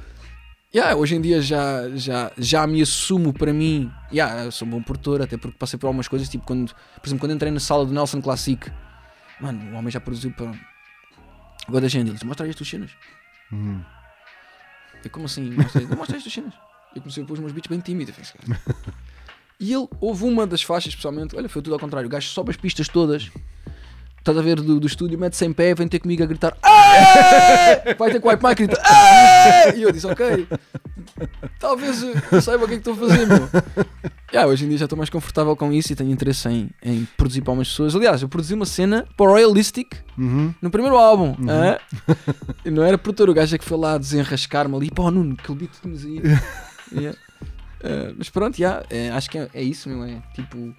yeah, 0.74 0.96
hoje 0.96 1.16
em 1.16 1.20
dia 1.20 1.42
já, 1.42 1.90
já, 1.90 2.32
já 2.38 2.66
me 2.66 2.80
assumo 2.80 3.30
para 3.34 3.52
mim, 3.52 3.92
yeah, 4.10 4.50
sou 4.50 4.66
um 4.66 4.70
bom 4.70 4.82
produtor, 4.82 5.20
até 5.20 5.36
porque 5.36 5.58
passei 5.58 5.78
por 5.78 5.86
algumas 5.86 6.08
coisas, 6.08 6.30
tipo, 6.30 6.46
quando, 6.46 6.68
por 6.68 7.06
exemplo, 7.06 7.20
quando 7.20 7.32
entrei 7.32 7.52
na 7.52 7.60
sala 7.60 7.84
do 7.84 7.92
Nelson 7.92 8.22
Classic, 8.22 8.72
mano, 9.40 9.72
o 9.72 9.74
homem 9.78 9.90
já 9.90 10.00
produziu 10.00 10.30
para 10.32 10.52
agora 11.68 11.82
da 11.82 11.88
gente, 11.88 12.06
ele 12.06 12.12
disse, 12.14 12.24
mostra 12.26 12.44
aí 12.46 12.50
as 12.50 12.56
tuas 12.56 12.68
cenas, 12.68 12.90
Uhum. 13.52 13.82
eu 15.02 15.08
como 15.08 15.26
assim? 15.26 15.50
Mostra, 15.50 15.80
aí- 15.80 15.86
mostra 15.96 16.16
as 16.16 16.22
tuas 16.22 16.34
cenas. 16.34 16.54
Eu 16.94 17.02
comecei 17.02 17.22
a 17.22 17.26
pôr 17.26 17.34
os 17.34 17.40
meus 17.40 17.52
beats 17.52 17.68
bem 17.68 17.78
cara. 18.32 18.60
E 19.58 19.72
ele, 19.72 19.88
houve 20.02 20.24
uma 20.24 20.46
das 20.46 20.62
faixas, 20.62 20.90
especialmente, 20.90 21.34
olha, 21.34 21.48
foi 21.48 21.62
tudo 21.62 21.72
ao 21.72 21.80
contrário. 21.80 22.06
O 22.06 22.10
gajo 22.10 22.28
sobe 22.28 22.50
as 22.50 22.58
pistas 22.58 22.88
todas, 22.88 23.30
estás 24.18 24.36
a 24.36 24.42
ver 24.42 24.56
do, 24.60 24.78
do 24.78 24.86
estúdio, 24.86 25.18
mete-se 25.18 25.46
em 25.46 25.52
pé, 25.54 25.74
vem 25.74 25.88
ter 25.88 25.98
comigo 25.98 26.22
a 26.22 26.26
gritar, 26.26 26.54
vai 27.98 28.10
ter 28.10 28.20
com 28.20 28.28
o 28.28 28.32
mic 28.32 28.62
e 28.62 28.66
grita! 28.66 28.82
E 29.74 29.80
eu 29.82 29.90
disse, 29.92 30.06
ok, 30.06 30.46
talvez 31.58 32.02
eu 32.02 32.14
eu 32.32 32.42
saiba 32.42 32.64
o 32.64 32.68
que 32.68 32.74
é 32.74 32.78
que 32.80 32.88
estou 32.88 32.94
a 32.94 33.08
fazer, 33.08 33.26
meu. 33.26 33.48
Yeah, 34.32 34.50
hoje 34.50 34.64
em 34.64 34.68
dia 34.68 34.78
já 34.78 34.84
estou 34.86 34.96
mais 34.96 35.08
confortável 35.08 35.54
com 35.56 35.72
isso 35.72 35.92
e 35.92 35.96
tenho 35.96 36.10
interesse 36.10 36.48
em, 36.48 36.68
em 36.82 37.06
produzir 37.16 37.42
para 37.42 37.52
umas 37.52 37.68
pessoas. 37.68 37.94
Aliás, 37.94 38.20
eu 38.22 38.28
produzi 38.28 38.54
uma 38.54 38.66
cena 38.66 39.06
para 39.16 39.24
o 39.26 39.30
Royalistic 39.30 39.94
Uhum. 40.18 40.52
no 40.60 40.68
primeiro 40.68 40.96
álbum. 40.96 41.36
hã? 41.48 41.78
E 42.64 42.70
não 42.70 42.82
era 42.82 42.98
produtor, 42.98 43.30
o 43.30 43.34
gajo 43.34 43.54
é 43.54 43.58
que 43.58 43.64
foi 43.64 43.78
lá 43.78 43.96
desenrascar-me 43.96 44.74
ali. 44.76 44.90
Pô, 44.90 45.10
Nuno, 45.12 45.36
que 45.36 45.54
beat 45.54 45.70
temos 45.80 46.04
aí. 46.04 46.20
Yeah. 46.92 47.18
Eh, 47.82 48.14
mas 48.18 48.28
pronto, 48.30 48.58
yeah, 48.58 48.84
eh, 48.90 49.10
acho 49.10 49.28
que 49.30 49.38
é, 49.38 49.48
é 49.54 49.62
isso, 49.62 49.88
meu. 49.88 50.04
É 50.04 50.20
tipo, 50.34 50.74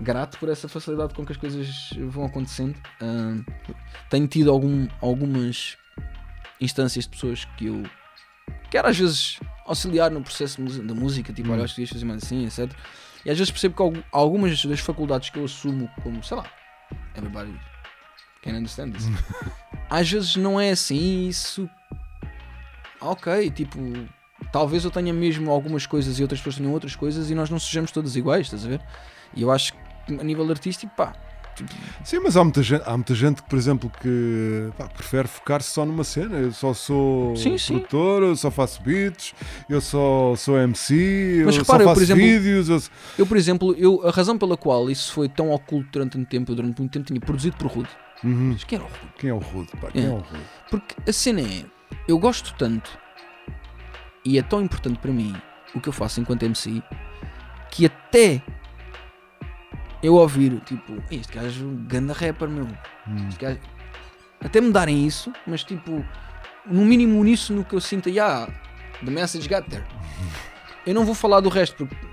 grato 0.00 0.38
por 0.38 0.48
essa 0.48 0.68
facilidade 0.68 1.14
com 1.14 1.24
que 1.24 1.32
as 1.32 1.38
coisas 1.38 1.90
vão 2.08 2.24
acontecendo. 2.26 2.74
Ah, 3.00 3.36
tenho 4.10 4.26
tido 4.26 4.50
algum, 4.50 4.86
algumas 5.00 5.76
instâncias 6.60 7.04
de 7.06 7.10
pessoas 7.10 7.44
que 7.56 7.66
eu 7.66 7.82
quero 8.70 8.88
às 8.88 8.96
vezes 8.98 9.38
auxiliar 9.66 10.10
no 10.10 10.22
processo 10.22 10.60
da 10.82 10.94
música, 10.94 11.32
tipo, 11.32 11.50
olha, 11.52 11.64
acho 11.64 11.74
que 11.74 11.80
devias 11.80 11.92
fazer 11.94 12.04
mais 12.04 12.22
assim, 12.22 12.44
etc. 12.46 12.70
E 13.24 13.30
às 13.30 13.38
vezes 13.38 13.50
percebo 13.50 13.74
que 13.76 13.82
algu- 13.82 14.04
algumas 14.10 14.64
das 14.64 14.80
faculdades 14.80 15.30
que 15.30 15.38
eu 15.38 15.44
assumo 15.44 15.88
como, 16.02 16.22
sei 16.24 16.36
lá, 16.36 16.44
everybody 17.16 17.54
can 18.42 18.52
understand 18.56 18.90
this. 18.92 19.04
às 19.88 20.10
vezes 20.10 20.36
não 20.36 20.60
é 20.60 20.70
assim 20.70 21.28
isso. 21.28 21.68
Ok, 23.00 23.50
tipo, 23.50 23.78
talvez 24.52 24.84
eu 24.84 24.90
tenha 24.90 25.12
mesmo 25.12 25.50
algumas 25.50 25.86
coisas 25.86 26.18
e 26.18 26.22
outras 26.22 26.40
pessoas 26.40 26.56
tenham 26.56 26.72
outras 26.72 26.94
coisas 26.94 27.30
e 27.30 27.34
nós 27.34 27.50
não 27.50 27.58
sejamos 27.58 27.90
todas 27.90 28.14
iguais, 28.16 28.46
estás 28.46 28.64
a 28.64 28.68
ver? 28.68 28.80
E 29.34 29.42
eu 29.42 29.50
acho 29.50 29.72
que 29.72 30.14
a 30.20 30.22
nível 30.24 30.48
artístico, 30.50 30.92
pá, 30.96 31.12
Sim, 32.04 32.20
mas 32.20 32.36
há 32.36 32.42
muita 32.42 32.62
gente, 32.62 32.82
há 32.86 32.96
muita 32.96 33.14
gente 33.14 33.42
que, 33.42 33.48
por 33.48 33.58
exemplo, 33.58 33.90
que 34.00 34.70
pá, 34.76 34.86
prefere 34.88 35.28
focar-se 35.28 35.70
só 35.70 35.84
numa 35.84 36.04
cena. 36.04 36.36
Eu 36.38 36.52
só 36.52 36.72
sou 36.74 37.36
Sim, 37.36 37.56
sim. 37.58 37.74
produtor, 37.74 38.22
eu 38.22 38.36
só 38.36 38.50
faço 38.50 38.82
beats, 38.82 39.34
eu 39.68 39.80
só 39.80 40.34
sou 40.36 40.58
MC, 40.58 41.42
Mas 41.44 41.54
eu 41.56 41.60
repara, 41.62 41.64
só 41.64 41.82
eu, 41.82 41.88
faço 41.88 41.94
por 41.94 42.02
exemplo, 42.02 42.22
vídeos. 42.22 42.68
eu- 42.68 42.82
Eu, 43.18 43.26
por 43.26 43.36
exemplo, 43.36 43.74
eu, 43.78 44.06
a 44.06 44.10
razão 44.10 44.36
pela 44.38 44.56
qual 44.56 44.90
isso 44.90 45.12
foi 45.12 45.28
tão 45.28 45.50
oculto 45.50 45.88
durante 45.92 46.16
muito 46.16 46.28
tempo, 46.28 46.52
eu 46.52 46.56
durante 46.56 46.78
muito 46.78 46.92
tempo 46.92 47.06
tinha 47.06 47.20
produzido 47.20 47.56
por 47.56 47.66
Rude. 47.68 47.88
Uhum. 48.24 48.50
Mas 48.52 48.64
quem 48.64 48.76
era 48.78 48.84
o 48.86 48.88
Rude? 48.88 49.12
Quem 49.18 49.30
é 49.30 49.34
o 49.34 49.38
Rude? 49.38 49.72
Pá, 49.80 49.90
quem 49.90 50.02
É. 50.04 50.06
é 50.06 50.10
o 50.10 50.14
Rude? 50.16 50.42
Porque 50.70 50.94
a 51.08 51.12
cena 51.12 51.40
é, 51.40 51.64
eu 52.08 52.18
gosto 52.18 52.54
tanto 52.56 52.90
e 54.24 54.38
é 54.38 54.42
tão 54.42 54.62
importante 54.62 54.98
para 54.98 55.12
mim 55.12 55.34
o 55.74 55.80
que 55.80 55.88
eu 55.88 55.92
faço 55.92 56.20
enquanto 56.20 56.42
MC 56.44 56.82
que 57.70 57.86
até 57.86 58.42
eu 60.02 60.14
ouvir, 60.14 60.60
tipo, 60.66 60.94
"Ei, 61.10 61.18
este 61.20 61.32
gajo 61.38 61.64
é 61.64 61.66
um 61.66 61.76
ganda 61.86 62.12
rapper, 62.12 62.48
meu. 62.48 62.66
Hum. 63.08 63.28
Gajo... 63.38 63.58
Até 64.44 64.60
me 64.60 64.72
darem 64.72 65.06
isso, 65.06 65.32
mas 65.46 65.62
tipo, 65.62 66.04
no 66.66 66.84
mínimo 66.84 67.22
nisso 67.22 67.52
no 67.52 67.64
que 67.64 67.74
eu 67.74 67.80
sinto, 67.80 68.08
yeah, 68.08 68.48
the 69.04 69.10
message 69.10 69.48
got 69.48 69.62
there. 69.68 69.84
Eu 70.84 70.94
não 70.94 71.04
vou 71.04 71.14
falar 71.14 71.38
do 71.40 71.48
resto 71.48 71.86
porque 71.86 72.04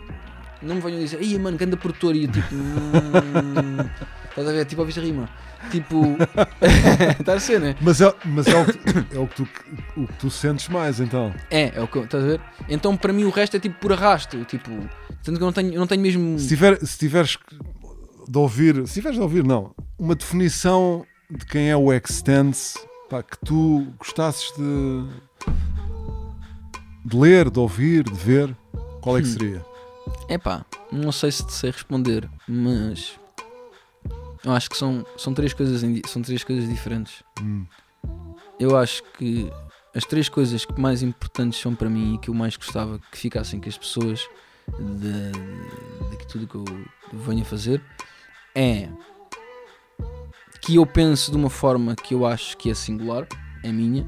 não 0.61 0.75
me 0.75 0.81
venham 0.81 0.99
dizer, 0.99 1.19
ei 1.23 1.39
mano, 1.39 1.57
ganda 1.57 1.75
produtor 1.75 2.15
e 2.15 2.25
eu 2.25 2.31
tipo, 2.31 2.53
"Hum", 2.53 3.89
estás 4.29 4.47
a 4.47 4.51
ver? 4.51 4.65
Tipo, 4.65 4.81
ouviste 4.81 4.99
a 4.99 5.03
rima. 5.03 5.27
Tipo, 5.71 6.15
está 7.19 7.33
a 7.35 7.39
ser, 7.39 7.59
né? 7.59 7.75
Mas, 7.81 7.99
é, 7.99 8.13
mas 8.25 8.45
é, 8.47 8.55
o, 8.61 8.65
que- 8.65 9.15
é 9.15 9.19
o, 9.19 9.27
que 9.27 9.35
tu, 9.35 9.49
o 9.97 10.05
que 10.07 10.13
tu 10.13 10.29
sentes 10.29 10.69
mais, 10.69 10.99
então. 10.99 11.33
É, 11.49 11.71
é 11.75 11.81
o 11.81 11.87
que 11.87 11.97
estás 11.99 12.23
a 12.23 12.27
ver? 12.27 12.41
Então 12.69 12.95
para 12.95 13.11
mim 13.11 13.23
o 13.23 13.29
resto 13.31 13.57
é 13.57 13.59
tipo 13.59 13.79
por 13.79 13.91
arrasto, 13.91 14.43
tipo, 14.45 14.69
tanto 15.23 15.37
que 15.37 15.43
eu 15.43 15.47
não 15.47 15.51
tenho, 15.53 15.73
eu 15.73 15.79
não 15.79 15.87
tenho 15.87 16.01
mesmo. 16.01 16.37
Se, 16.37 16.47
tiver, 16.47 16.77
se 16.85 16.97
tiveres 16.97 17.37
de 18.29 18.37
ouvir, 18.37 18.87
se 18.87 18.93
tiveres 18.93 19.17
de 19.17 19.23
ouvir, 19.23 19.43
não, 19.43 19.73
uma 19.97 20.13
definição 20.13 21.03
de 21.31 21.43
quem 21.47 21.71
é 21.71 21.75
o 21.75 21.91
Extense 21.91 22.77
pá, 23.09 23.23
que 23.23 23.35
tu 23.43 23.87
gostasses 23.97 24.53
de, 24.55 25.03
de 27.05 27.17
ler, 27.17 27.49
de 27.49 27.57
ouvir, 27.59 28.03
de 28.03 28.13
ver, 28.13 28.55
qual 29.01 29.17
é 29.17 29.21
que 29.21 29.27
Hum. 29.27 29.31
seria? 29.31 29.65
Epá, 30.29 30.63
não 30.91 31.11
sei 31.11 31.31
se 31.31 31.43
te 31.45 31.53
sei 31.53 31.71
responder, 31.71 32.29
mas 32.47 33.19
eu 34.43 34.51
acho 34.51 34.69
que 34.69 34.77
são, 34.77 35.03
são, 35.17 35.33
três, 35.33 35.51
coisas 35.53 35.81
são 36.07 36.21
três 36.21 36.43
coisas 36.43 36.69
diferentes. 36.69 37.23
Hum. 37.41 37.65
Eu 38.59 38.77
acho 38.77 39.01
que 39.17 39.51
as 39.95 40.05
três 40.05 40.29
coisas 40.29 40.65
que 40.65 40.79
mais 40.79 41.01
importantes 41.01 41.59
são 41.59 41.73
para 41.73 41.89
mim 41.89 42.13
e 42.13 42.17
que 42.19 42.29
eu 42.29 42.33
mais 42.35 42.55
gostava 42.55 42.99
que 43.11 43.17
ficassem 43.17 43.59
com 43.59 43.67
as 43.69 43.77
pessoas 43.77 44.19
de, 44.77 45.31
de, 46.11 46.17
de 46.17 46.27
tudo 46.27 46.47
que 46.47 46.55
eu 46.55 46.65
venho 47.11 47.41
a 47.41 47.45
fazer 47.45 47.81
é 48.59 48.89
que 50.61 50.75
eu 50.75 50.85
penso 50.85 51.31
de 51.31 51.37
uma 51.37 51.49
forma 51.49 51.95
que 51.95 52.13
eu 52.13 52.25
acho 52.25 52.57
que 52.57 52.69
é 52.69 52.73
singular, 52.73 53.25
é 53.63 53.71
minha, 53.71 54.05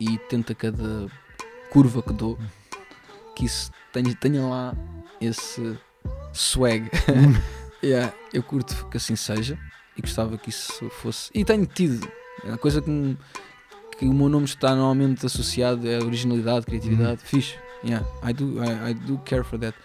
e 0.00 0.18
tento 0.28 0.50
a 0.52 0.54
cada 0.54 1.06
curva 1.70 2.02
que 2.02 2.12
dou 2.12 2.36
que 3.36 3.44
isso 3.46 3.70
tenha, 3.92 4.14
tenha 4.16 4.42
lá 4.42 4.74
esse 5.20 5.78
swag. 6.32 6.90
Yeah, 7.84 8.14
eu 8.32 8.44
curto 8.44 8.86
que 8.88 8.96
assim 8.96 9.16
seja 9.16 9.58
e 9.96 10.00
gostava 10.02 10.38
que 10.38 10.50
isso 10.50 10.88
fosse. 10.90 11.30
E 11.34 11.44
tenho 11.44 11.66
tido. 11.66 12.06
É 12.44 12.52
a 12.52 12.56
coisa 12.56 12.80
que, 12.80 12.88
me- 12.88 13.18
que 13.98 14.04
o 14.06 14.12
meu 14.14 14.28
nome 14.28 14.44
está 14.44 14.70
normalmente 14.70 15.26
associado 15.26 15.88
é 15.88 15.98
originalidade, 15.98 16.64
criatividade. 16.64 17.20
Fixe. 17.24 17.56
Yeah, 17.84 18.06
I 18.22 18.32
do, 18.32 18.62
I, 18.62 18.90
I 18.90 18.94
do 18.94 19.18
care 19.24 19.42
for 19.42 19.58
that. 19.58 19.76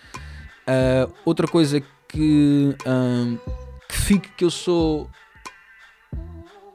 Ah, 0.67 1.09
outra 1.25 1.47
coisa 1.47 1.81
que, 2.07 2.75
ahm, 2.85 3.37
que 3.37 3.66
fique 4.07 4.29
que 4.37 4.45
eu 4.45 4.49
sou 4.49 5.09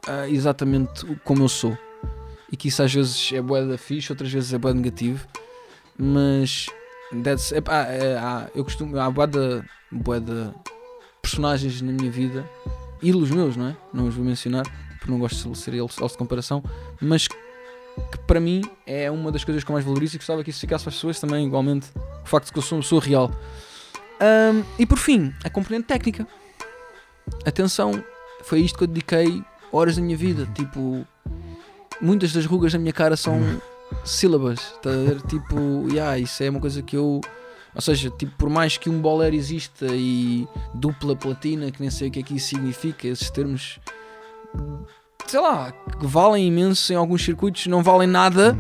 ah, 0.07 0.29
exatamente 0.29 1.07
como 1.25 1.43
eu 1.45 1.49
sou. 1.49 1.77
E 2.51 2.57
que 2.57 2.69
isso 2.69 2.83
às 2.83 2.93
vezes 2.93 3.33
é 3.33 3.41
boeda 3.41 3.79
fixe, 3.79 4.13
outras 4.13 4.31
vezes 4.31 4.53
é 4.53 4.59
boeda 4.59 4.77
negativo. 4.79 5.27
Mas 5.97 6.67
that's, 7.25 7.51
epá, 7.53 7.85
é, 7.87 8.19
há- 8.19 8.51
eu 8.55 8.63
costumo. 8.65 8.99
Há 8.99 9.11
boeda, 9.11 9.65
boeda 9.91 10.55
personagens 11.23 11.81
na 11.81 11.93
minha 11.93 12.11
vida, 12.11 12.45
ídolos 13.03 13.31
meus, 13.31 13.57
não 13.57 13.69
é? 13.69 13.77
Não 13.95 14.09
os 14.09 14.15
vou 14.15 14.25
mencionar, 14.25 14.65
porque 14.99 15.11
não 15.11 15.19
gosto 15.19 15.51
de 15.51 15.57
ser 15.57 15.73
eles 15.73 15.95
de 15.95 16.19
comparação, 16.19 16.63
mas 17.01 17.27
que 17.29 17.37
para 18.27 18.41
mim 18.41 18.63
é 18.87 19.11
uma 19.11 19.33
das 19.33 19.45
coisas 19.45 19.65
que 19.65 19.71
eu 19.71 19.73
mais 19.73 19.85
valorizo 19.85 20.17
e 20.17 20.19
gostava 20.19 20.45
que 20.45 20.51
isso 20.51 20.61
ficasse 20.61 20.85
para 20.85 20.91
as 20.91 20.97
pessoas 20.97 21.19
também, 21.21 21.47
igualmente, 21.47 21.87
o 22.23 22.29
facto 22.29 22.47
de 22.47 22.53
que 22.53 22.59
eu 22.59 22.63
sou 22.63 22.77
uma 22.77 22.83
pessoa 22.83 23.01
real. 23.01 23.31
Ahm, 24.21 24.63
e 24.79 24.85
por 24.85 24.99
fim, 24.99 25.33
a 25.43 25.49
componente 25.49 25.87
técnica. 25.87 26.27
Atenção, 27.45 28.03
foi 28.43 28.61
isto 28.61 28.79
que 28.79 28.85
eu 28.85 28.89
dediquei 28.89 29.43
horas 29.73 29.97
da 29.97 30.03
minha 30.03 30.17
vida. 30.17 30.47
Tipo, 30.55 31.07
muitas 32.01 32.33
das 32.33 32.47
rugas 32.47 32.73
na 32.73 32.79
minha 32.79 32.93
cara 32.93 33.17
são 33.17 33.41
sílabas. 34.05 34.61
Tá 34.83 34.91
a 34.91 34.93
ver? 34.95 35.21
Tipo, 35.29 35.87
yeah, 35.91 36.19
isso 36.19 36.43
é 36.43 36.51
uma 36.51 36.61
coisa 36.61 36.83
que 36.83 36.97
eu. 36.97 37.21
Ou 37.75 37.81
seja, 37.81 38.11
tipo, 38.11 38.33
por 38.37 38.51
mais 38.51 38.77
que 38.77 38.91
um 38.91 39.01
bolero 39.01 39.35
exista 39.35 39.87
e 39.91 40.47
dupla 40.75 41.17
platina, 41.17 41.71
que 41.71 41.81
nem 41.81 41.89
sei 41.91 42.09
o 42.09 42.11
que 42.11 42.21
é 42.21 42.23
que 42.23 42.37
isso 42.37 42.49
significa, 42.49 43.09
esses 43.09 43.31
termos, 43.31 43.81
sei 45.27 45.41
lá, 45.41 45.73
que 45.99 46.07
valem 46.07 46.47
imenso 46.49 46.93
em 46.93 46.97
alguns 46.97 47.25
circuitos, 47.25 47.67
não 47.69 47.83
valem 47.83 48.07
nada. 48.07 48.55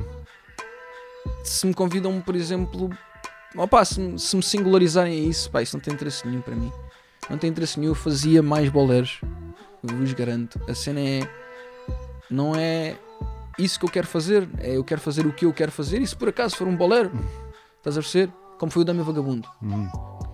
Se 1.44 1.66
me 1.66 1.74
convidam, 1.74 2.22
por 2.22 2.34
exemplo, 2.34 2.88
opá, 3.54 3.84
se, 3.84 4.00
me- 4.00 4.18
se 4.18 4.34
me 4.34 4.42
singularizarem 4.42 5.12
a 5.12 5.28
isso, 5.28 5.50
pá, 5.50 5.60
isso 5.60 5.76
não 5.76 5.82
tem 5.84 5.92
interesse 5.92 6.26
nenhum 6.26 6.40
para 6.40 6.54
mim. 6.54 6.72
Não 7.30 7.38
tem 7.38 7.50
interesse 7.50 7.78
nenhum, 7.78 7.92
eu 7.92 7.94
fazia 7.94 8.42
mais 8.42 8.68
boleros, 8.68 9.20
eu 9.82 9.96
vos 9.96 10.12
garanto. 10.12 10.60
A 10.68 10.74
cena 10.74 11.00
é. 11.00 11.20
Não 12.30 12.54
é 12.54 12.96
isso 13.58 13.78
que 13.78 13.84
eu 13.84 13.90
quero 13.90 14.06
fazer, 14.06 14.48
é 14.58 14.76
eu 14.76 14.84
quero 14.84 15.00
fazer 15.00 15.26
o 15.26 15.32
que 15.32 15.44
eu 15.44 15.52
quero 15.52 15.70
fazer, 15.70 16.00
e 16.00 16.06
se 16.06 16.16
por 16.16 16.28
acaso 16.28 16.56
for 16.56 16.66
um 16.66 16.76
bolero, 16.76 17.10
estás 17.78 17.96
a 17.96 18.00
perceber? 18.00 18.32
Como 18.58 18.70
foi 18.70 18.82
o 18.82 18.84
Dami 18.84 19.02
Vagabundo. 19.02 19.48
Hum. 19.62 19.88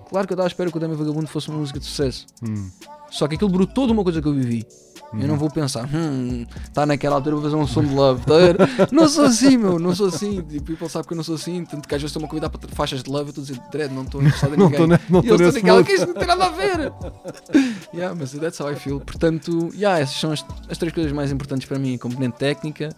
Claro 0.09 0.26
que 0.26 0.32
eu 0.32 0.34
estava 0.34 0.45
à 0.45 0.49
espera 0.49 0.70
que 0.70 0.76
o 0.76 0.80
Dami 0.80 0.95
Vagabundo 0.95 1.26
fosse 1.26 1.49
uma 1.49 1.59
música 1.59 1.78
de 1.78 1.86
sucesso. 1.86 2.26
Hum. 2.43 2.70
Só 3.11 3.26
que 3.26 3.34
aquilo 3.34 3.51
brotou 3.51 3.86
de 3.86 3.93
uma 3.93 4.03
coisa 4.03 4.20
que 4.20 4.28
eu 4.28 4.34
vivi. 4.34 4.66
Eu 5.11 5.27
não 5.27 5.37
vou 5.39 5.51
pensar, 5.51 5.89
hum, 5.93 6.45
está 6.65 6.85
naquela 6.85 7.15
altura 7.17 7.37
vou 7.37 7.45
fazer 7.45 7.57
um 7.57 7.67
som 7.67 7.83
de 7.83 7.95
love, 7.95 8.23
tá? 8.27 8.35
Não 8.93 9.09
sou 9.09 9.25
assim, 9.25 9.57
meu, 9.57 9.79
não 9.79 9.95
sou 9.95 10.09
assim. 10.09 10.45
E 10.51 10.61
people 10.61 10.87
sabe 10.87 11.07
que 11.07 11.15
eu 11.15 11.17
não 11.17 11.25
sou 11.25 11.35
assim, 11.37 11.65
tanto 11.65 11.89
que 11.89 11.95
às 11.95 12.01
vezes 12.03 12.11
estão-me 12.11 12.27
a 12.27 12.29
convidar 12.29 12.51
para 12.51 12.61
faixas 12.75 13.03
de 13.03 13.11
love, 13.11 13.25
eu 13.25 13.29
estou 13.31 13.43
a 13.43 13.47
dizer, 13.47 13.61
dread, 13.71 13.95
não 13.95 14.03
estou 14.03 14.21
interessado 14.21 14.55
em 14.55 14.59
Não 14.59 14.69
ninguém. 14.69 14.83
estou 14.85 14.87
ne- 14.87 15.01
não 15.09 15.21
e 15.21 15.27
eles 15.29 15.41
estou 15.41 15.49
estão 15.49 15.63
naquela 15.63 15.85
que 15.85 15.93
isto 15.93 16.07
não 16.09 16.15
tem 16.15 16.27
nada 16.27 16.45
a 16.45 16.49
ver. 16.51 16.93
yeah, 17.95 18.15
mas 18.15 18.33
that's 18.33 18.61
how 18.61 18.71
I 18.71 18.77
feel. 18.77 19.01
Portanto, 19.01 19.71
yeah, 19.75 19.99
essas 19.99 20.17
são 20.21 20.31
as, 20.31 20.45
as 20.69 20.77
três 20.77 20.93
coisas 20.93 21.11
mais 21.13 21.33
importantes 21.33 21.67
para 21.67 21.79
mim: 21.79 21.95
a 21.95 21.99
componente 21.99 22.37
técnica, 22.37 22.91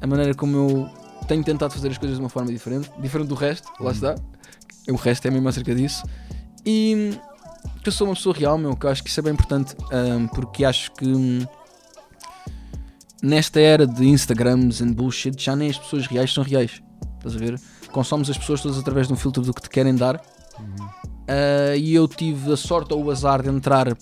a 0.00 0.06
maneira 0.06 0.34
como 0.34 0.56
eu 0.56 0.90
tenho 1.28 1.44
tentado 1.44 1.74
fazer 1.74 1.88
as 1.90 1.98
coisas 1.98 2.16
de 2.16 2.22
uma 2.22 2.30
forma 2.30 2.50
diferente, 2.50 2.90
diferente 2.98 3.28
do 3.28 3.34
resto, 3.34 3.68
lá 3.78 3.92
está. 3.92 4.14
O 4.88 4.96
resto 4.96 5.28
é 5.28 5.30
mesmo 5.30 5.48
acerca 5.48 5.74
disso. 5.74 6.02
E 6.64 7.12
que 7.82 7.88
eu 7.88 7.92
sou 7.92 8.06
uma 8.06 8.14
pessoa 8.14 8.34
real, 8.34 8.56
meu, 8.56 8.76
que 8.76 8.86
eu 8.86 8.90
acho 8.90 9.02
que 9.02 9.10
isso 9.10 9.20
é 9.20 9.22
bem 9.22 9.32
importante, 9.32 9.74
ahm, 9.90 10.26
porque 10.28 10.64
acho 10.64 10.92
que 10.92 11.06
hum, 11.06 11.40
nesta 13.22 13.60
era 13.60 13.86
de 13.86 14.06
Instagrams 14.06 14.80
and 14.80 14.92
bullshit, 14.92 15.42
já 15.42 15.56
nem 15.56 15.70
as 15.70 15.78
pessoas 15.78 16.06
reais 16.06 16.32
são 16.32 16.44
reais. 16.44 16.82
Estás 17.16 17.36
a 17.36 17.38
ver? 17.38 17.60
Consomes 17.90 18.30
as 18.30 18.38
pessoas 18.38 18.62
todas 18.62 18.78
através 18.78 19.06
de 19.06 19.12
um 19.12 19.16
filtro 19.16 19.42
do 19.42 19.52
que 19.52 19.62
te 19.62 19.70
querem 19.70 19.94
dar. 19.94 20.20
Ah, 21.28 21.76
e 21.76 21.94
eu 21.94 22.06
tive 22.08 22.52
a 22.52 22.56
sorte 22.56 22.92
ou 22.92 23.04
o 23.04 23.10
azar 23.10 23.42
de 23.42 23.48
entrar 23.48 23.96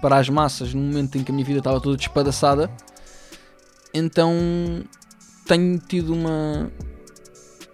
para 0.00 0.18
as 0.18 0.28
massas 0.28 0.72
no 0.72 0.80
momento 0.80 1.18
em 1.18 1.24
que 1.24 1.30
a 1.30 1.34
minha 1.34 1.46
vida 1.46 1.58
estava 1.58 1.80
toda 1.80 1.96
despadaçada. 1.96 2.70
Então 3.92 4.34
tenho 5.46 5.78
tido 5.78 6.12
uma. 6.14 6.70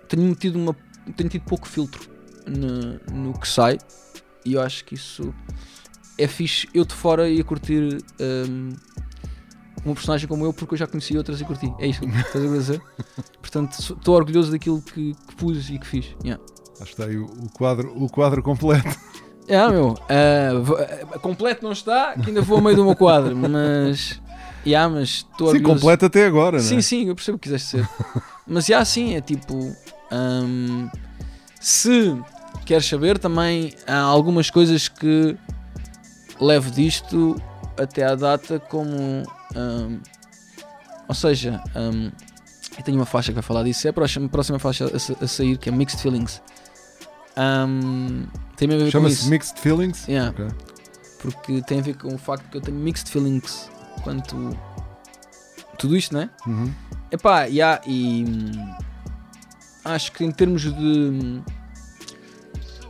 Tenho 0.09 0.34
tido 0.34 0.57
uma. 0.57 0.76
Tenho 1.16 1.28
tido 1.28 1.45
pouco 1.45 1.68
filtro 1.68 2.09
no, 2.47 3.14
no 3.14 3.39
que 3.39 3.47
sai. 3.49 3.78
E 4.47 4.53
eu 4.53 4.62
acho 4.62 4.84
que 4.84 4.94
isso 4.94 5.34
é 6.16 6.28
fixe. 6.28 6.68
Eu 6.72 6.84
de 6.84 6.94
fora 6.94 7.28
ia 7.28 7.42
curtir 7.42 7.99
hum, 8.20 8.70
uma 9.84 9.94
personagem 9.94 10.28
como 10.28 10.44
eu 10.44 10.53
porque 10.53 10.74
eu 10.74 10.78
já 10.78 10.86
conheci 10.86 11.16
outras 11.18 11.40
e 11.40 11.44
curti. 11.44 11.72
É 11.80 11.88
isto 11.88 12.07
que 12.07 12.16
estás 12.16 12.44
a 12.44 12.49
dizer? 12.49 12.82
Portanto, 13.40 13.78
estou 13.78 14.14
orgulhoso 14.14 14.53
daquilo 14.53 14.80
que, 14.80 15.14
que 15.14 15.36
pus 15.36 15.68
e 15.68 15.78
que 15.78 15.86
fiz. 15.86 16.16
Yeah. 16.22 16.42
Acho 16.80 16.94
que 16.94 17.03
está 17.03 17.05
aí 17.07 17.16
o, 17.16 17.24
o 17.24 17.51
quadro, 17.51 17.92
o 17.97 18.09
quadro 18.09 18.42
completo. 18.42 18.88
É, 19.49 19.68
meu, 19.68 19.97
ah, 20.09 21.18
completo 21.20 21.62
não 21.62 21.70
está, 21.70 22.14
que 22.14 22.30
ainda 22.30 22.42
vou 22.42 22.59
a 22.59 22.61
meio 22.61 22.74
do 22.74 22.84
meu 22.84 22.97
quadro, 22.97 23.30
mas. 23.38 24.20
Yeah, 24.66 24.92
mas 24.92 25.09
estou 25.09 25.47
Sim, 25.47 25.59
orgulhoso. 25.59 25.80
completo 25.82 26.07
até 26.07 26.26
agora, 26.26 26.57
não 26.57 26.64
é? 26.64 26.68
Sim, 26.68 26.80
sim, 26.82 27.05
eu 27.07 27.14
percebo 27.14 27.36
o 27.36 27.38
que 27.38 27.44
quiseste 27.44 27.68
ser. 27.68 27.88
Mas 28.44 28.66
já 28.66 28.84
sim, 28.84 29.14
é 29.14 29.20
tipo. 29.20 29.57
hum, 30.11 30.88
se 31.61 32.20
queres 32.67 32.87
saber, 32.87 33.19
também 33.19 33.73
há 33.87 33.99
algumas 34.01 34.51
coisas 34.51 34.89
que 34.89 35.37
levo 36.41 36.71
disto 36.71 37.41
até 37.79 38.05
à 38.05 38.14
data 38.14 38.59
como. 38.59 39.23
hum, 39.55 40.01
ou 41.09 41.14
seja, 41.14 41.62
hum, 41.77 42.11
eu 42.77 42.85
tenho 42.85 42.99
uma 42.99 43.07
faixa 43.07 43.29
que 43.29 43.35
vai 43.35 43.43
falar 43.43 43.62
disso, 43.62 43.87
é 43.87 43.91
a 43.91 43.93
próxima, 43.93 44.27
a 44.27 44.29
próxima 44.29 44.59
faixa 44.59 44.85
a, 44.85 45.25
a 45.25 45.29
sair, 45.29 45.57
que 45.57 45.69
é 45.69 45.73
Mixed 45.73 46.01
Feelings. 46.03 46.43
Hum, 47.39 48.27
tem 48.57 48.73
a 48.73 48.77
ver 48.77 48.91
Chama-se. 48.91 49.29
Mixed 49.29 49.59
Feelings. 49.61 50.07
Yeah 50.09 50.31
Ok. 50.31 50.49
porque 51.21 51.62
tem 51.62 51.79
a 51.79 51.83
ver 51.83 51.97
com 51.97 52.14
o 52.14 52.19
facto 52.19 52.49
que 52.51 52.57
eu 52.57 52.61
tenho 52.61 52.79
mixed 52.79 53.11
feelings 53.11 53.71
quanto 54.03 54.57
tudo 55.79 55.97
isto, 55.97 56.14
né? 56.14 56.31
Uhum. 56.47 56.73
Epá, 57.12 57.45
yeah, 57.45 57.81
e 57.87 58.25
hum, 58.25 58.75
acho 59.85 60.12
que 60.12 60.25
em 60.25 60.31
termos 60.31 60.62
de 60.62 61.43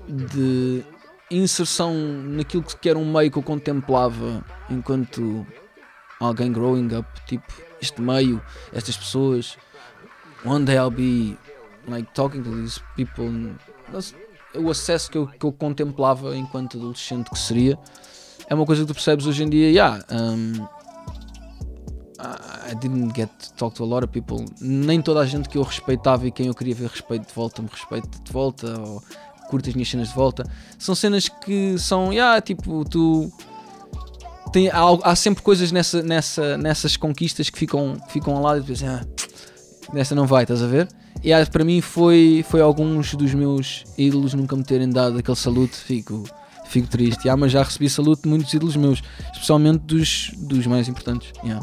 de 0.08 0.84
inserção 1.30 1.94
naquilo 1.94 2.62
que 2.62 2.88
era 2.88 2.98
um 2.98 3.10
meio 3.10 3.30
que 3.30 3.38
eu 3.38 3.42
contemplava 3.42 4.44
enquanto 4.70 5.46
alguém 6.20 6.52
growing 6.52 6.94
up, 6.94 7.08
tipo, 7.26 7.46
este 7.80 8.00
meio, 8.00 8.40
estas 8.72 8.96
pessoas, 8.96 9.56
one 10.44 10.64
day 10.64 10.76
I'll 10.76 10.90
be 10.90 11.36
like 11.88 12.08
talking 12.14 12.42
to 12.42 12.50
these 12.50 12.80
people. 12.94 13.54
O 14.54 14.70
acesso 14.70 15.10
que 15.10 15.18
eu, 15.18 15.26
que 15.26 15.44
eu 15.44 15.52
contemplava 15.52 16.34
enquanto 16.36 16.78
adolescente 16.78 17.28
que 17.28 17.38
seria 17.38 17.78
é 18.48 18.54
uma 18.54 18.64
coisa 18.64 18.82
que 18.82 18.88
tu 18.88 18.94
percebes 18.94 19.26
hoje 19.26 19.42
em 19.42 19.50
dia, 19.50 19.70
yeah, 19.70 20.04
um, 20.10 20.66
I 22.18 22.56
I 22.66 22.74
didn't 22.74 23.14
get 23.14 23.30
to 23.38 23.54
talk 23.54 23.76
to 23.76 23.84
a 23.84 23.86
lot 23.86 24.04
of 24.04 24.12
people. 24.12 24.44
Nem 24.60 25.00
toda 25.00 25.20
a 25.20 25.26
gente 25.26 25.48
que 25.48 25.56
eu 25.56 25.62
respeitava 25.62 26.26
e 26.26 26.32
quem 26.32 26.48
eu 26.48 26.54
queria 26.54 26.74
ver 26.74 26.88
respeito 26.88 27.28
de 27.28 27.32
volta 27.32 27.62
me 27.62 27.68
respeita 27.68 28.08
de 28.08 28.32
volta 28.32 28.80
ou 28.80 29.02
curte 29.48 29.68
as 29.68 29.74
minhas 29.74 29.88
cenas 29.88 30.08
de 30.08 30.14
volta. 30.14 30.44
São 30.78 30.94
cenas 30.94 31.28
que 31.28 31.78
são, 31.78 32.12
yeah, 32.12 32.40
tipo, 32.40 32.84
tu. 32.84 33.30
Tem, 34.52 34.68
há, 34.68 34.82
há 35.02 35.16
sempre 35.16 35.42
coisas 35.42 35.72
nessa, 35.72 36.02
nessa, 36.02 36.56
nessas 36.56 36.96
conquistas 36.96 37.50
que 37.50 37.58
ficam, 37.58 37.96
ficam 38.08 38.36
ao 38.36 38.42
lado 38.42 38.60
e 38.60 38.74
tu 38.74 38.84
ah, 38.86 39.04
nessa 39.92 40.14
não 40.14 40.26
vai, 40.26 40.44
estás 40.44 40.62
a 40.62 40.66
ver? 40.66 40.88
E 41.22 41.32
ah, 41.32 41.44
para 41.44 41.64
mim 41.64 41.80
foi, 41.80 42.44
foi 42.48 42.60
alguns 42.60 43.14
dos 43.14 43.34
meus 43.34 43.84
ídolos 43.98 44.34
nunca 44.34 44.54
me 44.56 44.62
terem 44.62 44.88
dado 44.88 45.18
aquele 45.18 45.36
saluto, 45.36 45.76
fico, 45.76 46.24
fico 46.66 46.86
triste. 46.86 47.28
Ah, 47.28 47.36
mas 47.36 47.52
já 47.52 47.62
recebi 47.62 47.90
saluto 47.90 48.22
de 48.22 48.28
muitos 48.28 48.52
ídolos 48.54 48.76
meus, 48.76 49.02
especialmente 49.32 49.80
dos, 49.80 50.30
dos 50.36 50.66
mais 50.66 50.88
importantes. 50.88 51.32
yeah. 51.44 51.60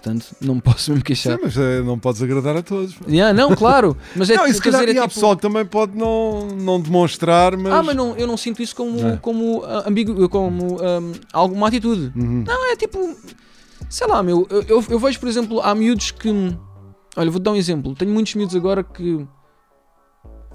Portanto 0.00 0.34
não 0.40 0.54
me 0.56 0.60
posso 0.62 0.90
mesmo 0.90 1.04
queixar. 1.04 1.36
Sim, 1.36 1.40
mas 1.44 1.56
é, 1.56 1.82
não 1.82 1.98
podes 1.98 2.22
agradar 2.22 2.56
a 2.56 2.62
todos. 2.62 2.96
Yeah, 3.06 3.32
não, 3.32 3.54
claro, 3.54 3.96
mas 4.16 4.30
é 4.30 4.36
não, 4.36 4.52
se 4.52 4.60
quer 4.60 4.70
dizer, 4.70 4.88
é 4.88 4.90
e 4.92 4.94
tipo- 4.94 5.08
pessoal 5.08 5.36
que 5.36 5.42
também 5.42 5.64
pode 5.64 5.96
não, 5.96 6.46
não 6.48 6.80
demonstrar, 6.80 7.56
mas. 7.56 7.72
Ah, 7.72 7.82
mas 7.82 7.94
não, 7.94 8.16
eu 8.16 8.26
não 8.26 8.36
sinto 8.36 8.62
isso 8.62 8.74
como, 8.74 8.98
É. 9.06 9.16
como 9.18 9.62
ah, 9.64 9.84
ambíguo, 9.86 10.28
como 10.28 10.78
ahm, 10.82 11.12
alguma 11.32 11.68
atitude. 11.68 12.12
Uhum. 12.16 12.44
Não, 12.46 12.72
é 12.72 12.76
tipo, 12.76 13.16
sei 13.88 14.06
lá, 14.06 14.22
meu. 14.22 14.46
Eu, 14.50 14.62
eu, 14.62 14.84
eu 14.90 14.98
vejo, 14.98 15.20
por 15.20 15.28
exemplo, 15.28 15.60
há 15.60 15.74
miúdos 15.74 16.10
que. 16.10 16.28
Olha, 17.16 17.30
vou-te 17.30 17.44
dar 17.44 17.52
um 17.52 17.56
exemplo. 17.56 17.94
Tenho 17.94 18.10
muitos 18.12 18.34
miúdos 18.34 18.56
agora 18.56 18.82
que. 18.82 19.26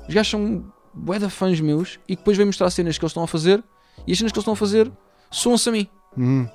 Os 0.08 0.14
gajos 0.14 0.32
são 0.32 0.66
bué 0.94 1.20
de 1.20 1.30
fãs 1.30 1.60
meus 1.60 2.00
e 2.08 2.16
depois 2.16 2.38
vêm 2.38 2.46
mostrar 2.46 2.70
cenas 2.70 2.98
que 2.98 3.04
eles 3.04 3.12
estão 3.12 3.24
a 3.24 3.28
fazer 3.28 3.64
e 4.08 4.12
as 4.12 4.18
cenas 4.18 4.32
que 4.32 4.38
eles 4.38 4.44
estão 4.44 4.54
a 4.54 4.58
fazer 4.58 4.92
soam-se 5.32 5.68
a 5.68 5.72
mim. 5.72 5.88
Uhum. 6.16 6.48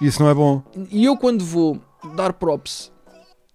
Isso 0.00 0.22
não 0.22 0.28
é 0.28 0.34
bom. 0.34 0.62
E 0.90 1.04
eu, 1.04 1.16
quando 1.16 1.44
vou 1.44 1.80
dar 2.14 2.32
props 2.32 2.92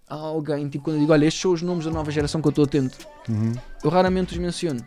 a 0.09 0.15
alguém, 0.15 0.67
tipo, 0.69 0.85
quando 0.85 0.95
eu 0.97 1.01
digo, 1.01 1.11
olha, 1.13 1.25
estes 1.25 1.41
são 1.41 1.51
os 1.51 1.61
nomes 1.61 1.85
da 1.85 1.91
nova 1.91 2.09
geração 2.11 2.41
que 2.41 2.47
eu 2.47 2.51
estou 2.51 2.63
atento, 2.65 2.97
Uhum. 3.27 3.53
eu 3.83 3.89
raramente 3.89 4.33
os 4.33 4.39
menciono. 4.39 4.79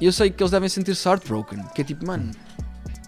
E 0.00 0.04
eu 0.06 0.12
sei 0.12 0.30
que 0.30 0.42
eles 0.42 0.50
devem 0.50 0.68
sentir-se 0.68 1.08
heartbroken, 1.08 1.64
que 1.74 1.80
é 1.80 1.84
tipo, 1.84 2.06
mano, 2.06 2.30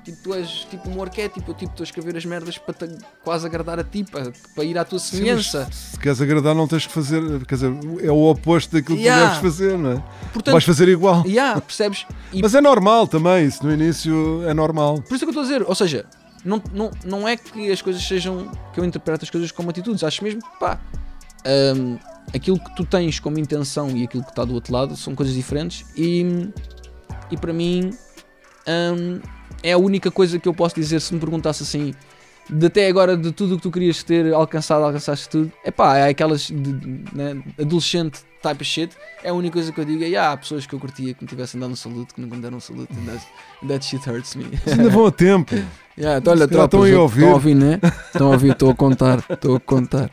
tipo, 0.03 0.17
tu 0.25 0.35
és 0.35 0.49
tipo 0.71 0.89
um 0.89 1.03
arquétipo, 1.03 1.51
eu 1.51 1.55
tipo, 1.55 1.71
estou 1.71 1.85
a 1.85 1.87
escrever 1.87 2.17
as 2.17 2.25
merdas 2.25 2.57
para 2.59 2.75
te 2.75 2.99
quase 3.23 3.47
agradar 3.47 3.79
a 3.79 3.85
ti, 3.85 4.03
para, 4.03 4.33
para 4.55 4.65
ir 4.65 4.77
à 4.79 4.85
tua 4.85 4.99
Sim, 4.99 5.19
semelhança. 5.19 5.69
se 5.71 5.99
queres 5.99 6.21
agradar, 6.21 6.55
não 6.55 6.67
tens 6.67 6.87
que 6.87 6.93
fazer. 6.93 7.45
Quer 7.45 7.55
dizer, 7.57 7.73
é 8.03 8.11
o 8.11 8.25
oposto 8.31 8.73
daquilo 8.75 8.97
que 8.97 9.03
Yeah. 9.05 9.23
tu 9.23 9.43
deves 9.43 9.43
fazer, 9.59 9.77
não 9.79 9.93
é? 9.93 10.03
Portanto, 10.33 10.53
Vais 10.55 10.65
fazer 10.65 10.89
igual. 10.89 11.25
yeah, 11.27 11.61
percebes? 11.61 12.07
E 12.33 12.41
Mas 12.43 12.55
é 12.55 12.61
normal 12.61 13.07
também, 13.07 13.47
isso 13.47 13.65
no 13.65 13.71
início 13.73 14.43
é 14.49 14.55
normal. 14.55 15.03
por 15.03 15.15
isso 15.15 15.17
é 15.17 15.19
que 15.19 15.25
eu 15.27 15.29
estou 15.29 15.43
a 15.43 15.45
dizer, 15.45 15.63
ou 15.69 15.75
seja, 15.75 16.07
não, 16.49 16.63
não, 16.73 16.91
não 17.05 17.29
é 17.29 17.37
que 17.37 17.71
as 17.71 17.83
coisas 17.83 18.03
sejam, 18.03 18.51
que 18.73 18.81
eu 18.81 18.85
interpreto 18.85 19.25
as 19.25 19.31
coisas 19.31 19.53
como 19.53 19.69
atitudes, 19.69 20.03
acho 20.03 20.25
mesmo 20.25 20.41
que, 20.41 20.59
pá, 20.59 20.81
hum, 21.77 21.99
aquilo 22.35 22.59
que 22.59 22.75
tu 22.75 22.85
tens 22.85 23.21
como 23.21 23.39
intenção 23.39 23.91
e 23.91 24.05
aquilo 24.05 24.25
que 24.25 24.31
está 24.31 24.45
do 24.45 24.55
outro 24.55 24.73
lado 24.73 24.97
são 24.97 25.15
coisas 25.15 25.35
diferentes 25.35 25.85
e, 25.97 26.51
e 27.31 27.37
para 27.37 27.53
mim 27.53 27.91
hum, 28.67 29.21
é 29.63 29.73
a 29.73 29.79
única 29.79 30.11
coisa 30.11 30.39
que 30.39 30.49
eu 30.49 30.55
posso 30.55 30.75
dizer 30.75 31.01
se 31.01 31.13
me 31.13 31.21
perguntasse 31.21 31.63
assim 31.63 31.95
de 32.49 32.65
até 32.67 32.89
agora 32.89 33.15
de 33.15 33.31
tudo 33.31 33.55
o 33.55 33.57
que 33.59 33.63
tu 33.65 33.71
querias 33.71 34.03
ter 34.03 34.33
alcançado, 34.33 34.83
alcançaste 34.83 35.29
tudo, 35.29 35.53
é 35.63 35.71
pá, 35.71 35.99
é 35.99 36.09
aquelas 36.09 36.47
de, 36.47 37.03
né, 37.13 37.43
adolescente 37.61 38.21
type 38.43 38.63
of 38.63 38.65
shit, 38.65 38.97
é 39.23 39.29
a 39.29 39.35
única 39.35 39.53
coisa 39.55 39.71
que 39.71 39.79
eu 39.79 39.85
digo, 39.85 40.03
é 40.03 40.09
"Ya, 40.09 40.33
há 40.33 40.37
pessoas 40.37 40.65
que 40.65 40.75
eu 40.75 40.79
curtia 40.81 41.13
que 41.13 41.23
me 41.23 41.29
tivessem 41.29 41.61
dado 41.61 41.73
um 41.73 41.77
saludo, 41.77 42.07
que 42.15 42.19
nunca 42.19 42.37
me 42.37 42.41
deram 42.41 42.57
um 42.57 42.61
saludo, 42.61 42.89
and 42.93 43.05
that, 43.05 43.27
that 43.69 43.85
shit 43.85 44.09
hurts 44.09 44.35
me. 44.35 44.47
Mas 44.65 44.79
ainda 44.79 44.89
vão 44.89 45.05
a 45.07 45.11
tempo. 45.13 45.55
Yeah, 45.99 46.19
então, 46.19 46.33
olha, 46.33 46.45
estão 46.45 46.61
a 46.63 47.01
ouvir. 47.03 47.19
Estão 47.23 47.31
a 47.31 47.35
ouvir, 47.35 47.55
né? 47.55 47.81
Estão 48.07 48.27
a 48.29 48.31
ouvir, 48.31 48.53
estou 48.53 48.71
a 48.71 48.75
contar, 48.75 49.25
estou 49.29 49.57
a 49.57 49.61
contar. 49.61 50.11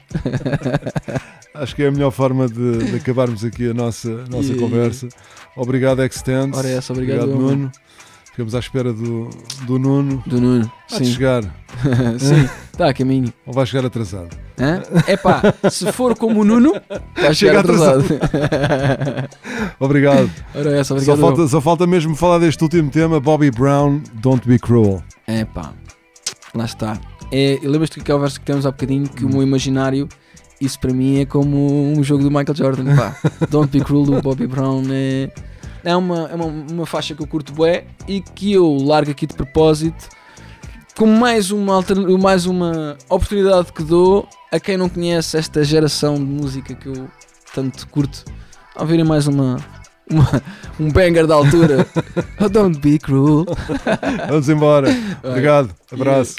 Acho 1.54 1.76
que 1.76 1.84
é 1.84 1.88
a 1.88 1.92
melhor 1.92 2.12
forma 2.12 2.48
de, 2.48 2.78
de 2.90 2.96
acabarmos 2.98 3.46
aqui 3.46 3.70
a 3.70 3.74
nossa, 3.74 4.10
a 4.10 4.28
nossa 4.30 4.50
Yeah. 4.50 4.60
conversa. 4.60 5.08
Obrigado, 5.56 6.02
Extend. 6.04 6.56
Ora 6.58 6.68
essa, 6.68 6.92
obrigado, 6.92 7.30
eu, 7.30 7.38
Nuno. 7.38 7.72
Ficamos 8.36 8.54
à 8.54 8.60
espera 8.60 8.92
do, 8.92 9.30
do 9.62 9.80
Nuno. 9.80 10.22
Do 10.28 10.42
Nuno, 10.42 10.70
Há 10.92 10.98
de 11.00 11.06
sim. 11.06 11.14
chegar. 11.14 11.42
sim, 12.20 12.50
está 12.70 12.90
a 12.90 12.94
caminho. 12.94 13.32
Ou 13.46 13.54
vai 13.54 13.66
chegar 13.66 13.86
atrasado? 13.88 14.28
É 15.08 15.16
pá, 15.16 15.42
se 15.72 15.90
for 15.94 16.18
como 16.18 16.42
o 16.42 16.44
Nuno, 16.44 16.74
vai 17.16 17.34
Chega 17.34 17.34
chegar 17.34 17.60
atrasado. 17.62 18.04
Obrigado. 19.80 20.30
Ora 20.54 20.76
é 20.76 20.80
essa, 20.80 20.90
Só 20.90 21.14
obrigado. 21.14 21.20
falta, 21.22 21.48
só 21.48 21.62
falta 21.62 21.88
mesmo 21.88 22.14
falar 22.14 22.40
deste 22.40 22.62
último 22.62 22.92
tema, 22.92 23.22
Bobby 23.22 23.50
Brown, 23.50 24.02
Don't 24.16 24.46
Be 24.46 24.60
Cruel. 24.60 25.02
É 25.28 25.46
pá, 25.46 25.72
lá 26.54 26.66
está. 26.66 27.00
É, 27.32 27.58
Lembras-te 27.64 28.02
que 28.02 28.12
é 28.12 28.16
o 28.16 28.20
verso 28.20 28.38
que 28.38 28.46
temos 28.46 28.66
há 28.66 28.72
bocadinho 28.72 29.08
que 29.08 29.24
o 29.24 29.30
meu 29.30 29.44
imaginário, 29.44 30.10
isso 30.60 30.78
para 30.78 30.92
mim 30.94 31.22
é 31.22 31.26
como 31.26 31.94
um 31.98 32.04
jogo 32.04 32.22
do 32.22 32.30
Michael 32.30 32.54
Jordan. 32.54 32.96
Pá. 32.98 33.16
Don't 33.50 33.72
Be 33.72 33.82
Cruel 33.82 34.04
do 34.04 34.22
Bobby 34.22 34.46
Brown 34.46 34.84
é, 34.92 35.32
é, 35.86 35.96
uma, 35.96 36.28
é 36.30 36.36
uma, 36.36 36.46
uma 36.46 36.86
faixa 36.86 37.16
que 37.16 37.22
eu 37.22 37.28
curto 37.28 37.54
bué 37.54 37.86
e 38.08 38.20
que 38.20 38.52
eu 38.54 38.76
largo 38.82 39.12
aqui 39.12 39.26
de 39.26 39.34
propósito 39.36 40.10
como 40.98 41.12
mais 41.18 41.52
uma, 41.52 41.84
mais 42.22 42.46
uma 42.46 42.98
oportunidade 43.10 43.72
que 43.74 43.84
dou 43.84 44.28
a 44.52 44.60
quem 44.60 44.78
não 44.78 44.88
conhece 44.90 45.38
esta 45.38 45.64
geração 45.64 46.16
de 46.16 46.22
música 46.24 46.74
que 46.74 46.88
eu 46.88 47.10
tanto 47.54 47.86
curto. 47.90 48.24
A 48.76 48.82
ouvirem 48.82 49.04
mais 49.06 49.28
uma, 49.28 49.58
uma- 50.10 50.42
um 50.80 50.90
banger 50.90 51.28
da 51.28 51.36
altura. 51.36 51.86
oh, 52.40 52.48
don't 52.50 52.80
be 52.80 52.98
cruel. 52.98 53.46
Vamos 54.30 54.48
embora. 54.48 54.88
Obrigado. 55.22 55.70
Abraço. 55.92 56.36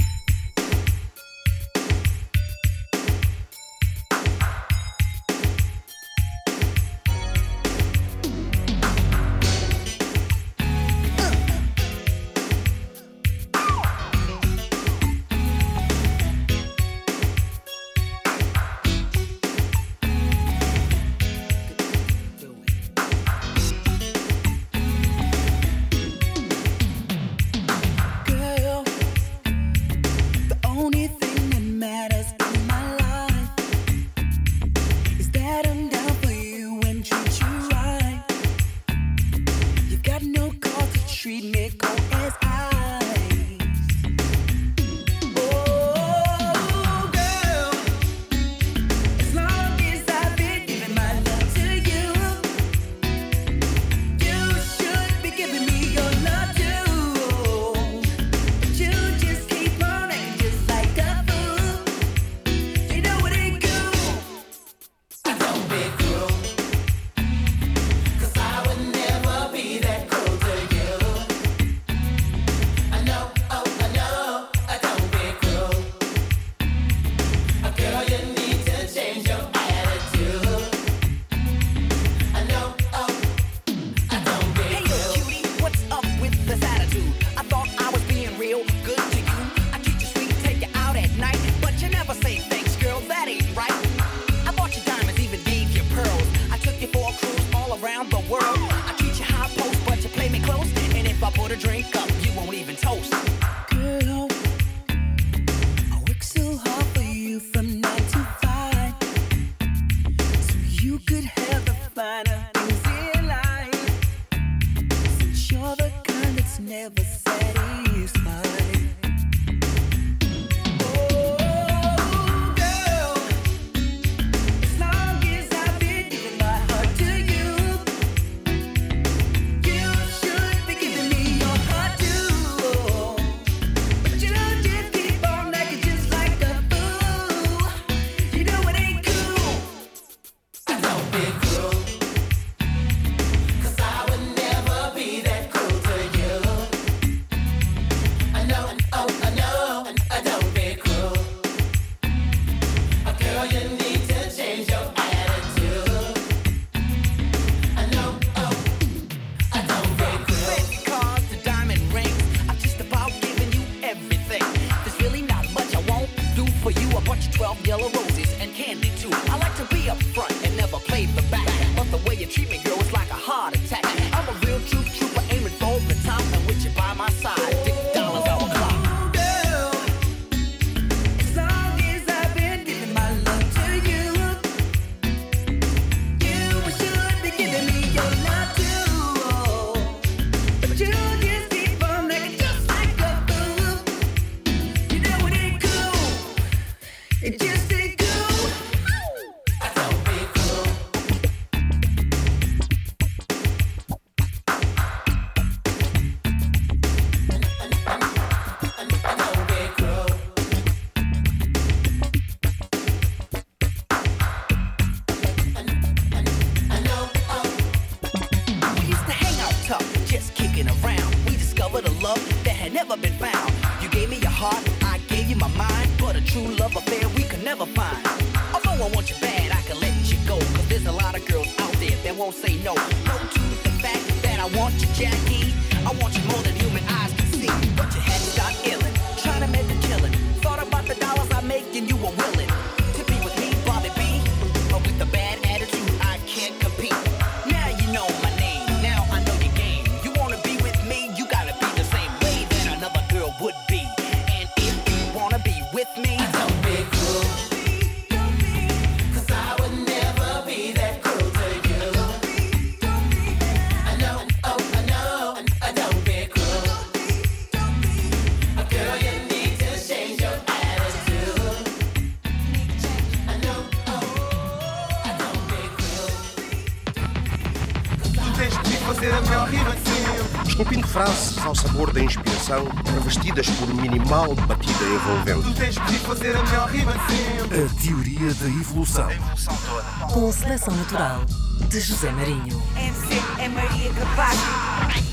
minimal 283.89 284.35
batida 284.35 284.85
envolvente. 284.85 285.43
Tu 285.43 285.55
tens 285.55 285.79
que 285.79 285.99
fazer 286.01 286.37
a 286.37 286.43
melhor 286.43 286.69
rima 286.69 286.93
sempre. 287.09 287.63
A 287.63 287.69
teoria 287.83 288.35
da 288.35 288.47
evolução. 288.47 289.11
Evolução 289.11 289.57
toda. 289.67 290.13
Com 290.13 290.29
a 290.29 290.33
seleção 290.33 290.75
natural 290.75 291.25
de 291.69 291.81
José 291.81 292.11
Marinho. 292.11 292.63
É 292.75 292.89
MC 292.89 293.23
é 293.39 293.49
Maria 293.49 293.93
Capaz. 293.95 295.06